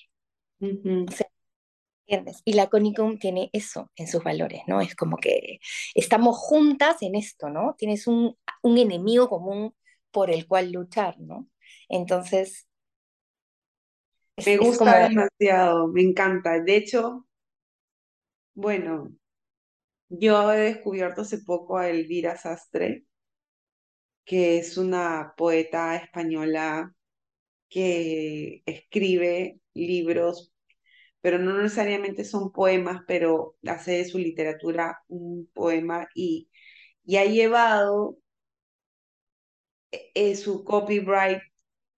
¿entiendes? 2.05 2.41
Y 2.45 2.53
la 2.53 2.67
Conicum 2.67 3.19
tiene 3.19 3.49
eso 3.51 3.91
en 3.97 4.07
sus 4.07 4.23
valores, 4.23 4.61
¿no? 4.67 4.79
Es 4.79 4.95
como 4.95 5.17
que 5.17 5.59
estamos 5.95 6.37
juntas 6.37 7.01
en 7.01 7.15
esto, 7.15 7.49
¿no? 7.49 7.75
Tienes 7.77 8.07
un, 8.07 8.37
un 8.61 8.77
enemigo 8.77 9.27
común 9.27 9.75
por 10.11 10.31
el 10.31 10.47
cual 10.47 10.71
luchar, 10.71 11.19
¿no? 11.19 11.49
Entonces... 11.89 12.66
me 14.45 14.57
gusta 14.57 15.07
demasiado, 15.07 15.87
me 15.89 16.01
encanta. 16.01 16.59
De 16.61 16.75
hecho, 16.77 17.25
bueno, 18.55 19.13
yo 20.09 20.51
he 20.53 20.57
descubierto 20.59 21.21
hace 21.21 21.39
poco 21.39 21.77
a 21.77 21.89
Elvira 21.89 22.37
Sastre, 22.37 23.05
que 24.25 24.57
es 24.59 24.77
una 24.77 25.33
poeta 25.37 25.95
española 25.95 26.93
que 27.69 28.63
escribe 28.65 29.59
libros, 29.73 30.53
pero 31.21 31.39
no 31.39 31.57
necesariamente 31.61 32.25
son 32.25 32.51
poemas, 32.53 33.03
pero 33.07 33.57
hace 33.67 33.93
de 33.99 34.05
su 34.05 34.19
literatura 34.19 35.03
un 35.09 35.49
poema 35.53 36.07
y, 36.15 36.49
y 37.05 37.17
ha 37.17 37.25
llevado 37.25 38.19
eh, 39.91 40.35
su 40.35 40.63
copyright 40.63 41.41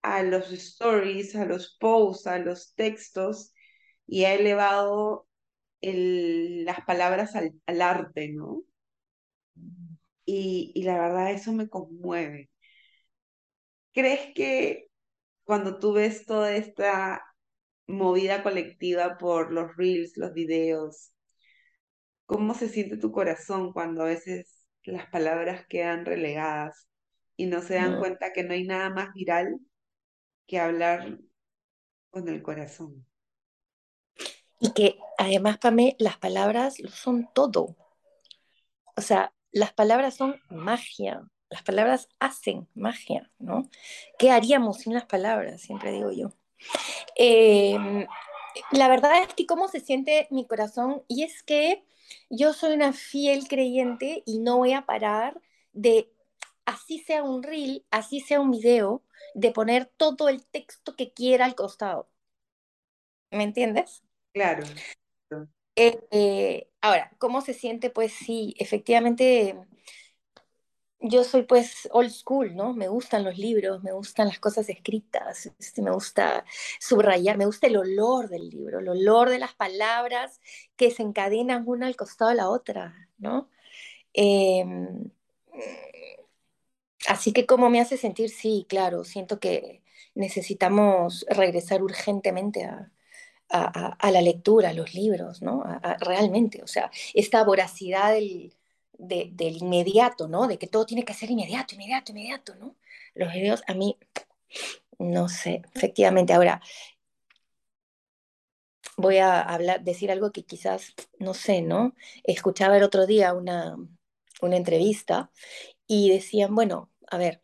a 0.02 0.24
los 0.24 0.52
stories, 0.52 1.36
a 1.36 1.46
los 1.46 1.78
posts, 1.80 2.28
a 2.28 2.40
los 2.40 2.74
textos 2.76 3.54
y 4.08 4.26
ha 4.26 4.34
elevado 4.36 5.28
el, 5.82 6.66
las 6.66 6.82
palabras 6.86 7.36
al, 7.36 7.54
al 7.68 7.82
arte, 7.82 8.30
¿no? 8.34 8.64
Y, 10.26 10.72
y 10.76 10.84
la 10.84 10.98
verdad 11.00 11.32
eso 11.32 11.52
me 11.54 11.68
conmueve. 11.70 12.50
¿Crees 13.94 14.34
que 14.36 14.88
cuando 15.46 15.80
tú 15.80 15.94
ves 15.94 16.26
toda 16.26 16.56
esta 16.56 17.24
movida 17.88 18.44
colectiva 18.44 19.18
por 19.18 19.52
los 19.54 19.76
reels, 19.78 20.18
los 20.18 20.34
videos, 20.34 21.12
¿cómo 22.26 22.54
se 22.54 22.70
siente 22.70 22.98
tu 22.98 23.12
corazón 23.12 23.74
cuando 23.74 24.04
a 24.04 24.06
veces 24.06 24.64
las 24.84 25.08
palabras 25.10 25.66
quedan 25.68 26.06
relegadas 26.06 26.88
y 27.36 27.46
no 27.48 27.62
se 27.62 27.76
dan 27.76 27.98
cuenta 27.98 28.32
que 28.34 28.44
no 28.44 28.54
hay 28.54 28.66
nada 28.66 28.90
más 28.90 29.14
viral 29.14 29.60
que 30.50 30.60
hablar 30.60 31.20
con 32.10 32.28
el 32.28 32.42
corazón? 32.42 33.06
Y 34.60 34.74
que 34.74 35.00
además, 35.18 35.60
para 35.60 35.76
mí, 35.76 35.96
las 36.00 36.18
palabras 36.18 36.76
son 36.92 37.30
todo. 37.34 37.78
O 38.98 39.02
sea, 39.02 39.34
las 39.52 39.72
palabras 39.72 40.16
son 40.16 40.42
magia 40.50 41.30
las 41.50 41.64
palabras 41.64 42.10
hacen 42.20 42.68
magia, 42.76 43.32
¿no? 43.40 43.70
¿Qué 44.18 44.32
haríamos 44.32 44.78
sin 44.78 44.94
las 44.94 45.06
palabras? 45.06 45.62
Siempre 45.62 45.92
digo 45.92 46.12
yo. 46.12 46.32
Em, 47.16 48.06
la 48.72 48.88
verdad 48.88 49.24
es 49.24 49.34
que 49.34 49.46
cómo 49.46 49.68
se 49.68 49.80
siente 49.80 50.28
mi 50.30 50.46
corazón 50.46 51.04
y 51.08 51.24
es 51.24 51.44
que 51.44 51.84
yo 52.30 52.54
soy 52.54 52.74
una 52.74 52.94
fiel 52.94 53.48
creyente 53.48 54.24
y 54.26 54.40
no 54.40 54.58
voy 54.58 54.74
a 54.74 54.86
parar 54.86 55.42
de, 55.74 56.12
así 56.70 57.00
sea 57.00 57.24
un 57.24 57.42
reel, 57.42 57.84
así 57.90 58.20
sea 58.20 58.40
un 58.40 58.52
video, 58.52 59.04
de 59.34 59.52
poner 59.52 59.92
todo 59.98 60.30
el 60.30 60.46
texto 60.46 60.96
que 60.96 61.12
quiera 61.12 61.46
al 61.46 61.56
costado. 61.56 62.10
¿Me 63.32 63.44
entiendes? 63.44 64.04
Claro. 64.34 64.64
Eh, 65.76 66.00
eh, 66.12 66.70
ahora, 66.82 67.12
¿cómo 67.18 67.42
se 67.42 67.54
siente? 67.54 67.90
Pues 67.90 68.14
sí, 68.14 68.54
efectivamente 68.60 69.56
yo 71.00 71.24
soy 71.24 71.44
pues 71.44 71.88
old 71.92 72.12
school, 72.12 72.56
¿no? 72.56 72.74
Me 72.74 72.88
gustan 72.88 73.24
los 73.24 73.38
libros, 73.38 73.82
me 73.82 73.94
gustan 73.94 74.28
las 74.28 74.40
cosas 74.40 74.70
escritas, 74.70 75.50
este, 75.58 75.82
me 75.82 75.92
gusta 75.92 76.46
subrayar, 76.80 77.38
me 77.38 77.46
gusta 77.46 77.68
el 77.68 77.78
olor 77.78 78.30
del 78.30 78.50
libro, 78.50 78.80
el 78.80 78.90
olor 78.90 79.30
de 79.30 79.40
las 79.40 79.56
palabras 79.56 80.40
que 80.76 80.92
se 80.92 81.02
encadenan 81.02 81.64
una 81.66 81.88
al 81.88 81.96
costado 81.96 82.30
de 82.30 82.36
la 82.38 82.50
otra, 82.50 83.10
¿no? 83.18 83.50
Em, 84.14 85.10
así 87.10 87.34
que 87.34 87.46
como 87.46 87.70
me 87.70 87.82
hace 87.82 87.98
sentir, 87.98 88.30
sí, 88.30 88.66
claro, 88.70 89.04
siento 89.04 89.40
que 89.40 89.84
necesitamos 90.16 91.26
regresar 91.30 91.84
urgentemente 91.84 92.64
a, 92.66 92.92
la 94.12 94.22
lectura, 94.22 94.70
a 94.70 94.74
los 94.74 94.94
libros, 94.94 95.42
¿no? 95.42 95.64
realmente, 96.00 96.64
o 96.64 96.68
sea, 96.68 96.92
esta 97.14 97.44
voracidad 97.44 98.14
del 98.14 98.54
del 99.00 99.58
inmediato, 99.58 100.28
¿no? 100.28 100.48
De 100.48 100.58
que 100.60 100.68
todo 100.68 100.86
tiene 100.86 101.06
que 101.06 101.14
ser 101.14 101.32
inmediato, 101.32 101.74
inmediato, 101.76 102.12
inmediato, 102.12 102.56
¿no? 102.56 102.76
Los 103.16 103.34
videos 103.34 103.64
a 103.68 103.74
mí, 103.74 103.98
no 105.00 105.30
sé, 105.30 105.62
efectivamente. 105.74 106.34
Ahora, 106.34 106.62
voy 108.98 109.18
a 109.18 109.42
hablar, 109.42 109.84
decir 109.84 110.12
algo 110.12 110.32
que 110.32 110.44
quizás, 110.44 110.94
no 111.20 111.34
sé, 111.34 111.62
¿no? 111.62 111.96
Escuchaba 112.24 112.78
el 112.78 112.84
otro 112.84 113.08
día 113.08 113.34
una, 113.34 113.78
una 114.42 114.58
entrevista 114.58 115.32
y 115.88 116.10
decían, 116.12 116.54
bueno, 116.56 116.92
a 117.10 117.18
ver, 117.18 117.42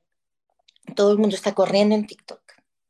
todo 0.95 1.11
el 1.11 1.18
mundo 1.18 1.36
está 1.36 1.53
corriendo 1.53 1.95
en 1.95 2.07
TikTok, 2.07 2.41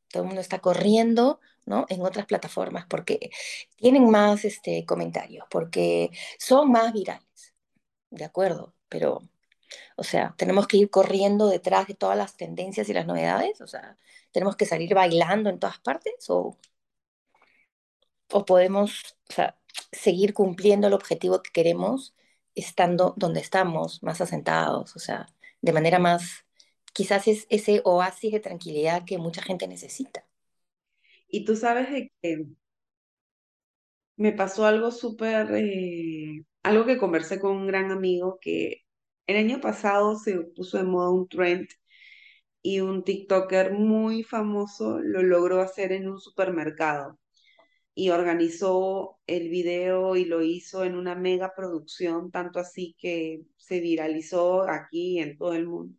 todo 0.08 0.22
el 0.22 0.26
mundo 0.28 0.40
está 0.40 0.60
corriendo, 0.60 1.40
¿no? 1.66 1.86
En 1.88 2.02
otras 2.02 2.26
plataformas 2.26 2.86
porque 2.86 3.30
tienen 3.76 4.10
más 4.10 4.44
este, 4.44 4.84
comentarios, 4.86 5.46
porque 5.50 6.10
son 6.38 6.70
más 6.70 6.92
virales 6.92 7.54
de 8.10 8.24
acuerdo, 8.24 8.74
pero, 8.88 9.22
o 9.96 10.04
sea, 10.04 10.34
tenemos 10.38 10.66
que 10.68 10.78
ir 10.78 10.90
corriendo 10.90 11.48
detrás 11.48 11.86
de 11.88 11.94
todas 11.94 12.16
las 12.16 12.36
tendencias 12.36 12.88
y 12.88 12.94
las 12.94 13.06
novedades, 13.06 13.60
o 13.60 13.66
sea, 13.66 13.98
tenemos 14.32 14.56
que 14.56 14.66
salir 14.66 14.94
bailando 14.94 15.50
en 15.50 15.58
todas 15.58 15.78
partes 15.80 16.14
o, 16.30 16.56
o 18.32 18.44
podemos, 18.44 19.16
o 19.30 19.32
sea, 19.32 19.58
seguir 19.92 20.34
cumpliendo 20.34 20.86
el 20.88 20.94
objetivo 20.94 21.42
que 21.42 21.50
queremos 21.52 22.14
estando 22.54 23.14
donde 23.16 23.40
estamos, 23.40 24.02
más 24.02 24.20
asentados, 24.20 24.96
o 24.96 24.98
sea, 24.98 25.26
de 25.60 25.72
manera 25.72 25.98
más, 25.98 26.45
quizás 26.96 27.28
es 27.28 27.46
ese 27.50 27.82
oasis 27.84 28.32
de 28.32 28.40
tranquilidad 28.40 29.04
que 29.04 29.18
mucha 29.18 29.42
gente 29.42 29.68
necesita. 29.68 30.26
Y 31.28 31.44
tú 31.44 31.54
sabes 31.54 31.90
de 31.90 32.10
que 32.22 32.46
me 34.16 34.32
pasó 34.32 34.64
algo 34.64 34.90
súper 34.90 35.54
eh, 35.54 36.44
algo 36.62 36.86
que 36.86 36.96
conversé 36.96 37.38
con 37.38 37.54
un 37.54 37.66
gran 37.66 37.90
amigo 37.90 38.38
que 38.40 38.84
el 39.26 39.36
año 39.36 39.60
pasado 39.60 40.16
se 40.18 40.40
puso 40.40 40.78
de 40.78 40.84
moda 40.84 41.10
un 41.10 41.28
trend 41.28 41.68
y 42.62 42.80
un 42.80 43.04
TikToker 43.04 43.72
muy 43.74 44.22
famoso 44.22 44.98
lo 45.00 45.22
logró 45.22 45.60
hacer 45.60 45.92
en 45.92 46.08
un 46.08 46.18
supermercado 46.18 47.18
y 47.94 48.10
organizó 48.10 49.18
el 49.26 49.50
video 49.50 50.16
y 50.16 50.24
lo 50.24 50.42
hizo 50.42 50.84
en 50.84 50.96
una 50.96 51.14
mega 51.14 51.54
producción, 51.54 52.30
tanto 52.30 52.58
así 52.60 52.96
que 52.98 53.42
se 53.58 53.80
viralizó 53.80 54.62
aquí 54.68 55.18
en 55.20 55.36
todo 55.38 55.54
el 55.54 55.66
mundo. 55.66 55.98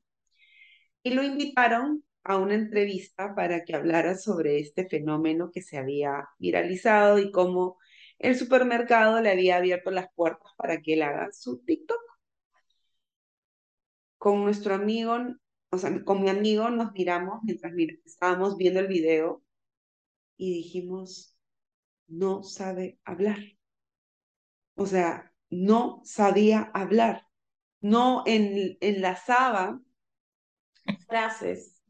Y 1.08 1.12
lo 1.12 1.24
invitaron 1.24 2.04
a 2.24 2.36
una 2.38 2.56
entrevista 2.56 3.34
para 3.34 3.64
que 3.64 3.74
hablara 3.74 4.18
sobre 4.18 4.60
este 4.60 4.90
fenómeno 4.90 5.52
que 5.54 5.62
se 5.62 5.78
había 5.78 6.28
viralizado 6.38 7.18
y 7.18 7.32
cómo 7.32 7.78
el 8.20 8.36
supermercado 8.36 9.22
le 9.22 9.32
había 9.32 9.56
abierto 9.56 9.90
las 9.90 10.08
puertas 10.14 10.52
para 10.58 10.82
que 10.82 10.96
él 10.96 11.04
haga 11.04 11.30
su 11.32 11.64
TikTok. 11.64 12.02
con 14.18 14.44
nuestro 14.44 14.74
amigo, 14.76 15.16
o 15.70 15.78
sea, 15.78 16.04
con 16.04 16.22
mi 16.22 16.30
amigo 16.30 16.70
nos 16.70 16.92
miramos 16.92 17.40
mientras 17.44 17.74
estábamos 18.06 18.58
viendo 18.58 18.82
el 18.82 18.88
video 18.88 19.44
y 20.38 20.54
dijimos, 20.56 21.38
no 22.08 22.44
sabe 22.44 23.00
hablar. 23.06 23.40
O 24.76 24.86
sea, 24.86 25.34
no 25.50 26.02
sabía 26.04 26.72
hablar. 26.74 27.28
No 27.82 28.24
en, 28.26 28.78
enlazaba 28.82 29.82
frases. 31.08 31.82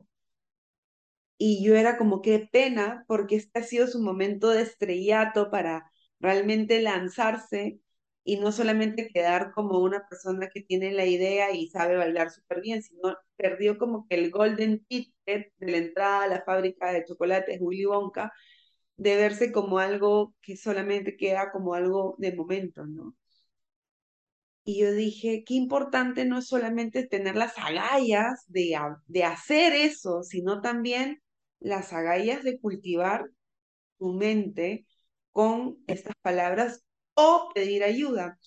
Y 1.38 1.64
yo 1.64 1.76
era 1.76 1.98
como 1.98 2.22
que 2.22 2.48
pena 2.52 3.06
porque 3.08 3.36
este 3.36 3.60
ha 3.60 3.64
sido 3.64 3.88
su 3.88 4.02
momento 4.02 4.50
de 4.50 4.64
estrellato 4.64 5.52
para 5.52 5.92
realmente 6.20 6.82
lanzarse 6.82 7.80
y 8.24 8.38
no 8.40 8.52
solamente 8.52 9.08
quedar 9.10 9.52
como 9.54 9.80
una 9.80 10.08
persona 10.10 10.50
que 10.50 10.62
tiene 10.62 10.92
la 10.92 11.06
idea 11.06 11.52
y 11.52 11.70
sabe 11.70 11.96
bailar 11.96 12.32
súper 12.32 12.62
bien, 12.62 12.82
sino 12.84 13.16
perdió 13.38 13.78
como 13.78 14.08
que 14.08 14.16
el 14.16 14.32
golden 14.32 14.84
ticket 14.86 15.54
de 15.58 15.72
la 15.72 15.78
entrada 15.78 16.24
a 16.24 16.28
la 16.28 16.44
fábrica 16.44 16.92
de 16.92 17.06
chocolates 17.06 17.60
Willy 17.62 17.86
Wonka, 17.86 18.34
de 18.98 19.16
verse 19.18 19.52
como 19.52 19.80
algo 19.80 20.36
que 20.42 20.58
solamente 20.58 21.18
queda 21.18 21.52
como 21.52 21.74
algo 21.76 22.16
de 22.20 22.36
momento, 22.36 22.86
¿no? 22.86 23.16
Y 24.68 24.82
yo 24.82 24.92
dije, 24.92 25.46
qué 25.46 25.54
importante 25.54 26.26
no 26.26 26.40
es 26.40 26.48
solamente 26.48 27.08
tener 27.08 27.38
las 27.38 27.58
agallas 27.58 28.44
de, 28.48 28.78
de 29.08 29.24
hacer 29.24 29.72
eso, 29.74 30.24
sino 30.24 30.62
también 30.62 31.22
las 31.60 31.94
agallas 31.94 32.44
de 32.44 32.60
cultivar 32.60 33.28
tu 34.00 34.14
mente 34.14 34.86
con 35.32 35.78
estas 35.88 36.16
palabras 36.22 36.84
o 37.16 37.50
pedir 37.56 37.84
ayuda. 37.84 38.40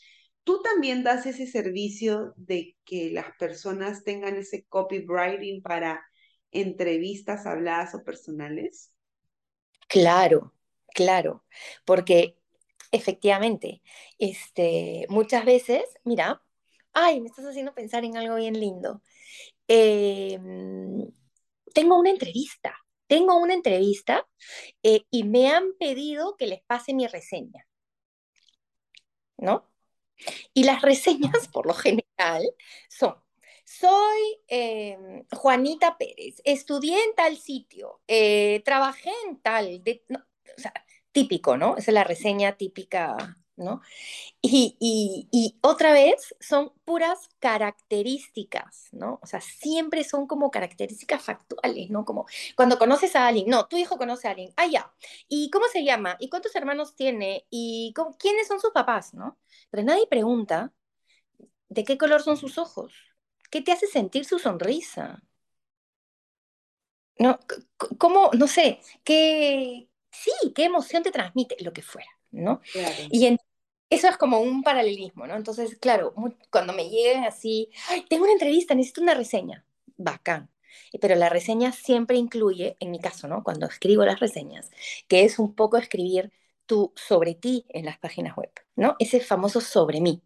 ¿Tú 0.44 0.62
también 0.62 1.04
das 1.04 1.26
ese 1.26 1.46
servicio 1.46 2.34
de 2.36 2.76
que 2.84 3.10
las 3.10 3.28
personas 3.38 4.04
tengan 4.04 4.36
ese 4.36 4.66
copywriting 4.68 5.62
para 5.62 6.02
entrevistas 6.50 7.46
habladas 7.46 7.94
o 7.94 8.04
personales? 8.04 8.92
Claro, 9.88 10.54
claro, 10.94 11.44
porque 11.84 12.39
efectivamente, 12.92 13.82
este, 14.18 15.06
muchas 15.08 15.44
veces, 15.44 15.84
mira, 16.04 16.42
ay, 16.92 17.20
me 17.20 17.28
estás 17.28 17.46
haciendo 17.46 17.74
pensar 17.74 18.04
en 18.04 18.16
algo 18.16 18.36
bien 18.36 18.58
lindo. 18.58 19.02
Em, 19.68 21.06
tengo 21.74 21.98
una 21.98 22.10
entrevista, 22.10 22.76
tengo 23.06 23.36
una 23.38 23.54
entrevista 23.54 24.26
eh, 24.82 25.04
y 25.10 25.24
me 25.24 25.48
han 25.50 25.74
pedido 25.78 26.36
que 26.36 26.46
les 26.46 26.62
pase 26.64 26.94
mi 26.94 27.06
reseña, 27.06 27.66
¿no? 29.36 29.70
Y 30.54 30.64
las 30.64 30.82
reseñas, 30.82 31.48
por 31.52 31.66
lo 31.66 31.74
general, 31.74 32.44
son, 32.88 33.16
soy 33.64 34.40
em, 34.48 35.24
Juanita 35.32 35.96
Pérez, 35.98 36.36
estudié 36.44 37.02
en 37.04 37.14
tal 37.14 37.36
sitio, 37.38 38.02
eh, 38.08 38.62
trabajé 38.64 39.10
en 39.26 39.40
tal, 39.40 39.82
o 40.56 40.60
sea, 40.60 40.72
típico, 41.12 41.56
¿no? 41.56 41.76
Esa 41.76 41.90
es 41.90 41.94
la 41.94 42.04
reseña 42.04 42.56
típica, 42.56 43.36
¿no? 43.56 43.82
Y, 44.42 45.58
otra 45.62 45.92
vez 45.92 46.34
son 46.40 46.72
puras 46.84 47.28
características, 47.40 48.88
¿no? 48.92 49.18
O 49.22 49.26
sea, 49.26 49.40
siempre 49.40 50.04
son 50.04 50.26
como 50.26 50.50
características 50.50 51.22
factuales, 51.22 51.90
¿no? 51.90 52.04
Como 52.04 52.26
cuando 52.56 52.78
conoces 52.78 53.16
a 53.16 53.26
alguien, 53.28 53.48
no, 53.48 53.66
tu 53.68 53.76
hijo 53.76 53.98
conoce 53.98 54.28
a 54.28 54.32
alguien, 54.32 54.52
ah, 54.56 54.66
ya, 54.66 54.92
¿y 55.28 55.50
cómo 55.50 55.66
se 55.68 55.84
llama? 55.84 56.16
¿Y 56.20 56.28
cuántos 56.30 56.54
hermanos 56.56 56.94
tiene? 56.96 57.46
¿Y 57.50 57.94
quiénes 58.18 58.48
son 58.48 58.60
sus 58.60 58.70
papás, 58.72 59.14
¿no? 59.14 59.38
Pero 59.70 59.84
nadie 59.84 60.06
pregunta 60.08 60.72
de 61.68 61.84
qué 61.84 61.98
color 61.98 62.22
son 62.22 62.36
sus 62.36 62.58
ojos, 62.58 62.92
qué 63.50 63.62
te 63.62 63.72
hace 63.72 63.86
sentir 63.86 64.24
su 64.26 64.38
sonrisa, 64.38 65.22
¿no? 67.18 67.38
¿Cómo, 67.98 68.30
no 68.32 68.46
sé, 68.46 68.80
qué, 69.04 69.89
sí, 70.10 70.32
qué 70.54 70.64
emoción 70.64 71.02
te 71.02 71.10
transmite, 71.10 71.56
lo 71.60 71.72
que 71.72 71.82
fuera, 71.82 72.08
¿no? 72.30 72.60
Y 73.10 73.38
eso 73.88 74.08
es 74.08 74.16
como 74.16 74.40
un 74.40 74.62
paralelismo, 74.62 75.26
¿no? 75.26 75.36
Entonces, 75.36 75.76
claro, 75.80 76.14
cuando 76.50 76.72
me 76.72 76.88
lleguen 76.88 77.24
así, 77.24 77.70
Ay, 77.88 78.04
tengo 78.08 78.24
una 78.24 78.32
entrevista, 78.32 78.74
necesito 78.74 79.02
una 79.02 79.14
reseña, 79.14 79.64
bacán. 79.96 80.50
Pero 81.00 81.16
la 81.16 81.28
reseña 81.28 81.72
siempre 81.72 82.16
incluye, 82.16 82.76
en 82.80 82.90
mi 82.90 83.00
caso, 83.00 83.26
¿no? 83.26 83.42
Cuando 83.42 83.66
escribo 83.66 84.04
las 84.04 84.20
reseñas, 84.20 84.70
que 85.08 85.24
es 85.24 85.38
un 85.38 85.54
poco 85.54 85.76
escribir 85.76 86.32
tú 86.66 86.92
sobre 86.94 87.34
ti 87.34 87.66
en 87.70 87.84
las 87.84 87.98
páginas 87.98 88.36
web, 88.36 88.50
¿no? 88.76 88.94
Ese 89.00 89.18
famoso 89.20 89.60
sobre 89.60 90.00
mí, 90.00 90.22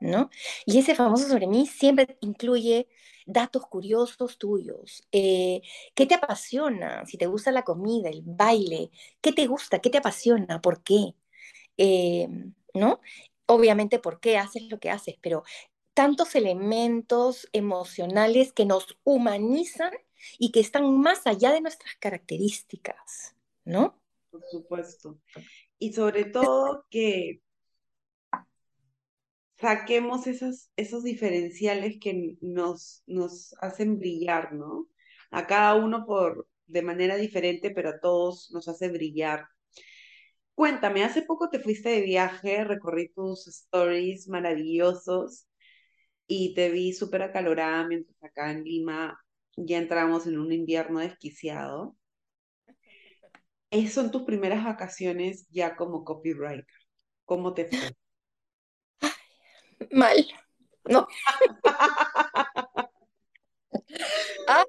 ¿no? 0.00 0.30
Y 0.66 0.78
ese 0.78 0.94
famoso 0.94 1.28
sobre 1.28 1.46
mí 1.46 1.66
siempre 1.66 2.16
incluye 2.20 2.88
datos 3.26 3.66
curiosos 3.66 4.38
tuyos, 4.38 5.06
eh, 5.12 5.62
qué 5.94 6.06
te 6.06 6.14
apasiona, 6.14 7.04
si 7.06 7.16
te 7.16 7.26
gusta 7.26 7.52
la 7.52 7.62
comida, 7.64 8.08
el 8.08 8.22
baile, 8.24 8.90
qué 9.20 9.32
te 9.32 9.46
gusta, 9.46 9.80
qué 9.80 9.90
te 9.90 9.98
apasiona, 9.98 10.60
por 10.60 10.82
qué, 10.82 11.14
eh, 11.76 12.28
¿no? 12.74 13.00
Obviamente 13.46 13.98
por 13.98 14.20
qué 14.20 14.38
haces 14.38 14.64
lo 14.70 14.80
que 14.80 14.90
haces, 14.90 15.16
pero 15.20 15.44
tantos 15.94 16.34
elementos 16.34 17.48
emocionales 17.52 18.52
que 18.52 18.64
nos 18.64 18.98
humanizan 19.04 19.92
y 20.38 20.52
que 20.52 20.60
están 20.60 20.98
más 20.98 21.26
allá 21.26 21.52
de 21.52 21.60
nuestras 21.60 21.94
características, 21.96 23.36
¿no? 23.64 24.00
Por 24.30 24.42
supuesto. 24.50 25.18
Y 25.78 25.92
sobre 25.92 26.24
todo 26.24 26.86
que 26.90 27.40
saquemos 29.60 30.26
esos, 30.26 30.70
esos 30.76 31.04
diferenciales 31.04 31.98
que 32.00 32.36
nos, 32.40 33.02
nos 33.06 33.54
hacen 33.60 33.98
brillar, 33.98 34.52
¿no? 34.54 34.88
A 35.30 35.46
cada 35.46 35.74
uno 35.76 36.06
por, 36.06 36.48
de 36.66 36.82
manera 36.82 37.16
diferente, 37.16 37.70
pero 37.70 37.90
a 37.90 38.00
todos 38.00 38.50
nos 38.52 38.68
hace 38.68 38.88
brillar. 38.88 39.46
Cuéntame, 40.54 41.04
hace 41.04 41.22
poco 41.22 41.48
te 41.50 41.58
fuiste 41.60 41.88
de 41.90 42.02
viaje, 42.02 42.64
recorrí 42.64 43.08
tus 43.12 43.46
stories 43.48 44.28
maravillosos 44.28 45.46
y 46.26 46.54
te 46.54 46.70
vi 46.70 46.92
súper 46.92 47.22
acalorada 47.22 47.86
mientras 47.86 48.22
acá 48.22 48.52
en 48.52 48.64
Lima 48.64 49.18
ya 49.56 49.78
entramos 49.78 50.26
en 50.26 50.38
un 50.38 50.52
invierno 50.52 51.00
desquiciado. 51.00 51.96
son 53.88 54.10
tus 54.10 54.22
primeras 54.22 54.64
vacaciones 54.64 55.46
ya 55.50 55.76
como 55.76 56.04
copywriter. 56.04 56.66
¿Cómo 57.24 57.54
te? 57.54 57.68
Mal. 59.92 60.26
No. 60.84 61.06
Ah, 64.48 64.64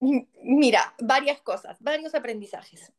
mira, 0.00 0.94
varias 1.00 1.40
cosas, 1.42 1.76
varios 1.80 2.14
aprendizajes. 2.14 2.92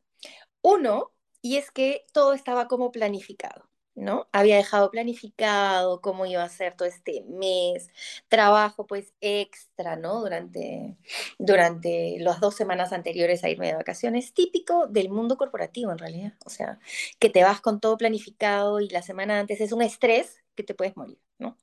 Uno, 0.62 1.12
y 1.42 1.58
es 1.58 1.70
que 1.70 2.06
todo 2.12 2.34
estaba 2.34 2.68
como 2.68 2.92
planificado. 2.92 3.67
¿No? 3.98 4.28
Había 4.32 4.56
dejado 4.56 4.90
planificado 4.90 6.00
cómo 6.00 6.26
iba 6.26 6.42
a 6.42 6.48
ser 6.48 6.76
todo 6.76 6.88
este 6.88 7.24
mes, 7.28 7.90
trabajo 8.28 8.86
pues 8.86 9.12
extra, 9.20 9.96
¿no? 9.96 10.20
Durante, 10.20 10.96
durante 11.38 12.16
las 12.20 12.40
dos 12.40 12.54
semanas 12.54 12.92
anteriores 12.92 13.44
a 13.44 13.50
irme 13.50 13.68
de 13.68 13.74
vacaciones, 13.74 14.32
típico 14.34 14.86
del 14.86 15.10
mundo 15.10 15.36
corporativo 15.36 15.92
en 15.92 15.98
realidad, 15.98 16.34
o 16.44 16.50
sea, 16.50 16.78
que 17.18 17.30
te 17.30 17.42
vas 17.44 17.60
con 17.60 17.80
todo 17.80 17.96
planificado 17.98 18.80
y 18.80 18.88
la 18.88 19.02
semana 19.02 19.38
antes 19.40 19.60
es 19.60 19.72
un 19.72 19.82
estrés 19.82 20.42
que 20.54 20.62
te 20.62 20.74
puedes 20.74 20.96
morir, 20.96 21.20
¿no? 21.38 21.58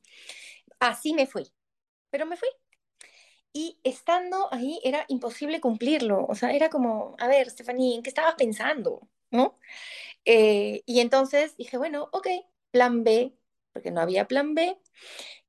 Así 0.79 1.13
me 1.13 1.27
fui, 1.27 1.51
pero 2.09 2.25
me 2.25 2.38
fui. 2.38 2.49
Y 3.53 3.79
estando 3.83 4.53
ahí 4.53 4.81
era 4.83 5.05
imposible 5.07 5.61
cumplirlo, 5.61 6.25
o 6.27 6.36
sea, 6.36 6.51
era 6.53 6.69
como, 6.69 7.15
a 7.19 7.27
ver, 7.27 7.49
Stephanie, 7.49 7.95
¿en 7.95 8.03
qué 8.03 8.09
estabas 8.09 8.36
pensando? 8.36 9.07
¿No? 9.31 9.57
Eh, 10.26 10.84
y 10.86 10.99
entonces 11.01 11.55
dije, 11.57 11.78
bueno, 11.78 12.09
ok, 12.11 12.28
plan 12.71 13.03
B, 13.03 13.36
porque 13.73 13.91
no 13.91 14.01
había 14.01 14.28
plan 14.28 14.53
B. 14.55 14.78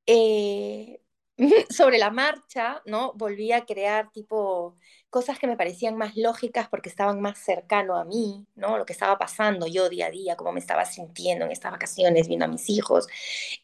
Eh, 0.06 1.00
sobre 1.70 1.98
la 1.98 2.10
marcha, 2.10 2.82
¿no? 2.86 3.12
Volví 3.14 3.52
a 3.52 3.66
crear 3.66 4.10
tipo 4.12 4.74
cosas 5.10 5.38
que 5.38 5.46
me 5.46 5.56
parecían 5.56 5.96
más 5.96 6.16
lógicas 6.16 6.68
porque 6.68 6.88
estaban 6.88 7.20
más 7.20 7.38
cercano 7.38 7.96
a 7.96 8.04
mí, 8.04 8.46
¿no? 8.54 8.78
Lo 8.78 8.86
que 8.86 8.92
estaba 8.92 9.18
pasando 9.18 9.66
yo 9.66 9.88
día 9.88 10.06
a 10.06 10.10
día, 10.10 10.36
cómo 10.36 10.52
me 10.52 10.60
estaba 10.60 10.84
sintiendo 10.84 11.44
en 11.44 11.52
estas 11.52 11.72
vacaciones, 11.72 12.28
viendo 12.28 12.44
a 12.46 12.48
mis 12.48 12.68
hijos. 12.70 13.06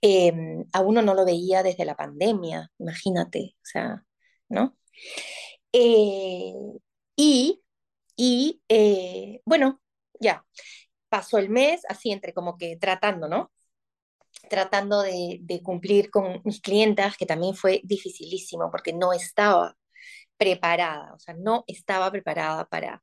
Em, 0.00 0.64
a 0.72 0.80
uno 0.80 1.02
no 1.02 1.14
lo 1.14 1.24
veía 1.24 1.62
desde 1.62 1.84
la 1.84 1.96
pandemia, 1.96 2.70
imagínate, 2.78 3.54
o 3.62 3.64
sea, 3.66 4.04
¿no? 4.48 4.76
Eh, 5.72 6.54
y, 7.16 7.62
y 8.16 8.62
bueno, 9.44 9.80
ya, 10.20 10.44
pasó 11.12 11.36
el 11.36 11.50
mes 11.50 11.82
así 11.90 12.10
entre 12.10 12.32
como 12.32 12.56
que 12.56 12.78
tratando, 12.78 13.28
¿no? 13.28 13.52
Tratando 14.48 15.02
de, 15.02 15.60
cumplir 15.62 16.10
con 16.10 16.40
mis 16.44 16.62
clientas, 16.62 17.18
que 17.18 17.26
también 17.26 17.54
fue 17.54 17.82
dificilísimo 17.84 18.70
porque 18.70 18.94
no 18.94 19.12
estaba 19.12 19.76
preparada, 20.38 21.12
o 21.14 21.18
sea, 21.18 21.34
no 21.34 21.64
estaba 21.66 22.10
preparada 22.10 22.64
para 22.66 23.02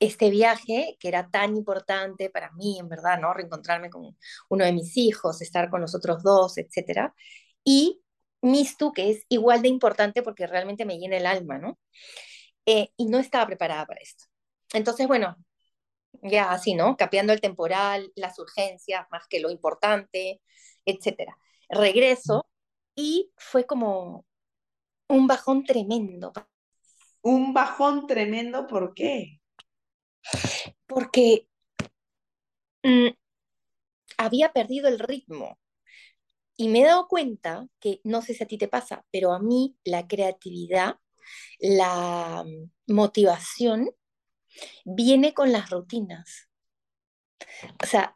este 0.00 0.30
viaje 0.30 0.96
que 0.98 1.08
era 1.08 1.28
tan 1.30 1.54
importante 1.56 2.30
para 2.30 2.50
mí, 2.52 2.78
en 2.80 2.88
verdad, 2.88 3.20
¿no? 3.20 3.34
Reencontrarme 3.34 3.90
con 3.90 4.16
uno 4.48 4.64
de 4.64 4.72
mis 4.72 4.96
hijos, 4.96 5.42
estar 5.42 5.68
con 5.68 5.82
los 5.82 5.94
otros 5.94 6.22
dos, 6.22 6.56
etcétera. 6.56 7.14
Y 7.62 8.02
Mistu, 8.42 8.92
que 8.94 9.10
es 9.10 9.24
igual 9.28 9.60
de 9.62 9.68
importante 9.68 10.22
porque 10.22 10.46
realmente 10.46 10.86
me 10.86 10.98
llena 10.98 11.18
el 11.18 11.26
alma, 11.26 11.58
¿no? 11.58 11.78
Eh, 12.66 12.88
y 12.96 13.06
no 13.06 13.18
estaba 13.18 13.46
preparada 13.46 13.86
para 13.86 14.00
esto. 14.00 14.24
Entonces, 14.72 15.06
bueno, 15.08 15.36
ya 16.24 16.50
así, 16.50 16.74
¿no? 16.74 16.96
Capeando 16.96 17.32
el 17.32 17.40
temporal, 17.40 18.10
las 18.16 18.38
urgencias, 18.38 19.06
más 19.10 19.26
que 19.28 19.40
lo 19.40 19.50
importante, 19.50 20.40
etcétera. 20.84 21.38
Regreso 21.68 22.46
y 22.96 23.30
fue 23.36 23.66
como 23.66 24.26
un 25.08 25.26
bajón 25.26 25.64
tremendo. 25.64 26.32
Un 27.22 27.54
bajón 27.54 28.06
tremendo, 28.06 28.66
¿por 28.66 28.94
qué? 28.94 29.40
Porque 30.86 31.48
mm, 32.82 33.08
había 34.18 34.52
perdido 34.52 34.88
el 34.88 34.98
ritmo. 34.98 35.58
Y 36.56 36.68
me 36.68 36.80
he 36.80 36.84
dado 36.84 37.08
cuenta 37.08 37.66
que, 37.80 38.00
no 38.04 38.22
sé 38.22 38.34
si 38.34 38.44
a 38.44 38.46
ti 38.46 38.58
te 38.58 38.68
pasa, 38.68 39.04
pero 39.10 39.32
a 39.32 39.40
mí 39.40 39.76
la 39.84 40.06
creatividad, 40.06 40.98
la 41.58 42.44
motivación, 42.86 43.90
viene 44.84 45.34
con 45.34 45.52
las 45.52 45.70
rutinas. 45.70 46.48
O 47.82 47.86
sea, 47.86 48.12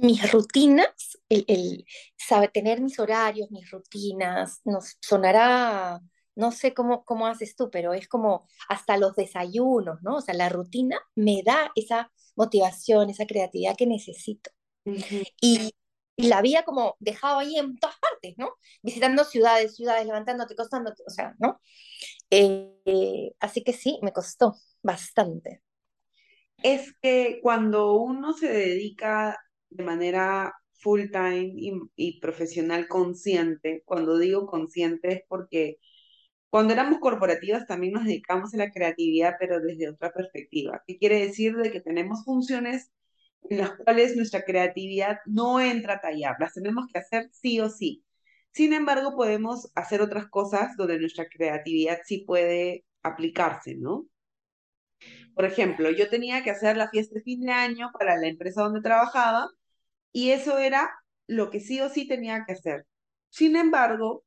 mis 0.00 0.30
rutinas, 0.32 1.18
el, 1.28 1.44
el 1.48 1.84
saber 2.16 2.50
tener 2.50 2.80
mis 2.80 2.98
horarios, 2.98 3.50
mis 3.50 3.70
rutinas, 3.70 4.60
nos 4.64 4.96
sonará, 5.00 6.00
no 6.34 6.52
sé 6.52 6.74
cómo, 6.74 7.04
cómo 7.04 7.26
haces 7.26 7.56
tú, 7.56 7.70
pero 7.70 7.94
es 7.94 8.08
como 8.08 8.46
hasta 8.68 8.96
los 8.96 9.14
desayunos, 9.16 10.02
¿no? 10.02 10.16
O 10.16 10.20
sea, 10.20 10.34
la 10.34 10.48
rutina 10.48 10.98
me 11.14 11.42
da 11.44 11.70
esa 11.74 12.10
motivación, 12.36 13.10
esa 13.10 13.26
creatividad 13.26 13.76
que 13.76 13.86
necesito. 13.86 14.50
Y 15.40 15.74
la 16.16 16.38
había 16.38 16.64
como 16.64 16.96
dejado 17.00 17.38
ahí 17.40 17.56
en 17.58 17.76
todas 17.78 17.96
partes, 17.98 18.34
¿no? 18.38 18.54
Visitando 18.82 19.24
ciudades, 19.24 19.76
ciudades, 19.76 20.06
levantándote, 20.06 20.54
costándote, 20.56 21.02
o 21.06 21.10
sea, 21.10 21.34
¿no? 21.38 21.60
Eh, 22.34 23.34
así 23.40 23.62
que 23.62 23.74
sí, 23.74 23.98
me 24.00 24.12
costó 24.12 24.54
bastante. 24.82 25.60
Es 26.62 26.94
que 27.02 27.40
cuando 27.42 27.92
uno 27.96 28.32
se 28.32 28.50
dedica 28.50 29.38
de 29.68 29.84
manera 29.84 30.54
full 30.72 31.10
time 31.10 31.52
y, 31.94 32.20
profesional 32.20 32.88
consciente, 32.88 33.82
cuando 33.84 34.16
digo 34.16 34.46
consciente 34.46 35.12
es 35.12 35.22
porque 35.28 35.76
cuando 36.48 36.72
éramos 36.72 37.00
corporativas 37.00 37.66
también 37.66 37.92
nos 37.92 38.04
dedicamos 38.04 38.54
a 38.54 38.58
la 38.58 38.70
creatividad, 38.70 39.34
pero 39.38 39.60
desde 39.60 39.90
otra 39.90 40.10
perspectiva. 40.10 40.82
¿Qué 40.86 40.96
quiere 40.96 41.26
decir? 41.26 41.54
De 41.56 41.70
que 41.70 41.80
tenemos 41.80 42.24
funciones 42.24 42.90
en 43.50 43.58
las 43.58 43.76
cuales 43.76 44.16
nuestra 44.16 44.42
creatividad 44.44 45.18
no 45.26 45.60
entra 45.60 45.94
a 45.94 46.00
tallar, 46.00 46.36
las 46.40 46.54
tenemos 46.54 46.86
que 46.90 46.98
hacer 46.98 47.28
sí 47.32 47.60
o 47.60 47.68
sí. 47.68 48.02
Sin 48.52 48.72
embargo, 48.72 49.16
podemos 49.16 49.70
hacer 49.74 50.02
otras 50.02 50.28
cosas 50.28 50.76
donde 50.76 50.98
nuestra 50.98 51.26
creatividad 51.28 52.00
sí 52.04 52.24
puede 52.26 52.84
aplicarse, 53.02 53.74
¿no? 53.76 54.06
Por 55.34 55.44
ejemplo, 55.44 55.90
yo 55.90 56.08
tenía 56.10 56.42
que 56.44 56.50
hacer 56.50 56.76
la 56.76 56.90
fiesta 56.90 57.14
de 57.16 57.22
fin 57.22 57.40
de 57.40 57.52
año 57.52 57.90
para 57.98 58.16
la 58.16 58.28
empresa 58.28 58.62
donde 58.62 58.82
trabajaba 58.82 59.48
y 60.12 60.30
eso 60.32 60.58
era 60.58 60.90
lo 61.26 61.50
que 61.50 61.60
sí 61.60 61.80
o 61.80 61.88
sí 61.90 62.08
tenía 62.08 62.44
que 62.46 62.54
hacer. 62.54 62.86
Sin 63.30 63.56
embargo, 63.56 64.24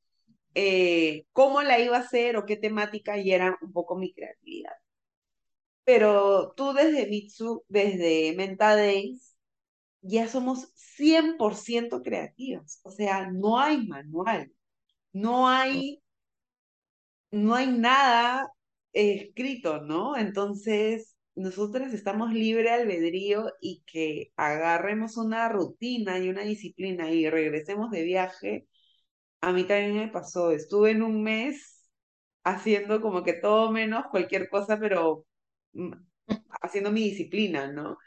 eh, 0.55 1.25
cómo 1.33 1.61
la 1.63 1.79
iba 1.79 1.97
a 1.97 2.01
hacer 2.01 2.37
o 2.37 2.45
qué 2.45 2.57
temática 2.57 3.17
y 3.19 3.31
era 3.33 3.57
un 3.61 3.73
poco 3.73 3.97
mi 3.97 4.13
creatividad. 4.13 4.73
Pero 5.83 6.53
tú 6.55 6.73
desde 6.73 7.07
Mitsu, 7.07 7.63
desde 7.67 8.33
Menta 8.35 8.75
Days, 8.75 9.34
ya 10.07 10.27
somos 10.27 10.71
100% 10.75 12.01
creativas. 12.03 12.79
O 12.83 12.91
sea, 12.91 13.29
no 13.31 13.59
hay 13.59 13.87
manual, 13.87 14.51
no 15.13 15.49
hay, 15.49 16.01
no 17.31 17.55
hay 17.55 17.67
nada 17.67 18.49
escrito, 18.93 19.81
¿no? 19.81 20.17
Entonces, 20.17 21.15
nosotros 21.35 21.93
estamos 21.93 22.33
libre 22.33 22.69
albedrío 22.71 23.51
y 23.61 23.83
que 23.85 24.31
agarremos 24.37 25.17
una 25.17 25.49
rutina 25.49 26.19
y 26.19 26.29
una 26.29 26.41
disciplina 26.43 27.11
y 27.11 27.29
regresemos 27.29 27.91
de 27.91 28.03
viaje. 28.03 28.67
A 29.41 29.53
mí 29.53 29.65
también 29.65 29.95
me 29.97 30.09
pasó, 30.09 30.51
estuve 30.51 30.91
en 30.91 31.03
un 31.03 31.23
mes 31.23 31.83
haciendo 32.43 33.01
como 33.01 33.23
que 33.23 33.33
todo 33.33 33.71
menos 33.71 34.05
cualquier 34.11 34.49
cosa, 34.49 34.79
pero 34.79 35.25
mm, 35.73 35.93
haciendo 36.61 36.91
mi 36.91 37.03
disciplina, 37.03 37.71
¿no? 37.71 37.97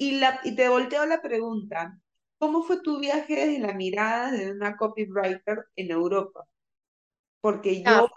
Y, 0.00 0.12
la, 0.18 0.40
y 0.44 0.56
te 0.56 0.66
volteo 0.70 1.04
la 1.04 1.20
pregunta, 1.20 2.00
¿cómo 2.38 2.62
fue 2.62 2.80
tu 2.80 3.00
viaje 3.00 3.34
desde 3.34 3.58
la 3.58 3.74
mirada 3.74 4.30
de 4.32 4.50
una 4.50 4.78
copywriter 4.78 5.66
en 5.76 5.90
Europa? 5.90 6.46
Porque 7.42 7.82
yo 7.82 8.06
ah. 8.06 8.08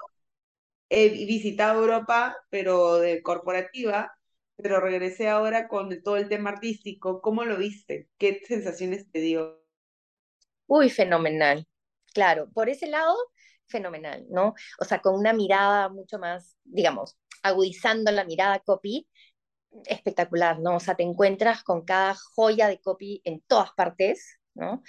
he 0.87 1.09
visitado 1.09 1.81
Europa, 1.81 2.37
pero 2.49 2.99
de 2.99 3.21
corporativa, 3.21 4.17
pero 4.55 4.79
regresé 4.79 5.27
ahora 5.27 5.67
con 5.67 6.01
todo 6.03 6.15
el 6.15 6.29
tema 6.29 6.51
artístico. 6.51 7.19
¿Cómo 7.21 7.43
lo 7.43 7.57
viste? 7.57 8.07
¿Qué 8.17 8.41
sensaciones 8.47 9.11
te 9.11 9.19
dio? 9.19 9.61
Uy, 10.67 10.89
fenomenal. 10.89 11.67
Claro, 12.13 12.49
por 12.53 12.69
ese 12.69 12.87
lado, 12.87 13.13
fenomenal, 13.65 14.25
¿no? 14.29 14.53
O 14.79 14.85
sea, 14.85 15.01
con 15.01 15.15
una 15.15 15.33
mirada 15.33 15.89
mucho 15.89 16.17
más, 16.17 16.55
digamos, 16.63 17.17
agudizando 17.41 18.09
la 18.09 18.23
mirada 18.23 18.59
copy, 18.59 19.05
espectacular, 19.85 20.59
¿no? 20.59 20.75
O 20.77 20.79
sea, 20.79 20.95
te 20.95 21.03
encuentras 21.03 21.63
con 21.63 21.83
cada 21.85 22.15
joya 22.15 22.67
de 22.67 22.79
copy 22.79 23.21
en 23.23 23.41
todas 23.41 23.71
partes, 23.73 24.39
¿no? 24.53 24.83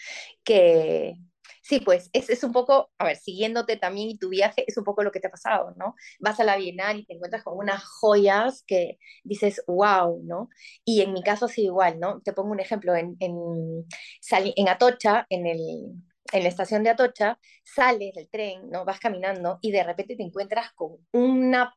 Que, 0.44 1.14
sí, 1.62 1.80
pues 1.80 2.10
es, 2.12 2.30
es, 2.30 2.44
un 2.44 2.52
poco, 2.52 2.90
a 2.98 3.04
ver, 3.06 3.16
siguiéndote 3.16 3.76
también 3.76 4.10
y 4.10 4.18
tu 4.18 4.28
viaje, 4.28 4.64
es 4.66 4.76
un 4.76 4.84
poco 4.84 5.02
lo 5.02 5.10
que 5.12 5.20
te 5.20 5.28
ha 5.28 5.30
pasado, 5.30 5.74
¿no? 5.76 5.94
Vas 6.20 6.38
a 6.40 6.44
la 6.44 6.56
Bienal 6.56 6.98
y 7.00 7.06
te 7.06 7.14
encuentras 7.14 7.42
con 7.42 7.56
unas 7.58 7.82
joyas 7.84 8.62
que 8.66 8.98
dices, 9.24 9.62
wow, 9.66 10.20
¿no? 10.24 10.48
Y 10.84 11.02
en 11.02 11.12
mi 11.12 11.22
caso 11.22 11.48
sí 11.48 11.64
igual, 11.64 11.98
¿no? 12.00 12.20
Te 12.22 12.32
pongo 12.32 12.52
un 12.52 12.60
ejemplo, 12.60 12.94
en, 12.94 13.16
en, 13.20 13.86
en 14.30 14.68
Atocha, 14.68 15.26
en 15.30 15.46
el, 15.46 15.60
en 16.32 16.42
la 16.42 16.48
estación 16.48 16.82
de 16.82 16.90
Atocha, 16.90 17.38
sales 17.64 18.14
del 18.14 18.28
tren, 18.28 18.70
¿no? 18.70 18.84
Vas 18.84 19.00
caminando 19.00 19.58
y 19.60 19.72
de 19.72 19.84
repente 19.84 20.16
te 20.16 20.22
encuentras 20.22 20.72
con 20.74 20.98
una 21.12 21.74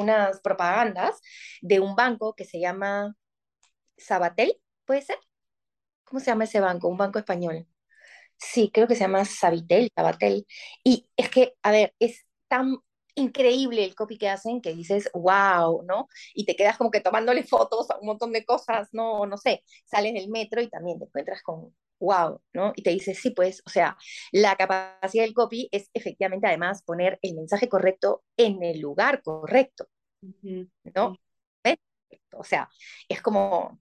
unas 0.00 0.40
propagandas 0.40 1.20
de 1.60 1.80
un 1.80 1.94
banco 1.96 2.34
que 2.34 2.44
se 2.44 2.60
llama 2.60 3.14
Sabatel, 3.96 4.54
¿puede 4.84 5.02
ser? 5.02 5.18
¿Cómo 6.04 6.20
se 6.20 6.26
llama 6.26 6.44
ese 6.44 6.60
banco? 6.60 6.88
Un 6.88 6.98
banco 6.98 7.18
español. 7.18 7.66
Sí, 8.38 8.70
creo 8.72 8.88
que 8.88 8.94
se 8.94 9.02
llama 9.02 9.24
Sabitel, 9.24 9.90
Sabatel. 9.94 10.46
Y 10.84 11.08
es 11.16 11.30
que, 11.30 11.54
a 11.62 11.70
ver, 11.72 11.94
es 12.00 12.26
tan 12.48 12.78
increíble 13.14 13.84
el 13.84 13.94
copy 13.94 14.18
que 14.18 14.28
hacen 14.28 14.60
que 14.60 14.74
dices, 14.74 15.10
wow, 15.14 15.82
¿no? 15.84 16.08
Y 16.34 16.44
te 16.44 16.56
quedas 16.56 16.76
como 16.78 16.90
que 16.90 17.00
tomándole 17.00 17.44
fotos 17.44 17.90
a 17.90 17.98
un 17.98 18.06
montón 18.06 18.32
de 18.32 18.44
cosas, 18.44 18.88
no, 18.92 19.26
no 19.26 19.36
sé, 19.36 19.64
sales 19.84 20.14
del 20.14 20.28
metro 20.30 20.60
y 20.62 20.68
también 20.68 20.98
te 20.98 21.06
encuentras 21.06 21.42
con 21.42 21.74
wow, 22.00 22.40
¿no? 22.54 22.72
Y 22.76 22.82
te 22.82 22.90
dice, 22.90 23.14
sí, 23.14 23.30
pues, 23.30 23.62
o 23.66 23.70
sea, 23.70 23.96
la 24.32 24.56
capacidad 24.56 25.24
del 25.24 25.34
copy 25.34 25.68
es 25.70 25.90
efectivamente 25.94 26.46
además 26.46 26.82
poner 26.82 27.18
el 27.22 27.34
mensaje 27.34 27.68
correcto 27.68 28.22
en 28.36 28.62
el 28.62 28.80
lugar 28.80 29.22
correcto, 29.22 29.88
¿no? 30.94 31.16
O 32.32 32.44
sea, 32.44 32.68
es 33.08 33.20
como, 33.22 33.80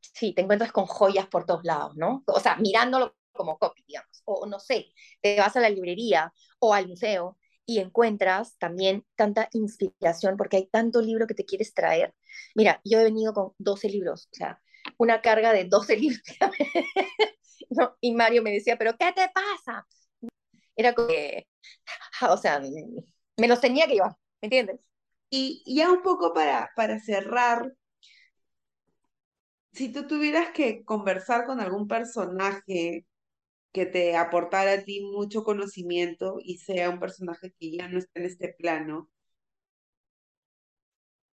sí, 0.00 0.32
te 0.34 0.42
encuentras 0.42 0.72
con 0.72 0.86
joyas 0.86 1.26
por 1.28 1.46
todos 1.46 1.64
lados, 1.64 1.96
¿no? 1.96 2.22
O 2.26 2.40
sea, 2.40 2.56
mirándolo 2.56 3.16
como 3.32 3.58
copy, 3.58 3.82
digamos, 3.86 4.22
o 4.24 4.46
no 4.46 4.58
sé, 4.60 4.92
te 5.22 5.38
vas 5.38 5.56
a 5.56 5.60
la 5.60 5.70
librería 5.70 6.32
o 6.58 6.74
al 6.74 6.88
museo 6.88 7.38
y 7.70 7.78
encuentras 7.78 8.58
también 8.58 9.06
tanta 9.14 9.48
inspiración 9.52 10.36
porque 10.36 10.56
hay 10.56 10.66
tanto 10.66 11.00
libro 11.00 11.28
que 11.28 11.34
te 11.34 11.44
quieres 11.44 11.72
traer. 11.72 12.12
Mira, 12.56 12.80
yo 12.84 12.98
he 12.98 13.04
venido 13.04 13.32
con 13.32 13.52
12 13.58 13.88
libros, 13.88 14.28
o 14.32 14.34
sea, 14.34 14.60
una 14.98 15.22
carga 15.22 15.52
de 15.52 15.66
12 15.66 15.96
libros. 16.00 16.20
¿no? 17.70 17.96
Y 18.00 18.12
Mario 18.12 18.42
me 18.42 18.50
decía, 18.50 18.76
pero 18.76 18.96
¿qué 18.98 19.12
te 19.12 19.30
pasa? 19.32 19.86
Era 20.74 20.94
como 20.94 21.06
que, 21.06 21.46
o 22.28 22.36
sea, 22.36 22.60
me 23.36 23.46
los 23.46 23.60
tenía 23.60 23.86
que 23.86 23.94
llevar, 23.94 24.16
¿me 24.42 24.46
entiendes? 24.46 24.80
Y 25.30 25.62
ya 25.64 25.92
un 25.92 26.02
poco 26.02 26.34
para, 26.34 26.72
para 26.74 26.98
cerrar, 26.98 27.72
si 29.70 29.92
tú 29.92 30.08
tuvieras 30.08 30.50
que 30.50 30.84
conversar 30.84 31.46
con 31.46 31.60
algún 31.60 31.86
personaje 31.86 33.06
que 33.72 33.86
te 33.86 34.16
aportara 34.16 34.72
a 34.74 34.84
ti 34.84 35.00
mucho 35.02 35.44
conocimiento 35.44 36.38
y 36.42 36.58
sea 36.58 36.90
un 36.90 37.00
personaje 37.00 37.52
que 37.58 37.72
ya 37.72 37.88
no 37.88 37.98
está 37.98 38.20
en 38.20 38.26
este 38.26 38.54
plano, 38.58 39.08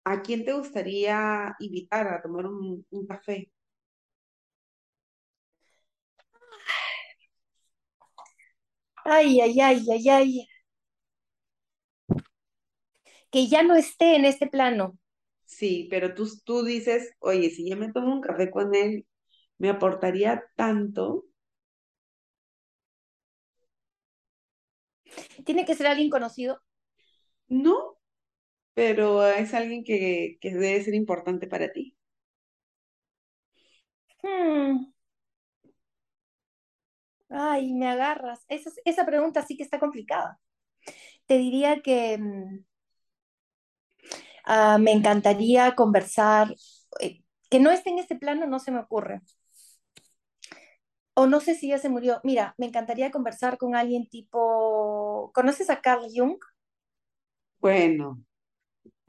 ¿a 0.05 0.23
quién 0.23 0.45
te 0.45 0.53
gustaría 0.53 1.55
invitar 1.61 2.07
a 2.09 2.23
tomar 2.23 2.47
un, 2.47 2.85
café? 3.09 3.51
Ay, 9.05 9.41
ay, 9.41 9.61
ay, 9.61 9.87
ay, 9.91 10.09
ay. 10.09 10.49
Que 13.31 13.49
ya 13.49 13.63
no 13.63 13.75
esté 13.75 14.17
en 14.17 14.25
este 14.25 14.47
plano. 14.47 14.99
Sí, 15.45 15.87
pero 15.91 16.15
tú, 16.15 16.29
tú 16.45 16.65
dices, 16.65 17.13
oye, 17.19 17.51
si 17.51 17.69
yo 17.69 17.77
me 17.77 17.93
tomo 17.93 18.13
un 18.15 18.21
café 18.21 18.51
con 18.51 18.75
él, 18.75 19.07
me 19.59 19.71
aportaría 19.71 20.45
tanto. 20.57 21.25
¿Tiene 25.45 25.65
que 25.65 25.75
ser 25.75 25.87
alguien 25.87 26.11
conocido? 26.11 26.61
No, 27.49 27.99
pero 28.75 29.27
es 29.27 29.55
alguien 29.55 29.85
que, 29.85 30.39
que 30.41 30.51
debe 30.55 30.83
ser 30.85 30.95
importante 30.95 31.47
para 31.49 31.73
ti. 31.73 31.97
Hmm. 34.23 34.93
Ay, 37.31 37.73
me 37.75 37.89
agarras. 37.89 38.45
Esa, 38.49 38.71
esa 38.85 39.07
pregunta 39.07 39.43
sí 39.43 39.57
que 39.57 39.63
está 39.65 39.79
complicada. 39.81 40.39
Te 41.27 41.39
diría 41.39 41.83
que 41.83 42.19
mm, 42.19 42.65
ah, 44.45 44.79
me 44.79 44.93
encantaría 44.93 45.75
conversar, 45.75 46.55
eh, 47.01 47.23
que 47.51 47.61
no 47.61 47.71
esté 47.71 47.91
en 47.91 47.99
este 47.99 48.17
plano, 48.17 48.47
no 48.47 48.59
se 48.59 48.71
me 48.73 48.81
ocurre. 48.81 49.21
O 51.21 51.23
no 51.33 51.39
sé 51.41 51.53
si 51.55 51.69
ya 51.69 51.79
se 51.79 51.89
murió. 51.95 52.21
Mira, 52.25 52.55
me 52.59 52.67
encantaría 52.67 53.11
conversar 53.11 53.59
con 53.59 53.75
alguien 53.77 54.09
tipo, 54.09 54.39
¿conoces 55.33 55.71
a 55.71 55.81
Carl 55.81 56.07
Jung? 56.15 56.39
Bueno, 57.61 58.23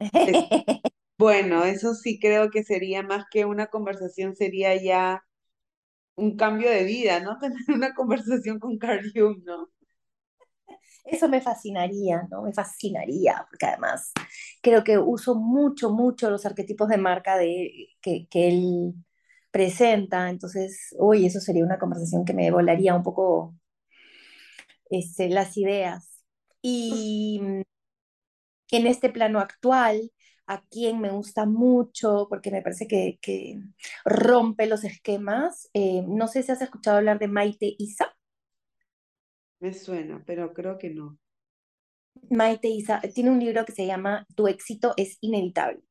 bueno, 1.18 1.64
eso 1.64 1.94
sí 1.94 2.18
creo 2.20 2.50
que 2.50 2.64
sería 2.64 3.02
más 3.02 3.24
que 3.30 3.44
una 3.44 3.66
conversación, 3.68 4.36
sería 4.36 4.76
ya 4.82 5.24
un 6.16 6.36
cambio 6.36 6.70
de 6.70 6.84
vida, 6.84 7.20
¿no? 7.20 7.38
Tener 7.40 7.58
una 7.68 7.94
conversación 7.94 8.58
con 8.60 8.78
Carl 8.78 9.12
Jung, 9.14 9.44
¿no? 9.44 9.70
Eso 11.04 11.28
me 11.28 11.40
fascinaría, 11.40 12.26
¿no? 12.30 12.42
Me 12.42 12.52
fascinaría, 12.52 13.46
porque 13.50 13.66
además 13.66 14.12
creo 14.62 14.84
que 14.84 14.98
uso 14.98 15.34
mucho, 15.34 15.90
mucho 15.90 16.30
los 16.30 16.46
arquetipos 16.46 16.88
de 16.88 16.96
marca 16.98 17.36
de, 17.36 17.88
que, 18.00 18.26
que 18.30 18.48
él 18.48 18.94
presenta, 19.50 20.30
entonces, 20.30 20.94
uy, 20.98 21.26
eso 21.26 21.40
sería 21.40 21.64
una 21.64 21.78
conversación 21.78 22.24
que 22.24 22.34
me 22.34 22.50
volaría 22.50 22.94
un 22.94 23.02
poco 23.02 23.54
este, 24.98 25.28
las 25.28 25.56
ideas. 25.56 26.24
Y 26.62 27.40
en 28.70 28.86
este 28.86 29.10
plano 29.10 29.40
actual, 29.40 30.10
a 30.46 30.62
quien 30.62 31.00
me 31.00 31.10
gusta 31.10 31.46
mucho, 31.46 32.26
porque 32.28 32.50
me 32.50 32.62
parece 32.62 32.86
que, 32.86 33.18
que 33.20 33.60
rompe 34.04 34.66
los 34.66 34.84
esquemas, 34.84 35.70
eh, 35.74 36.02
no 36.06 36.28
sé 36.28 36.42
si 36.42 36.52
has 36.52 36.62
escuchado 36.62 36.98
hablar 36.98 37.18
de 37.18 37.28
Maite 37.28 37.74
Isa. 37.78 38.14
Me 39.60 39.72
suena, 39.72 40.22
pero 40.26 40.52
creo 40.52 40.78
que 40.78 40.90
no. 40.90 41.18
Maite 42.30 42.68
Isa 42.68 43.00
tiene 43.14 43.30
un 43.30 43.40
libro 43.40 43.64
que 43.64 43.72
se 43.72 43.86
llama 43.86 44.26
Tu 44.34 44.48
éxito 44.48 44.94
es 44.96 45.18
inevitable. 45.20 45.82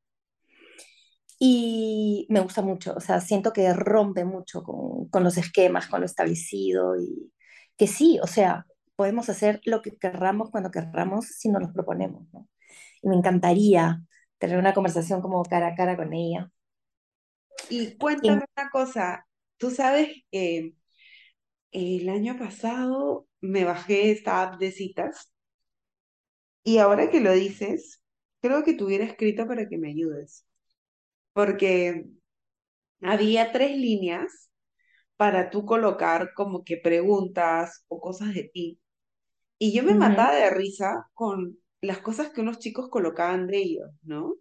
Y 1.39 2.26
me 2.30 2.39
gusta 2.39 2.62
mucho, 2.62 2.93
o 2.95 2.99
sea, 3.01 3.20
siento 3.20 3.51
que 3.51 3.74
rompe 3.74 4.24
mucho 4.24 4.64
con, 4.64 5.10
con 5.10 5.24
los 5.24 5.38
esquemas, 5.38 5.88
con 5.88 5.99
lo 5.99 6.06
establecido 6.06 6.95
y 6.95 7.34
que 7.76 7.88
sí, 7.88 8.20
o 8.22 8.28
sea, 8.28 8.66
podemos 8.95 9.29
hacer 9.29 9.61
lo 9.65 9.81
que 9.81 9.97
querramos 9.97 10.49
cuando 10.51 10.71
querramos 10.71 11.25
si 11.27 11.49
nos 11.49 11.61
lo 11.61 11.73
proponemos, 11.73 12.27
¿no? 12.33 12.47
Y 13.01 13.09
me 13.09 13.15
encantaría 13.15 14.01
tener 14.37 14.57
una 14.57 14.73
conversación 14.73 15.21
como 15.21 15.43
cara 15.43 15.67
a 15.67 15.75
cara 15.75 15.97
con 15.97 16.13
ella. 16.13 16.51
Y 17.69 17.97
cuéntame 17.97 18.45
una 18.57 18.69
cosa, 18.69 19.27
tú 19.57 19.71
sabes 19.71 20.09
que 20.31 20.75
el 21.71 22.09
año 22.09 22.37
pasado 22.37 23.27
me 23.41 23.65
bajé 23.65 24.11
esta 24.11 24.43
app 24.43 24.59
de 24.59 24.71
citas 24.71 25.31
y 26.63 26.77
ahora 26.77 27.09
que 27.09 27.19
lo 27.19 27.33
dices, 27.33 28.01
creo 28.41 28.63
que 28.63 28.73
te 28.73 28.83
hubiera 28.83 29.05
escrito 29.05 29.47
para 29.47 29.67
que 29.67 29.77
me 29.77 29.89
ayudes, 29.89 30.45
porque 31.33 32.05
había 33.01 33.51
tres 33.51 33.77
líneas 33.77 34.49
para 35.17 35.49
tú 35.49 35.65
colocar 35.65 36.33
como 36.35 36.63
que 36.63 36.77
preguntas 36.77 37.85
o 37.87 37.99
cosas 38.01 38.33
de 38.33 38.45
ti. 38.53 38.79
Y 39.64 39.74
yo 39.74 39.84
me 39.84 39.95
Ujú, 39.95 39.99
mataba 39.99 40.36
de 40.36 40.49
risa 40.49 41.09
con 41.14 41.57
las 41.82 41.99
cosas 41.99 42.32
que 42.32 42.41
unos 42.41 42.59
chicos 42.59 42.89
colocaban 42.89 43.47
de 43.47 43.57
ellos, 43.59 43.89
¿no? 44.03 44.36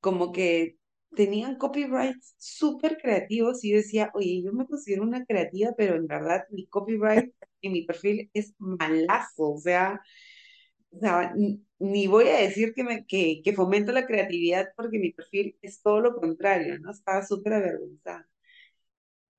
Como 0.00 0.32
que 0.32 0.78
tenían 1.16 1.58
copyrights 1.58 2.34
súper 2.38 2.98
creativos 2.98 3.64
y 3.64 3.72
yo 3.72 3.78
decía, 3.78 4.10
oye, 4.14 4.42
yo 4.44 4.52
me 4.52 4.66
considero 4.66 5.02
una 5.04 5.24
creativa, 5.26 5.72
pero 5.76 5.96
en 5.96 6.06
verdad 6.08 6.44
mi 6.50 6.66
copyright 6.68 7.34
en 7.62 7.72
mi 7.72 7.82
perfil 7.86 8.30
es 8.34 8.54
malazo, 8.58 9.52
o 9.54 9.58
sea, 9.58 10.00
o 10.92 10.98
sea, 11.00 11.32
ni, 11.36 11.64
ni 11.80 12.06
voy 12.08 12.28
a 12.28 12.38
decir 12.38 12.74
que, 12.74 12.84
me, 12.84 13.06
que, 13.06 13.42
que 13.44 13.52
fomento 13.54 13.92
la 13.92 14.06
creatividad 14.06 14.68
porque 14.76 14.98
mi 15.00 15.12
perfil 15.12 15.56
es 15.62 15.82
todo 15.82 16.00
lo 16.00 16.16
contrario, 16.16 16.78
¿no? 16.80 16.90
Estaba 16.92 17.24
súper 17.26 17.54
avergonzada. 17.54 18.28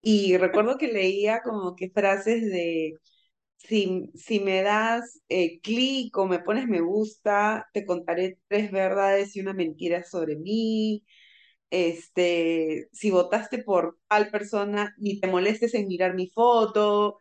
Y 0.02 0.38
recuerdo 0.38 0.78
que 0.78 0.88
leía 0.88 1.42
como 1.44 1.76
que 1.76 1.90
frases 1.90 2.44
de, 2.52 3.00
si, 3.58 4.12
si 4.16 4.40
me 4.40 4.62
das 4.62 5.22
eh, 5.30 5.60
clic 5.62 6.18
o 6.18 6.28
me 6.28 6.40
pones 6.40 6.68
me 6.68 6.82
gusta, 6.82 7.68
te 7.74 7.86
contaré 7.86 8.40
tres 8.48 8.72
verdades 8.72 9.36
y 9.36 9.42
una 9.42 9.54
mentira 9.54 10.04
sobre 10.04 10.36
mí. 10.38 11.04
Este, 11.70 12.88
si 12.94 13.12
votaste 13.12 13.64
por 13.64 14.00
tal 14.08 14.30
persona, 14.32 14.96
ni 15.00 15.20
te 15.20 15.28
molestes 15.28 15.74
en 15.74 15.88
mirar 15.88 16.16
mi 16.16 16.30
foto. 16.30 17.20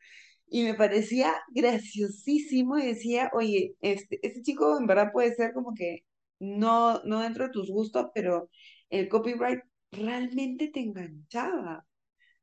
Y 0.48 0.64
me 0.64 0.74
parecía 0.74 1.34
graciosísimo 1.48 2.78
y 2.78 2.86
decía, 2.86 3.30
oye, 3.34 3.76
este, 3.80 4.20
este 4.22 4.42
chico 4.42 4.78
en 4.78 4.86
verdad 4.86 5.12
puede 5.12 5.34
ser 5.34 5.52
como 5.54 5.74
que 5.74 6.04
no, 6.38 7.02
no 7.04 7.20
dentro 7.20 7.46
de 7.46 7.50
tus 7.52 7.70
gustos, 7.70 8.08
pero 8.14 8.50
el 8.90 9.08
copyright 9.08 9.60
realmente 9.90 10.68
te 10.68 10.80
enganchaba. 10.80 11.86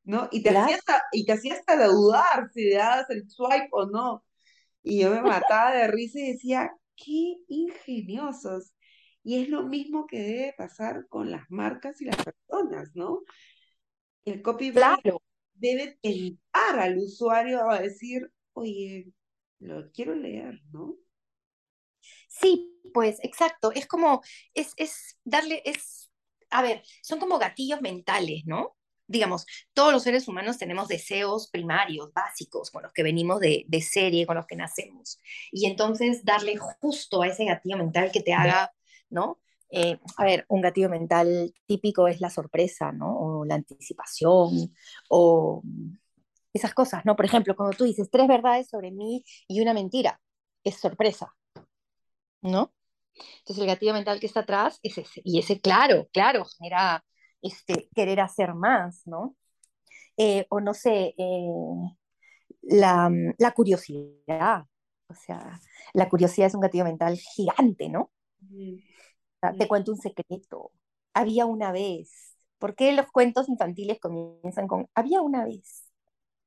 ¿No? 0.03 0.29
Y 0.31 0.43
te 0.43 0.49
hacía 0.49 0.65
Claro, 0.65 0.73
hasta, 0.77 1.03
y 1.11 1.25
te 1.25 1.33
hacía 1.33 1.53
hasta 1.55 1.87
dudar 1.87 2.49
si 2.53 2.63
le 2.65 2.75
dabas 2.75 3.09
el 3.09 3.29
swipe 3.29 3.69
o 3.71 3.85
no. 3.85 4.25
Y 4.83 5.01
yo 5.01 5.11
me 5.11 5.21
mataba 5.51 5.73
de 5.75 5.87
risa 5.87 6.19
y 6.19 6.33
decía, 6.33 6.71
qué 6.95 7.37
ingeniosos. 7.47 8.73
Y 9.23 9.41
es 9.41 9.49
lo 9.49 9.63
mismo 9.63 10.07
que 10.07 10.19
debe 10.19 10.53
pasar 10.57 11.07
con 11.07 11.29
las 11.29 11.49
marcas 11.49 12.01
y 12.01 12.05
las 12.05 12.17
personas, 12.17 12.89
¿no? 12.95 13.21
El 14.25 14.41
copyright 14.41 15.01
claro. 15.01 15.21
debe 15.53 15.99
tentar 16.01 16.79
al 16.79 16.97
usuario 16.97 17.69
a 17.69 17.79
decir, 17.79 18.31
oye, 18.53 19.11
lo 19.59 19.91
quiero 19.91 20.15
leer, 20.15 20.59
¿no? 20.71 20.95
Sí, 22.27 22.79
pues 22.93 23.19
exacto. 23.23 23.71
Es 23.71 23.85
como, 23.85 24.21
es, 24.55 24.73
es 24.77 25.19
darle, 25.23 25.61
es, 25.65 26.11
a 26.49 26.63
ver, 26.63 26.83
son 27.03 27.19
como 27.19 27.37
gatillos 27.37 27.81
mentales, 27.81 28.43
¿no? 28.45 28.75
Digamos, 29.07 29.45
todos 29.73 29.91
los 29.91 30.03
seres 30.03 30.27
humanos 30.27 30.57
tenemos 30.57 30.87
deseos 30.87 31.49
primarios, 31.49 32.13
básicos, 32.13 32.71
con 32.71 32.83
los 32.83 32.93
que 32.93 33.03
venimos 33.03 33.39
de, 33.39 33.65
de 33.67 33.81
serie, 33.81 34.25
con 34.25 34.37
los 34.37 34.47
que 34.47 34.55
nacemos. 34.55 35.19
Y 35.51 35.65
entonces 35.65 36.23
darle 36.23 36.57
justo 36.57 37.21
a 37.21 37.27
ese 37.27 37.45
gatillo 37.45 37.77
mental 37.77 38.11
que 38.11 38.21
te 38.21 38.33
haga, 38.33 38.73
¿no? 39.09 39.39
Eh, 39.71 39.99
a 40.17 40.25
ver, 40.25 40.45
un 40.49 40.61
gatillo 40.61 40.89
mental 40.89 41.53
típico 41.65 42.07
es 42.07 42.19
la 42.19 42.29
sorpresa, 42.29 42.91
¿no? 42.91 43.17
O 43.17 43.45
la 43.45 43.55
anticipación, 43.55 44.73
o 45.09 45.63
esas 46.53 46.73
cosas, 46.73 47.05
¿no? 47.05 47.15
Por 47.15 47.25
ejemplo, 47.25 47.55
cuando 47.55 47.77
tú 47.77 47.85
dices 47.85 48.09
tres 48.11 48.27
verdades 48.27 48.67
sobre 48.69 48.91
mí 48.91 49.23
y 49.47 49.61
una 49.61 49.73
mentira, 49.73 50.19
es 50.63 50.79
sorpresa, 50.79 51.33
¿no? 52.41 52.73
Entonces 53.39 53.59
el 53.59 53.67
gatillo 53.67 53.93
mental 53.93 54.19
que 54.19 54.27
está 54.27 54.41
atrás 54.41 54.79
es 54.83 54.97
ese. 54.97 55.21
Y 55.23 55.39
ese, 55.39 55.61
claro, 55.61 56.07
claro, 56.13 56.45
genera 56.45 57.03
este, 57.41 57.89
querer 57.95 58.19
hacer 58.19 58.53
más, 58.53 59.05
¿no? 59.05 59.35
Eh, 60.17 60.45
o 60.49 60.59
no 60.59 60.73
sé, 60.73 61.15
eh, 61.17 61.51
la, 62.61 63.11
la, 63.37 63.51
curiosidad. 63.51 64.65
O 65.07 65.13
sea, 65.13 65.59
la 65.93 66.09
curiosidad 66.09 66.47
es 66.47 66.55
un 66.55 66.61
gatillo 66.61 66.83
mental 66.83 67.17
gigante, 67.17 67.89
¿no? 67.89 68.11
Mm, 68.39 68.75
mm, 69.41 69.57
te 69.57 69.67
cuento 69.67 69.91
un 69.91 69.97
secreto. 69.97 70.71
Había 71.13 71.45
una 71.45 71.71
vez. 71.71 72.37
¿Por 72.59 72.75
qué 72.75 72.93
los 72.93 73.07
cuentos 73.11 73.49
infantiles 73.49 73.99
comienzan 73.99 74.67
con 74.67 74.87
había 74.93 75.21
una 75.21 75.45
vez? 75.45 75.89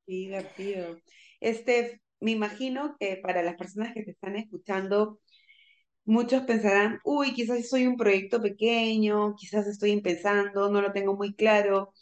Qué 0.07 0.13
divertido. 0.13 0.97
Este, 1.41 2.01
me 2.21 2.31
imagino 2.31 2.97
que 2.99 3.17
para 3.17 3.43
las 3.43 3.57
personas 3.57 3.93
que 3.93 4.05
te 4.05 4.13
están 4.13 4.37
escuchando, 4.37 5.19
Muchos 6.07 6.43
pensarán, 6.45 7.01
uy, 7.05 7.33
quizás 7.35 7.69
soy 7.69 7.87
un 7.87 7.97
proyecto 7.97 8.41
pequeño, 8.43 9.35
quizás 9.37 9.67
estoy 9.67 9.93
empezando, 9.93 10.69
no 10.71 10.81
lo 10.83 10.93
tengo 10.93 11.17
muy 11.17 11.35
claro. 11.35 11.93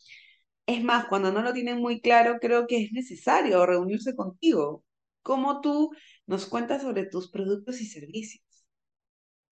Es 0.67 0.83
más, 0.85 1.07
cuando 1.09 1.33
no 1.33 1.43
lo 1.43 1.53
tienen 1.55 1.79
muy 1.81 2.01
claro, 2.01 2.39
creo 2.41 2.67
que 2.67 2.85
es 2.85 2.93
necesario 2.93 3.67
reunirse 3.67 4.17
contigo. 4.17 4.85
¿Cómo 5.23 5.61
tú 5.63 5.91
nos 6.27 6.47
cuentas 6.47 6.83
sobre 6.83 7.07
tus 7.07 7.31
productos 7.31 7.81
y 7.81 7.87
servicios? 7.87 8.43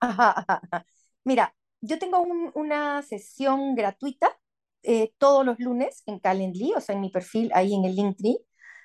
Mira, 1.25 1.55
yo 1.81 1.99
tengo 1.99 2.21
un, 2.21 2.51
una 2.55 3.03
sesión 3.03 3.75
gratuita 3.75 4.39
eh, 4.83 5.13
todos 5.19 5.45
los 5.45 5.59
lunes 5.61 6.03
en 6.07 6.19
Calendly, 6.21 6.73
o 6.77 6.81
sea, 6.81 6.95
en 6.95 7.03
mi 7.03 7.11
perfil, 7.11 7.51
ahí 7.55 7.75
en 7.75 7.85
el 7.85 7.95
Linktree, 7.97 8.39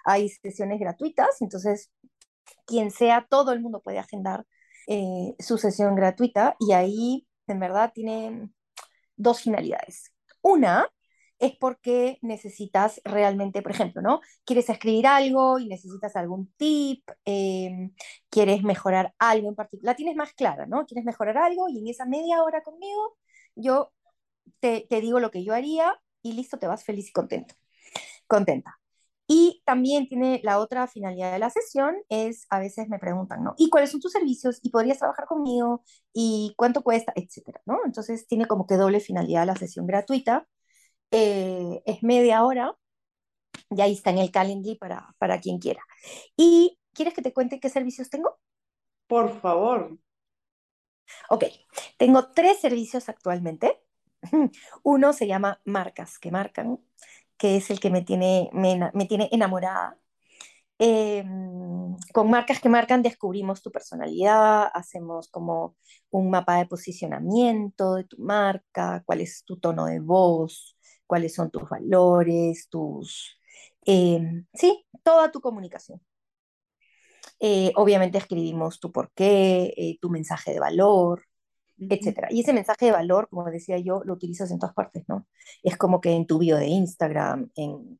hay 0.05 0.29
sesiones 0.29 0.79
gratuitas, 0.79 1.41
entonces 1.41 1.91
quien 2.67 2.91
sea, 2.91 3.27
todo 3.29 3.53
el 3.53 3.61
mundo 3.61 3.81
puede 3.81 3.99
agendar 3.99 4.45
eh, 4.87 5.35
su 5.39 5.57
sesión 5.57 5.95
gratuita 5.95 6.55
y 6.59 6.73
ahí 6.73 7.27
en 7.47 7.59
verdad 7.59 7.91
tiene 7.93 8.49
dos 9.15 9.41
finalidades. 9.41 10.13
Una 10.41 10.87
es 11.39 11.55
porque 11.57 12.17
necesitas 12.21 13.01
realmente, 13.03 13.61
por 13.61 13.71
ejemplo, 13.71 14.01
¿no? 14.01 14.21
Quieres 14.45 14.69
escribir 14.69 15.07
algo 15.07 15.59
y 15.59 15.67
necesitas 15.67 16.15
algún 16.15 16.51
tip, 16.57 17.09
eh, 17.25 17.91
quieres 18.29 18.63
mejorar 18.63 19.13
algo 19.19 19.49
en 19.49 19.55
particular, 19.55 19.93
la 19.93 19.95
tienes 19.97 20.15
más 20.15 20.33
clara, 20.33 20.65
¿no? 20.65 20.85
Quieres 20.85 21.05
mejorar 21.05 21.37
algo 21.37 21.67
y 21.69 21.79
en 21.79 21.87
esa 21.87 22.05
media 22.05 22.41
hora 22.43 22.63
conmigo 22.63 23.17
yo 23.55 23.91
te, 24.59 24.87
te 24.89 25.01
digo 25.01 25.19
lo 25.19 25.31
que 25.31 25.43
yo 25.43 25.53
haría 25.53 25.95
y 26.21 26.33
listo, 26.33 26.57
te 26.59 26.67
vas 26.67 26.83
feliz 26.85 27.09
y 27.09 27.13
contento, 27.13 27.55
contenta. 28.27 28.79
Y 29.27 29.63
también 29.65 30.07
tiene 30.07 30.39
la 30.43 30.59
otra 30.59 30.87
finalidad 30.87 31.31
de 31.31 31.39
la 31.39 31.49
sesión, 31.49 31.95
es 32.09 32.45
a 32.49 32.59
veces 32.59 32.87
me 32.89 32.99
preguntan, 32.99 33.43
¿no? 33.43 33.55
¿Y 33.57 33.69
cuáles 33.69 33.91
son 33.91 33.99
tus 33.99 34.11
servicios? 34.11 34.59
¿Y 34.61 34.69
podrías 34.69 34.99
trabajar 34.99 35.25
conmigo? 35.25 35.83
¿Y 36.13 36.53
cuánto 36.57 36.83
cuesta? 36.83 37.11
Etcétera, 37.15 37.61
¿no? 37.65 37.79
Entonces 37.85 38.27
tiene 38.27 38.45
como 38.47 38.67
que 38.67 38.75
doble 38.75 38.99
finalidad 38.99 39.47
la 39.47 39.55
sesión 39.55 39.87
gratuita. 39.87 40.47
Eh, 41.11 41.81
es 41.85 42.03
media 42.03 42.43
hora 42.45 42.75
y 43.69 43.81
ahí 43.81 43.93
está 43.93 44.11
en 44.11 44.19
el 44.19 44.31
calendar 44.31 44.77
para, 44.77 45.15
para 45.17 45.39
quien 45.39 45.59
quiera. 45.59 45.81
¿Y 46.37 46.79
quieres 46.93 47.13
que 47.13 47.21
te 47.21 47.33
cuente 47.33 47.59
qué 47.59 47.69
servicios 47.69 48.09
tengo? 48.09 48.37
Por 49.07 49.39
favor. 49.41 49.97
Ok, 51.29 51.45
tengo 51.97 52.31
tres 52.31 52.59
servicios 52.59 53.09
actualmente. 53.09 53.81
Uno 54.83 55.13
se 55.13 55.27
llama 55.27 55.61
Marcas 55.65 56.19
que 56.19 56.31
Marcan, 56.31 56.79
que 57.37 57.57
es 57.57 57.69
el 57.69 57.79
que 57.79 57.89
me 57.89 58.01
tiene, 58.01 58.49
me, 58.53 58.91
me 58.93 59.05
tiene 59.05 59.29
enamorada. 59.31 59.97
Eh, 60.79 61.23
con 62.13 62.29
marcas 62.29 62.59
que 62.59 62.69
marcan 62.69 63.01
descubrimos 63.01 63.61
tu 63.61 63.71
personalidad, 63.71 64.69
hacemos 64.73 65.29
como 65.29 65.75
un 66.11 66.29
mapa 66.29 66.57
de 66.57 66.65
posicionamiento 66.65 67.95
de 67.95 68.03
tu 68.05 68.17
marca, 68.21 69.03
cuál 69.05 69.21
es 69.21 69.43
tu 69.45 69.57
tono 69.57 69.85
de 69.85 69.99
voz, 69.99 70.77
cuáles 71.07 71.33
son 71.33 71.51
tus 71.51 71.67
valores, 71.69 72.67
tus... 72.69 73.39
Eh, 73.85 74.43
sí, 74.53 74.85
toda 75.03 75.31
tu 75.31 75.41
comunicación. 75.41 76.01
Eh, 77.39 77.71
obviamente 77.75 78.17
escribimos 78.17 78.79
tu 78.79 78.91
porqué, 78.91 79.73
eh, 79.77 79.97
tu 80.01 80.09
mensaje 80.09 80.53
de 80.53 80.59
valor, 80.59 81.25
etcétera. 81.77 82.27
Y 82.31 82.41
ese 82.41 82.53
mensaje 82.53 82.85
de 82.85 82.91
valor, 82.91 83.27
como 83.29 83.45
decía 83.49 83.77
yo, 83.79 84.01
lo 84.05 84.13
utilizas 84.13 84.51
en 84.51 84.59
todas 84.59 84.75
partes, 84.75 85.03
¿no? 85.07 85.27
Es 85.63 85.77
como 85.77 86.01
que 86.01 86.11
en 86.11 86.25
tu 86.25 86.39
bio 86.39 86.57
de 86.57 86.67
Instagram, 86.67 87.51
en, 87.55 87.99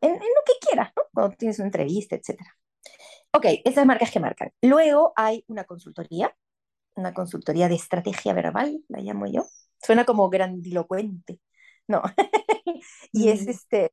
en, 0.00 0.10
en 0.10 0.18
lo 0.18 0.42
que 0.46 0.52
quieras, 0.60 0.92
¿no? 0.96 1.02
Cuando 1.12 1.36
tienes 1.36 1.58
una 1.58 1.66
entrevista, 1.66 2.16
etcétera. 2.16 2.56
Ok, 3.32 3.46
esas 3.64 3.86
marcas 3.86 4.10
que 4.10 4.20
marcan. 4.20 4.52
Luego 4.62 5.12
hay 5.16 5.44
una 5.48 5.64
consultoría, 5.64 6.34
una 6.96 7.14
consultoría 7.14 7.68
de 7.68 7.76
estrategia 7.76 8.32
verbal, 8.34 8.82
la 8.88 9.00
llamo 9.00 9.26
yo. 9.26 9.44
Suena 9.82 10.04
como 10.04 10.28
grandilocuente, 10.30 11.40
no. 11.88 12.02
y 13.12 13.28
es 13.28 13.46
este, 13.46 13.92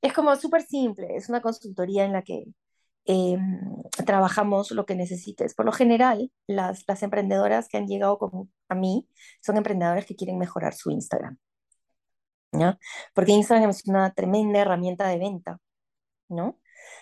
es 0.00 0.12
como 0.12 0.34
súper 0.36 0.62
simple, 0.62 1.16
es 1.16 1.28
una 1.28 1.40
consultoría 1.40 2.04
en 2.04 2.12
la 2.12 2.22
que 2.22 2.44
eh, 3.06 3.38
trabajamos 4.06 4.70
lo 4.70 4.86
que 4.86 4.94
necesites. 4.94 5.54
Por 5.54 5.66
lo 5.66 5.72
general, 5.72 6.30
las, 6.46 6.84
las 6.86 7.02
emprendedoras 7.02 7.68
que 7.68 7.78
han 7.78 7.86
llegado 7.86 8.18
como 8.18 8.48
a 8.68 8.74
mí 8.74 9.08
son 9.40 9.56
emprendedoras 9.56 10.06
que 10.06 10.16
quieren 10.16 10.38
mejorar 10.38 10.74
su 10.74 10.90
Instagram. 10.90 11.38
¿ya? 12.52 12.78
Porque 13.14 13.32
Instagram 13.32 13.70
es 13.70 13.86
una 13.86 14.12
tremenda 14.14 14.60
herramienta 14.60 15.08
de 15.08 15.18
venta, 15.18 15.58
¿no? 16.28 16.60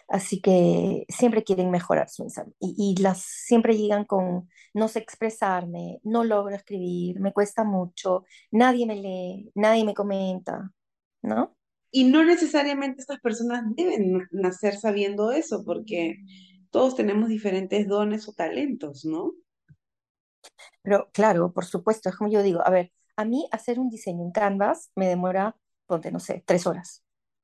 Así 0.09 0.41
que 0.41 1.07
siempre 1.09 1.45
quieren 1.45 1.71
mejorar 1.71 2.09
su 2.11 2.25
Instagram. 2.25 2.55
Y, 2.61 2.75
y, 2.99 3.03
las 3.03 3.23
siempre 3.23 3.77
llegan 3.77 4.05
con, 4.05 4.49
no 4.75 4.89
sé 4.89 5.01
expresarme, 5.01 6.01
no 6.05 6.25
logro 6.25 6.55
escribir, 6.55 7.21
me 7.21 7.33
cuesta 7.33 7.65
mucho, 7.65 8.25
nadie 8.51 8.87
me 8.87 8.97
lee, 8.97 9.51
nadie 9.55 9.85
me 9.85 9.95
comenta, 9.95 10.71
¿no? 11.23 11.57
Y 11.91 12.05
no 12.05 12.25
necesariamente 12.25 13.01
estas 13.01 13.21
personas 13.21 13.65
deben 13.75 14.29
nacer 14.31 14.77
sabiendo 14.77 15.33
eso, 15.33 15.65
porque 15.65 16.19
todos 16.71 16.95
tenemos 16.95 17.29
diferentes 17.29 17.89
dones 17.89 18.29
o 18.29 18.33
talentos, 18.33 19.05
¿no? 19.05 19.35
Pero 20.83 21.11
claro, 21.13 21.53
por 21.53 21.65
supuesto, 21.65 22.09
es 22.09 22.17
como 22.17 22.31
yo 22.31 22.43
digo, 22.43 22.61
a 22.65 22.71
ver, 22.71 22.93
a 23.17 23.25
mí 23.25 23.49
hacer 23.53 23.79
un 23.79 23.91
diseño 23.91 24.25
en 24.25 24.31
Canvas 24.31 24.91
me 24.95 25.07
demora, 25.07 25.57
ponte, 25.87 26.11
no 26.11 26.21
sé, 26.21 26.43
tres 26.47 26.67
horas, 26.67 27.03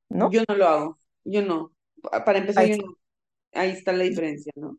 ¿no? 0.09 0.31
Yo 0.31 0.43
no 0.49 0.55
lo 0.55 0.67
hago, 0.67 0.99
yo 1.25 1.43
no. 1.43 1.73
Para 2.25 2.39
empezar, 2.39 2.65
ahí, 2.65 2.79
yo 2.79 2.87
no. 2.87 2.97
ahí 3.53 3.71
está 3.71 3.93
la 3.93 4.05
diferencia, 4.05 4.53
¿no? 4.55 4.79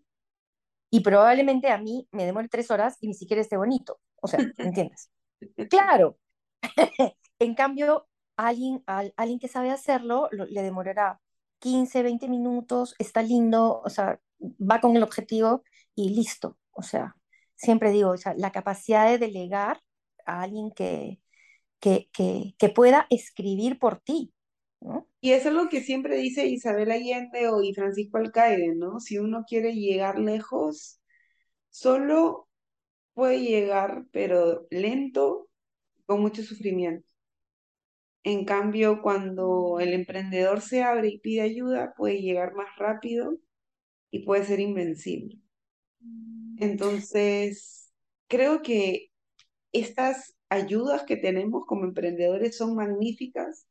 Y 0.89 1.01
probablemente 1.01 1.69
a 1.69 1.77
mí 1.77 2.07
me 2.11 2.25
demore 2.25 2.47
tres 2.47 2.71
horas 2.71 2.97
y 3.01 3.07
ni 3.07 3.13
siquiera 3.13 3.41
esté 3.41 3.57
bonito, 3.57 3.99
o 4.21 4.27
sea, 4.27 4.39
¿entiendes? 4.57 5.11
claro. 5.69 6.17
en 7.39 7.53
cambio, 7.53 8.07
alguien, 8.37 8.83
a 8.87 9.03
alguien 9.17 9.39
que 9.39 9.47
sabe 9.47 9.71
hacerlo 9.71 10.29
lo, 10.31 10.45
le 10.45 10.61
demorará 10.61 11.19
15, 11.59 12.03
20 12.03 12.27
minutos, 12.29 12.95
está 12.99 13.21
lindo, 13.23 13.81
o 13.83 13.89
sea, 13.89 14.19
va 14.41 14.81
con 14.81 14.95
el 14.95 15.03
objetivo 15.03 15.63
y 15.95 16.09
listo. 16.15 16.57
O 16.71 16.83
sea, 16.83 17.15
siempre 17.55 17.91
digo, 17.91 18.11
o 18.11 18.17
sea, 18.17 18.33
la 18.35 18.51
capacidad 18.51 19.09
de 19.09 19.17
delegar 19.17 19.81
a 20.25 20.41
alguien 20.43 20.71
que, 20.71 21.19
que, 21.79 22.09
que, 22.13 22.55
que 22.57 22.69
pueda 22.69 23.07
escribir 23.09 23.79
por 23.79 23.99
ti. 23.99 24.33
Y 25.21 25.31
es 25.31 25.45
lo 25.45 25.69
que 25.69 25.81
siempre 25.81 26.17
dice 26.17 26.45
Isabel 26.47 26.91
Allende 26.91 27.49
o 27.49 27.61
Francisco 27.73 28.17
Alcaide, 28.17 28.75
¿no? 28.75 28.99
Si 28.99 29.17
uno 29.17 29.43
quiere 29.47 29.73
llegar 29.73 30.19
lejos, 30.19 31.01
solo 31.69 32.47
puede 33.13 33.41
llegar, 33.41 34.05
pero 34.11 34.67
lento, 34.69 35.49
con 36.05 36.21
mucho 36.21 36.43
sufrimiento. 36.43 37.06
En 38.27 38.43
cambio, 38.43 39.01
cuando 39.01 39.79
el 39.79 39.93
emprendedor 39.93 40.59
se 40.59 40.83
abre 40.83 41.07
y 41.07 41.19
pide 41.19 41.39
ayuda, 41.43 41.93
puede 41.95 42.21
llegar 42.21 42.53
más 42.55 42.67
rápido 42.77 43.37
y 44.11 44.25
puede 44.25 44.43
ser 44.43 44.59
invencible. 44.59 45.39
Entonces, 46.57 47.89
creo 48.27 48.61
que 48.61 49.11
estas 49.71 50.35
ayudas 50.49 51.03
que 51.03 51.15
tenemos 51.15 51.63
como 51.65 51.85
emprendedores 51.85 52.57
son 52.57 52.75
magníficas 52.75 53.65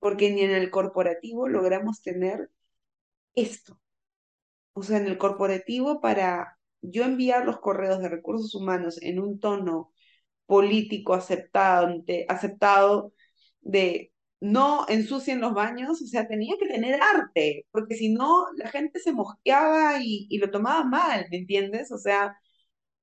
porque 0.00 0.32
ni 0.32 0.40
en 0.40 0.50
el 0.50 0.72
corporativo 0.72 1.46
logramos 1.46 2.02
tener 2.02 2.50
esto. 3.36 3.80
O 4.72 4.82
sea, 4.82 4.98
en 4.98 5.06
el 5.06 5.18
corporativo 5.18 6.00
para 6.00 6.58
yo 6.80 7.04
enviar 7.04 7.46
los 7.46 7.60
correos 7.60 8.00
de 8.00 8.08
recursos 8.08 8.56
humanos 8.56 9.00
en 9.02 9.20
un 9.20 9.38
tono 9.38 9.92
político 10.46 11.14
aceptado, 11.14 12.02
aceptado 12.28 13.12
de 13.62 14.12
no 14.40 14.86
ensucien 14.88 15.40
los 15.40 15.54
baños, 15.54 16.00
o 16.02 16.06
sea, 16.06 16.26
tenía 16.28 16.56
que 16.58 16.66
tener 16.68 17.00
arte, 17.02 17.66
porque 17.72 17.94
si 17.96 18.10
no, 18.10 18.46
la 18.56 18.68
gente 18.70 18.98
se 19.00 19.12
mosqueaba 19.12 20.02
y, 20.02 20.26
y, 20.30 20.38
lo 20.38 20.50
tomaba 20.50 20.84
mal, 20.84 21.26
¿me 21.30 21.38
entiendes? 21.38 21.92
O 21.92 21.98
sea, 21.98 22.36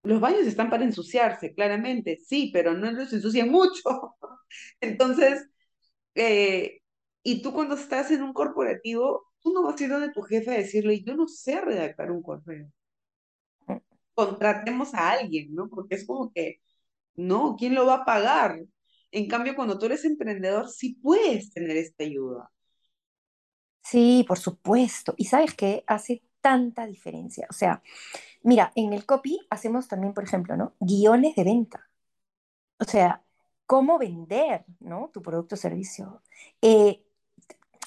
los 0.04 0.22
baños 0.22 0.48
están 0.48 0.70
para 0.70 0.86
ensuciarse, 0.86 1.54
claramente, 1.54 2.18
sí, 2.26 2.52
pero 2.54 2.74
no 2.74 2.92
los 2.92 3.14
ensucian 3.14 3.50
mucho. 3.50 3.84
Entonces, 4.82 5.48
eh, 6.16 6.82
y 7.24 7.42
tú 7.42 7.54
cuando 7.54 7.76
estás 7.76 8.12
en 8.12 8.24
un 8.24 8.34
corporativo, 8.34 9.28
tú 9.42 9.54
no 9.54 9.64
vas 9.64 9.80
a 9.80 9.84
ir 9.84 9.90
donde 9.92 10.12
tu 10.12 10.22
jefe 10.24 10.52
a 10.52 10.58
decirle, 10.58 11.04
yo 11.04 11.16
no 11.16 11.28
sé 11.28 11.62
redactar 11.62 12.12
un 12.12 12.24
correo. 12.24 12.72
Contratemos 14.14 14.94
a 14.94 15.12
alguien, 15.12 15.54
¿no? 15.54 15.70
Porque 15.70 15.96
es 15.96 16.06
como 16.06 16.32
que, 16.34 16.62
no, 17.16 17.56
¿quién 17.58 17.76
lo 17.76 17.86
va 17.86 17.96
a 17.98 18.06
pagar? 18.06 18.62
En 19.12 19.28
cambio, 19.28 19.56
cuando 19.56 19.78
tú 19.80 19.86
eres 19.88 20.06
emprendedor, 20.06 20.70
sí 20.70 20.96
puedes 20.96 21.52
tener 21.52 21.78
esta 21.78 22.04
ayuda. 22.04 22.52
Sí, 23.84 24.26
por 24.28 24.38
supuesto. 24.40 25.14
Y 25.18 25.26
sabes 25.26 25.54
qué 25.56 25.84
hace 25.88 26.24
tanta 26.42 26.86
diferencia. 26.86 27.48
O 27.50 27.54
sea, 27.54 27.82
mira, 28.44 28.72
en 28.76 28.94
el 28.94 29.06
copy 29.06 29.40
hacemos 29.50 29.88
también, 29.88 30.14
por 30.14 30.24
ejemplo, 30.26 30.58
¿no? 30.58 30.76
Guiones 30.80 31.36
de 31.36 31.44
venta. 31.44 31.90
O 32.80 32.86
sea, 32.86 33.24
cómo 33.66 33.98
vender, 34.00 34.66
¿no? 34.80 35.10
Tu 35.14 35.22
producto 35.22 35.56
o 35.56 35.58
servicio. 35.58 36.24
Eh, 36.62 37.06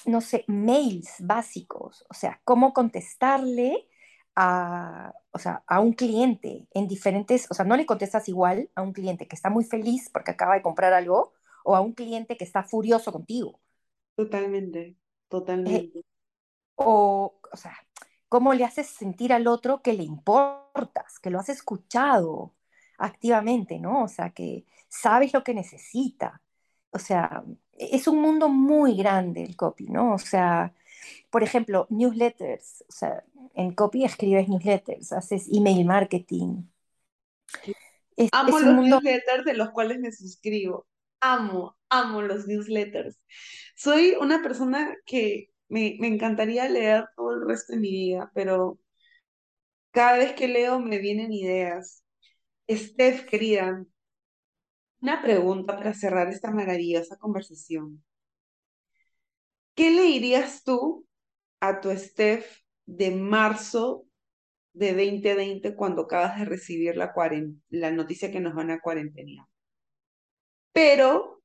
no 0.05 0.21
sé, 0.21 0.43
mails 0.47 1.15
básicos. 1.19 2.05
O 2.09 2.13
sea, 2.13 2.41
cómo 2.45 2.73
contestarle 2.73 3.87
a, 4.35 5.13
o 5.31 5.39
sea, 5.39 5.63
a 5.67 5.79
un 5.79 5.93
cliente 5.93 6.67
en 6.73 6.87
diferentes, 6.87 7.47
o 7.49 7.53
sea, 7.53 7.65
no 7.65 7.75
le 7.75 7.85
contestas 7.85 8.27
igual 8.29 8.69
a 8.75 8.81
un 8.81 8.93
cliente 8.93 9.27
que 9.27 9.35
está 9.35 9.49
muy 9.49 9.63
feliz 9.63 10.09
porque 10.11 10.31
acaba 10.31 10.55
de 10.55 10.61
comprar 10.61 10.93
algo 10.93 11.33
o 11.63 11.75
a 11.75 11.81
un 11.81 11.93
cliente 11.93 12.37
que 12.37 12.43
está 12.43 12.63
furioso 12.63 13.11
contigo. 13.11 13.59
Totalmente, 14.15 14.95
totalmente. 15.27 15.99
Eh, 15.99 16.03
o, 16.75 17.39
o 17.51 17.57
sea, 17.57 17.75
cómo 18.29 18.53
le 18.53 18.65
haces 18.65 18.87
sentir 18.87 19.33
al 19.33 19.47
otro 19.47 19.81
que 19.81 19.93
le 19.93 20.03
importas, 20.03 21.19
que 21.19 21.29
lo 21.29 21.39
has 21.39 21.49
escuchado 21.49 22.53
activamente, 22.97 23.79
¿no? 23.79 24.03
O 24.03 24.07
sea, 24.07 24.31
que 24.31 24.65
sabes 24.87 25.33
lo 25.33 25.43
que 25.43 25.53
necesita. 25.53 26.41
O 26.91 26.99
sea, 26.99 27.43
es 27.73 28.07
un 28.07 28.21
mundo 28.21 28.49
muy 28.49 28.95
grande 28.95 29.43
el 29.43 29.55
copy, 29.55 29.87
¿no? 29.89 30.13
O 30.13 30.17
sea, 30.19 30.73
por 31.29 31.43
ejemplo, 31.43 31.87
newsletters, 31.89 32.83
o 32.87 32.91
sea, 32.91 33.23
en 33.55 33.73
copy 33.73 34.03
escribes 34.03 34.47
newsletters, 34.47 35.11
haces 35.13 35.47
email 35.51 35.85
marketing. 35.85 36.63
Es, 38.15 38.29
Amo 38.31 38.57
es 38.57 38.65
los 38.65 38.75
mundo... 38.75 39.01
newsletters 39.01 39.45
de 39.45 39.53
los 39.53 39.71
cuales 39.71 39.99
me 39.99 40.11
suscribo. 40.11 40.87
Amo, 41.19 41.77
amo 41.89 42.21
los 42.21 42.47
newsletters. 42.47 43.19
Soy 43.75 44.15
una 44.19 44.41
persona 44.41 44.95
que 45.05 45.49
me, 45.69 45.97
me 45.99 46.07
encantaría 46.07 46.67
leer 46.69 47.05
todo 47.15 47.33
el 47.33 47.47
resto 47.47 47.73
de 47.73 47.79
mi 47.79 47.91
vida, 47.91 48.31
pero 48.33 48.79
cada 49.91 50.17
vez 50.17 50.33
que 50.33 50.47
leo 50.47 50.79
me 50.79 50.99
vienen 50.99 51.31
ideas. 51.33 52.03
Steph, 52.69 53.25
querida, 53.29 53.85
una 55.01 55.21
pregunta 55.21 55.75
para 55.77 55.93
cerrar 55.93 56.29
esta 56.29 56.51
maravillosa 56.51 57.17
conversación. 57.17 58.03
¿Qué 59.75 59.91
le 59.91 60.03
dirías 60.03 60.63
tú 60.63 61.05
a 61.61 61.81
tu 61.81 61.91
Steph 61.97 62.47
de 62.87 63.11
marzo 63.11 64.05
de 64.73 64.89
2020 64.93 65.75
cuando 65.75 66.03
acabas 66.03 66.39
de 66.39 66.45
recibir 66.45 66.97
la, 66.97 67.13
la 67.69 67.91
noticia 67.91 68.31
que 68.31 68.39
nos 68.41 68.55
van 68.55 68.71
a 68.71 68.81
cuarentenear? 68.81 69.47
Pero 70.73 71.41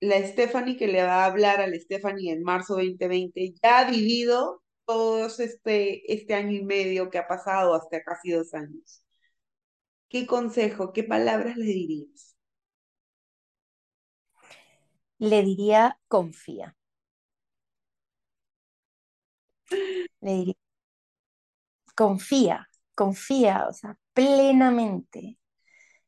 la 0.00 0.18
Stephanie 0.26 0.76
que 0.78 0.88
le 0.88 1.02
va 1.04 1.24
a 1.24 1.26
hablar 1.26 1.60
a 1.60 1.66
la 1.68 1.78
Stephanie 1.78 2.32
en 2.32 2.42
marzo 2.42 2.74
2020 2.76 3.54
ya 3.62 3.80
ha 3.80 3.90
vivido 3.90 4.62
todo 4.86 5.26
este, 5.26 6.12
este 6.12 6.34
año 6.34 6.52
y 6.52 6.64
medio 6.64 7.10
que 7.10 7.18
ha 7.18 7.28
pasado 7.28 7.74
hasta 7.74 8.02
casi 8.02 8.32
dos 8.32 8.54
años. 8.54 9.02
¿Qué 10.08 10.26
consejo, 10.26 10.92
qué 10.92 11.04
palabras 11.04 11.56
le 11.56 11.66
dirías? 11.66 12.36
Le 15.18 15.42
diría 15.42 15.98
confía. 16.08 16.74
Le 20.20 20.32
diría 20.32 20.54
confía, 21.96 22.68
confía, 22.94 23.66
o 23.68 23.72
sea, 23.72 23.98
plenamente. 24.14 25.38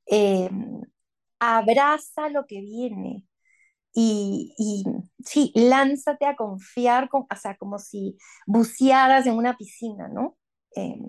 Em, 0.07 0.83
abraza 1.41 2.29
lo 2.31 2.47
que 2.47 2.61
viene. 2.61 3.25
Y, 3.95 4.55
y, 4.59 4.85
sí, 5.25 5.53
lánzate 5.55 6.27
a 6.27 6.37
confiar, 6.37 7.09
o 7.13 7.27
sea, 7.37 7.57
como 7.57 7.79
si 7.79 8.17
bucearas 8.47 9.27
en 9.27 9.35
una 9.37 9.57
piscina, 9.57 10.09
¿no? 10.09 10.39
Em, 10.77 11.01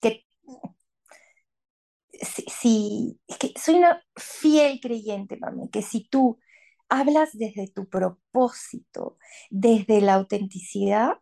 que 0.00 0.24
si, 2.48 3.20
soy 3.56 3.76
una 3.76 4.02
fiel 4.16 4.80
creyente, 4.80 5.36
mami, 5.38 5.70
que 5.70 5.82
si 5.82 6.08
tú 6.08 6.38
hablas 6.88 7.30
desde 7.32 7.68
tu 7.68 7.88
propósito, 7.88 9.18
desde 9.50 10.00
la 10.00 10.14
autenticidad, 10.14 11.14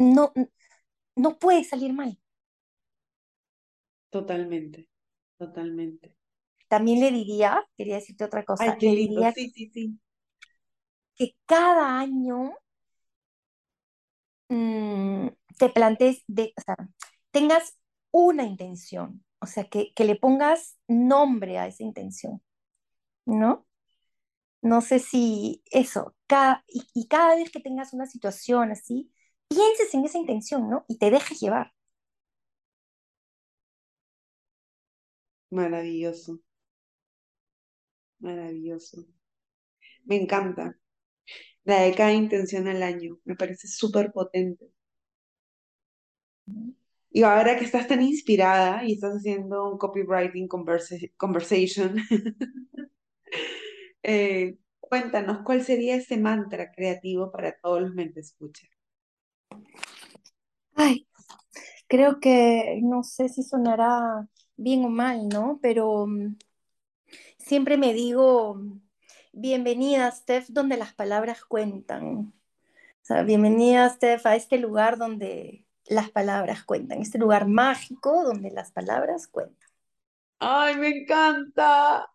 no, 0.00 0.32
no 1.14 1.38
puede 1.38 1.62
salir 1.62 1.92
mal. 1.92 2.18
Totalmente, 4.08 4.88
totalmente. 5.36 6.16
También 6.68 7.00
le 7.00 7.10
diría, 7.10 7.64
quería 7.76 7.96
decirte 7.96 8.24
otra 8.24 8.44
cosa, 8.44 8.64
Ay, 8.64 8.78
qué 8.78 8.92
lindo. 8.92 9.22
sí, 9.34 9.50
sí, 9.50 9.70
sí. 9.72 10.00
Que 11.14 11.36
cada 11.44 11.98
año 11.98 12.54
mm, 14.48 15.28
te 15.58 15.68
plantees, 15.68 16.24
de, 16.26 16.54
o 16.56 16.60
sea, 16.62 16.76
tengas 17.30 17.78
una 18.10 18.44
intención, 18.44 19.22
o 19.40 19.46
sea, 19.46 19.64
que, 19.68 19.92
le 19.96 20.16
pongas 20.16 20.78
nombre 20.88 21.58
a 21.58 21.66
esa 21.66 21.82
intención, 21.82 22.42
¿no? 23.26 23.66
No 24.62 24.80
sé 24.80 24.98
si 24.98 25.62
eso, 25.70 26.14
cada, 26.26 26.64
y, 26.68 26.86
y 26.94 27.06
cada 27.08 27.36
vez 27.36 27.50
que 27.50 27.60
tengas 27.60 27.92
una 27.92 28.06
situación 28.06 28.70
así, 28.72 29.10
pienses 29.50 29.92
en 29.94 30.04
esa 30.04 30.18
intención, 30.18 30.70
¿no? 30.70 30.84
Y 30.88 30.98
te 30.98 31.10
dejes 31.10 31.40
llevar. 31.40 31.72
Maravilloso. 35.52 36.40
Maravilloso. 38.20 39.04
Me 40.04 40.16
encanta. 40.16 40.76
La 41.64 41.82
de 41.82 41.94
cada 41.94 42.12
intención 42.14 42.68
al 42.68 42.82
año. 42.82 43.18
Me 43.24 43.36
parece 43.36 43.68
súper 43.68 44.12
potente. 44.12 44.70
Y 47.12 47.22
ahora 47.22 47.56
que 47.58 47.64
estás 47.64 47.88
tan 47.88 48.02
inspirada 48.02 48.84
y 48.84 48.94
estás 48.94 49.14
haciendo 49.16 49.70
un 49.70 49.78
copywriting 49.78 50.48
conversation, 50.48 51.96
eh, 54.02 54.58
cuéntanos 54.80 55.38
cuál 55.44 55.62
sería 55.64 55.96
ese 55.96 56.16
mantra 56.18 56.70
creativo 56.72 57.30
para 57.32 57.52
todos 57.60 57.82
los 57.82 57.94
mentes 57.94 58.26
escucha. 58.28 58.66
Ay, 60.82 61.06
creo 61.88 62.20
que 62.20 62.80
no 62.82 63.02
sé 63.02 63.28
si 63.28 63.42
sonará 63.42 64.26
bien 64.56 64.82
o 64.86 64.88
mal, 64.88 65.28
¿no? 65.28 65.58
Pero 65.60 66.06
mm, 66.06 66.38
siempre 67.38 67.76
me 67.76 67.92
digo, 67.92 68.58
bienvenida, 69.30 70.10
Steph, 70.10 70.48
donde 70.48 70.78
las 70.78 70.94
palabras 70.94 71.44
cuentan. 71.44 72.32
Bienvenida, 73.26 73.90
Steph, 73.90 74.24
a 74.24 74.36
este 74.36 74.56
lugar 74.56 74.96
donde 74.96 75.66
las 75.84 76.10
palabras 76.10 76.64
cuentan, 76.64 77.02
este 77.02 77.18
lugar 77.18 77.46
mágico 77.46 78.24
donde 78.24 78.50
las 78.50 78.72
palabras 78.72 79.28
cuentan. 79.28 79.68
Ay, 80.38 80.76
me 80.76 80.88
encanta. 80.88 82.10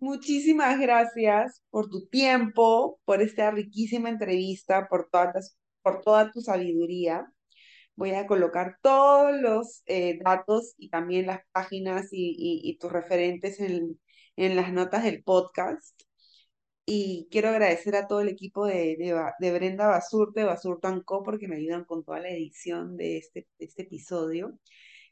Muchísimas 0.00 0.78
gracias 0.78 1.62
por 1.70 1.88
tu 1.88 2.06
tiempo, 2.08 3.00
por 3.06 3.22
esta 3.22 3.50
riquísima 3.50 4.10
entrevista, 4.10 4.86
por, 4.86 5.08
todas 5.08 5.56
por 5.82 6.02
toda 6.02 6.30
tu 6.30 6.42
sabiduría. 6.42 7.32
Voy 7.98 8.12
a 8.12 8.26
colocar 8.28 8.78
todos 8.80 9.32
los 9.40 9.82
eh, 9.86 10.20
datos 10.22 10.74
y 10.78 10.88
también 10.88 11.26
las 11.26 11.40
páginas 11.52 12.08
y, 12.12 12.78
tus 12.80 12.92
referentes 12.92 13.58
en, 13.60 13.98
en, 14.36 14.56
las 14.56 14.72
notas 14.72 15.02
del 15.04 15.24
podcast. 15.24 16.00
Y 16.86 17.28
quiero 17.30 17.48
agradecer 17.50 17.96
a 17.96 18.06
todo 18.06 18.20
el 18.20 18.28
equipo 18.28 18.66
de, 18.66 18.96
de, 19.40 19.52
Brenda 19.52 19.88
Basurte, 19.88 20.44
Basurto 20.44 21.02
Co, 21.04 21.22
porque 21.24 21.48
me 21.48 21.56
ayudan 21.56 21.84
con 21.84 22.04
toda 22.04 22.20
la 22.20 22.30
edición 22.30 22.96
de 22.96 23.18
este, 23.18 23.48
este 23.58 23.82
episodio. 23.82 24.58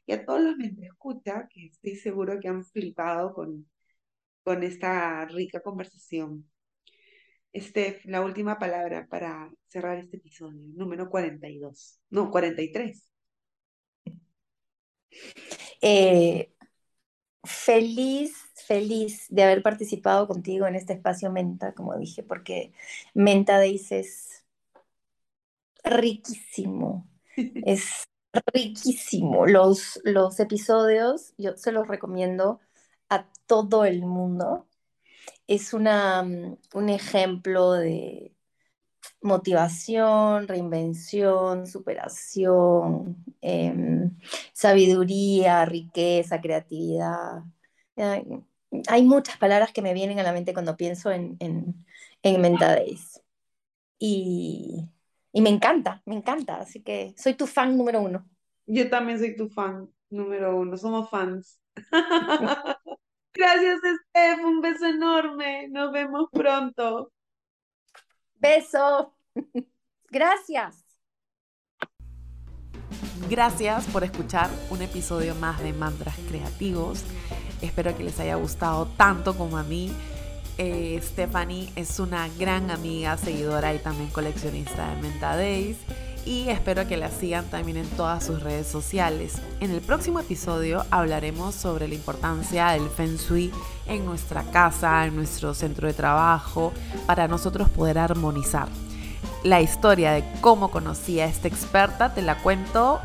Y 0.05 0.13
a 0.13 0.25
todos 0.25 0.41
los 0.41 0.55
que 0.57 0.71
me 0.71 0.87
escuchan, 0.87 1.47
que 1.49 1.67
estoy 1.67 1.95
seguro 1.97 2.39
que 2.39 2.47
han 2.49 2.63
flipado 2.65 3.33
con, 3.33 3.67
con 4.43 4.63
esta 4.63 5.25
rica 5.25 5.61
conversación. 5.61 6.49
Este, 7.57 8.01
la 8.03 8.21
última 8.21 8.59
palabra 8.59 9.07
para 9.09 9.51
cerrar 9.67 9.97
este 9.97 10.17
episodio, 10.17 10.61
número 10.75 11.09
42, 11.09 11.99
no, 12.11 12.29
43. 12.29 13.11
Eh, 15.81 16.53
feliz, 17.43 18.35
feliz 18.53 19.25
de 19.29 19.41
haber 19.41 19.63
participado 19.63 20.27
contigo 20.27 20.67
en 20.67 20.75
este 20.75 20.93
espacio 20.93 21.31
Menta, 21.31 21.73
como 21.73 21.97
dije, 21.97 22.21
porque 22.21 22.73
Menta 23.15 23.57
Days 23.57 23.91
es 23.91 24.45
riquísimo, 25.83 27.09
es 27.65 28.03
riquísimo. 28.53 29.47
Los, 29.47 29.99
los 30.03 30.39
episodios, 30.39 31.33
yo 31.39 31.57
se 31.57 31.71
los 31.71 31.87
recomiendo 31.87 32.59
a 33.09 33.27
todo 33.47 33.83
el 33.83 34.05
mundo 34.05 34.67
es 35.47 35.73
una, 35.73 36.23
mm, 36.23 36.57
un 36.73 36.89
ejemplo 36.89 37.73
de 37.73 38.33
motivación, 39.21 40.47
reinvención, 40.47 41.67
superación, 41.67 43.23
em, 43.41 44.17
sabiduría, 44.53 45.65
riqueza, 45.65 46.41
creatividad. 46.41 47.43
Hay, 48.87 49.03
muchas 49.03 49.37
palabras 49.37 49.71
que 49.71 49.81
me 49.81 49.93
vienen 49.93 50.19
a 50.19 50.23
la 50.23 50.33
mente 50.33 50.53
cuando 50.53 50.77
pienso 50.77 51.11
en, 51.11 51.37
en, 51.39 51.85
en 52.21 52.41
Mentadays. 52.41 53.21
Y, 53.99 54.89
y 55.31 55.41
me 55.41 55.49
encanta, 55.49 56.01
me 56.05 56.15
encanta. 56.15 56.57
Así 56.57 56.81
que 56.81 57.13
soy 57.17 57.33
tu 57.33 57.47
fan 57.47 57.77
número 57.77 58.01
uno. 58.01 58.27
Yo 58.65 58.89
también 58.89 59.19
soy 59.19 59.35
tu 59.35 59.49
fan 59.49 59.89
número 60.09 60.55
uno. 60.55 60.77
Somos 60.77 61.09
fans. 61.09 61.59
Gracias, 63.37 63.79
Steph. 64.09 64.43
Un 64.43 64.61
beso 64.61 64.85
enorme. 64.87 65.67
Nos 65.69 65.91
vemos 65.91 66.27
pronto. 66.31 67.11
Beso. 68.35 69.15
Gracias. 70.09 70.83
Gracias 73.29 73.85
por 73.87 74.03
escuchar 74.03 74.49
un 74.69 74.81
episodio 74.81 75.35
más 75.35 75.61
de 75.61 75.73
Mantras 75.73 76.15
Creativos. 76.29 77.03
Espero 77.61 77.95
que 77.95 78.03
les 78.03 78.19
haya 78.19 78.35
gustado 78.35 78.87
tanto 78.97 79.37
como 79.37 79.57
a 79.57 79.63
mí. 79.63 79.91
Eh, 80.57 80.99
Stephanie 81.03 81.71
es 81.75 81.99
una 81.99 82.29
gran 82.39 82.71
amiga, 82.71 83.17
seguidora 83.17 83.75
y 83.75 83.79
también 83.79 84.09
coleccionista 84.09 84.95
de 84.95 85.01
Menta 85.01 85.35
Days 85.35 85.77
y 86.27 86.49
espero 86.49 86.85
que 86.87 86.97
la 86.97 87.09
sigan 87.09 87.45
también 87.45 87.77
en 87.77 87.87
todas 87.91 88.25
sus 88.25 88.43
redes 88.43 88.67
sociales. 88.67 89.35
En 89.61 89.71
el 89.71 89.79
próximo 89.79 90.19
episodio 90.19 90.85
hablaremos 90.91 91.55
sobre 91.55 91.87
la 91.87 91.95
importancia 91.95 92.67
del 92.71 92.89
Feng 92.89 93.15
Shui 93.15 93.49
en 93.85 94.05
nuestra 94.05 94.43
casa, 94.43 95.05
en 95.05 95.15
nuestro 95.15 95.53
centro 95.53 95.87
de 95.87 95.93
trabajo, 95.93 96.73
para 97.05 97.29
nosotros 97.29 97.69
poder 97.69 97.97
armonizar. 97.97 98.67
La 99.43 99.61
historia 99.61 100.11
de 100.11 100.25
cómo 100.41 100.69
conocí 100.69 101.21
a 101.21 101.25
esta 101.27 101.47
experta 101.47 102.13
te 102.13 102.21
la 102.21 102.37
cuento 102.39 102.99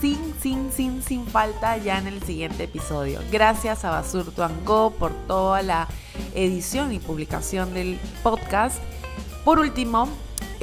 sin, 0.00 0.18
sin, 0.40 0.70
sin, 0.70 1.02
sin 1.02 1.26
falta 1.26 1.76
ya 1.78 1.98
en 1.98 2.06
el 2.06 2.22
siguiente 2.22 2.64
episodio. 2.64 3.18
Gracias 3.32 3.84
a 3.84 3.90
Basurto 3.90 4.48
Go 4.64 4.92
por 4.92 5.10
toda 5.26 5.62
la 5.62 5.88
edición 6.36 6.92
y 6.92 7.00
publicación 7.00 7.74
del 7.74 7.98
podcast. 8.22 8.80
Por 9.44 9.58
último, 9.58 10.08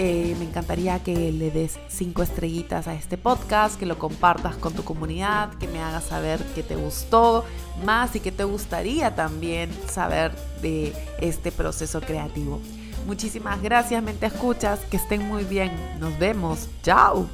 eh, 0.02 0.34
me 0.40 0.46
encantaría 0.46 1.04
que 1.04 1.34
le 1.34 1.52
des 1.52 1.78
cinco 1.90 2.24
estrellitas 2.24 2.88
a 2.88 2.94
este 2.94 3.18
podcast, 3.18 3.78
que 3.78 3.86
lo 3.86 4.00
compartas 4.00 4.56
con 4.56 4.72
tu 4.72 4.86
comunidad, 4.86 5.54
que 5.56 5.68
me 5.68 5.82
hagas 5.82 6.06
saber 6.06 6.42
que 6.56 6.64
te 6.64 6.78
gustó 6.78 7.44
más 7.84 8.16
y 8.16 8.22
que 8.22 8.32
te 8.32 8.46
gustaría 8.46 9.14
también 9.14 9.70
saber 9.90 10.32
de 10.62 10.94
este 11.20 11.52
proceso 11.52 12.00
creativo. 12.00 12.62
Muchísimas 13.08 13.62
gracias, 13.62 14.02
mente 14.02 14.28
escuchas, 14.28 14.80
que 14.90 14.96
estén 14.96 15.28
muy 15.28 15.44
bien. 15.44 15.70
Nos 16.00 16.18
vemos. 16.18 16.70
Chao. 16.82 17.28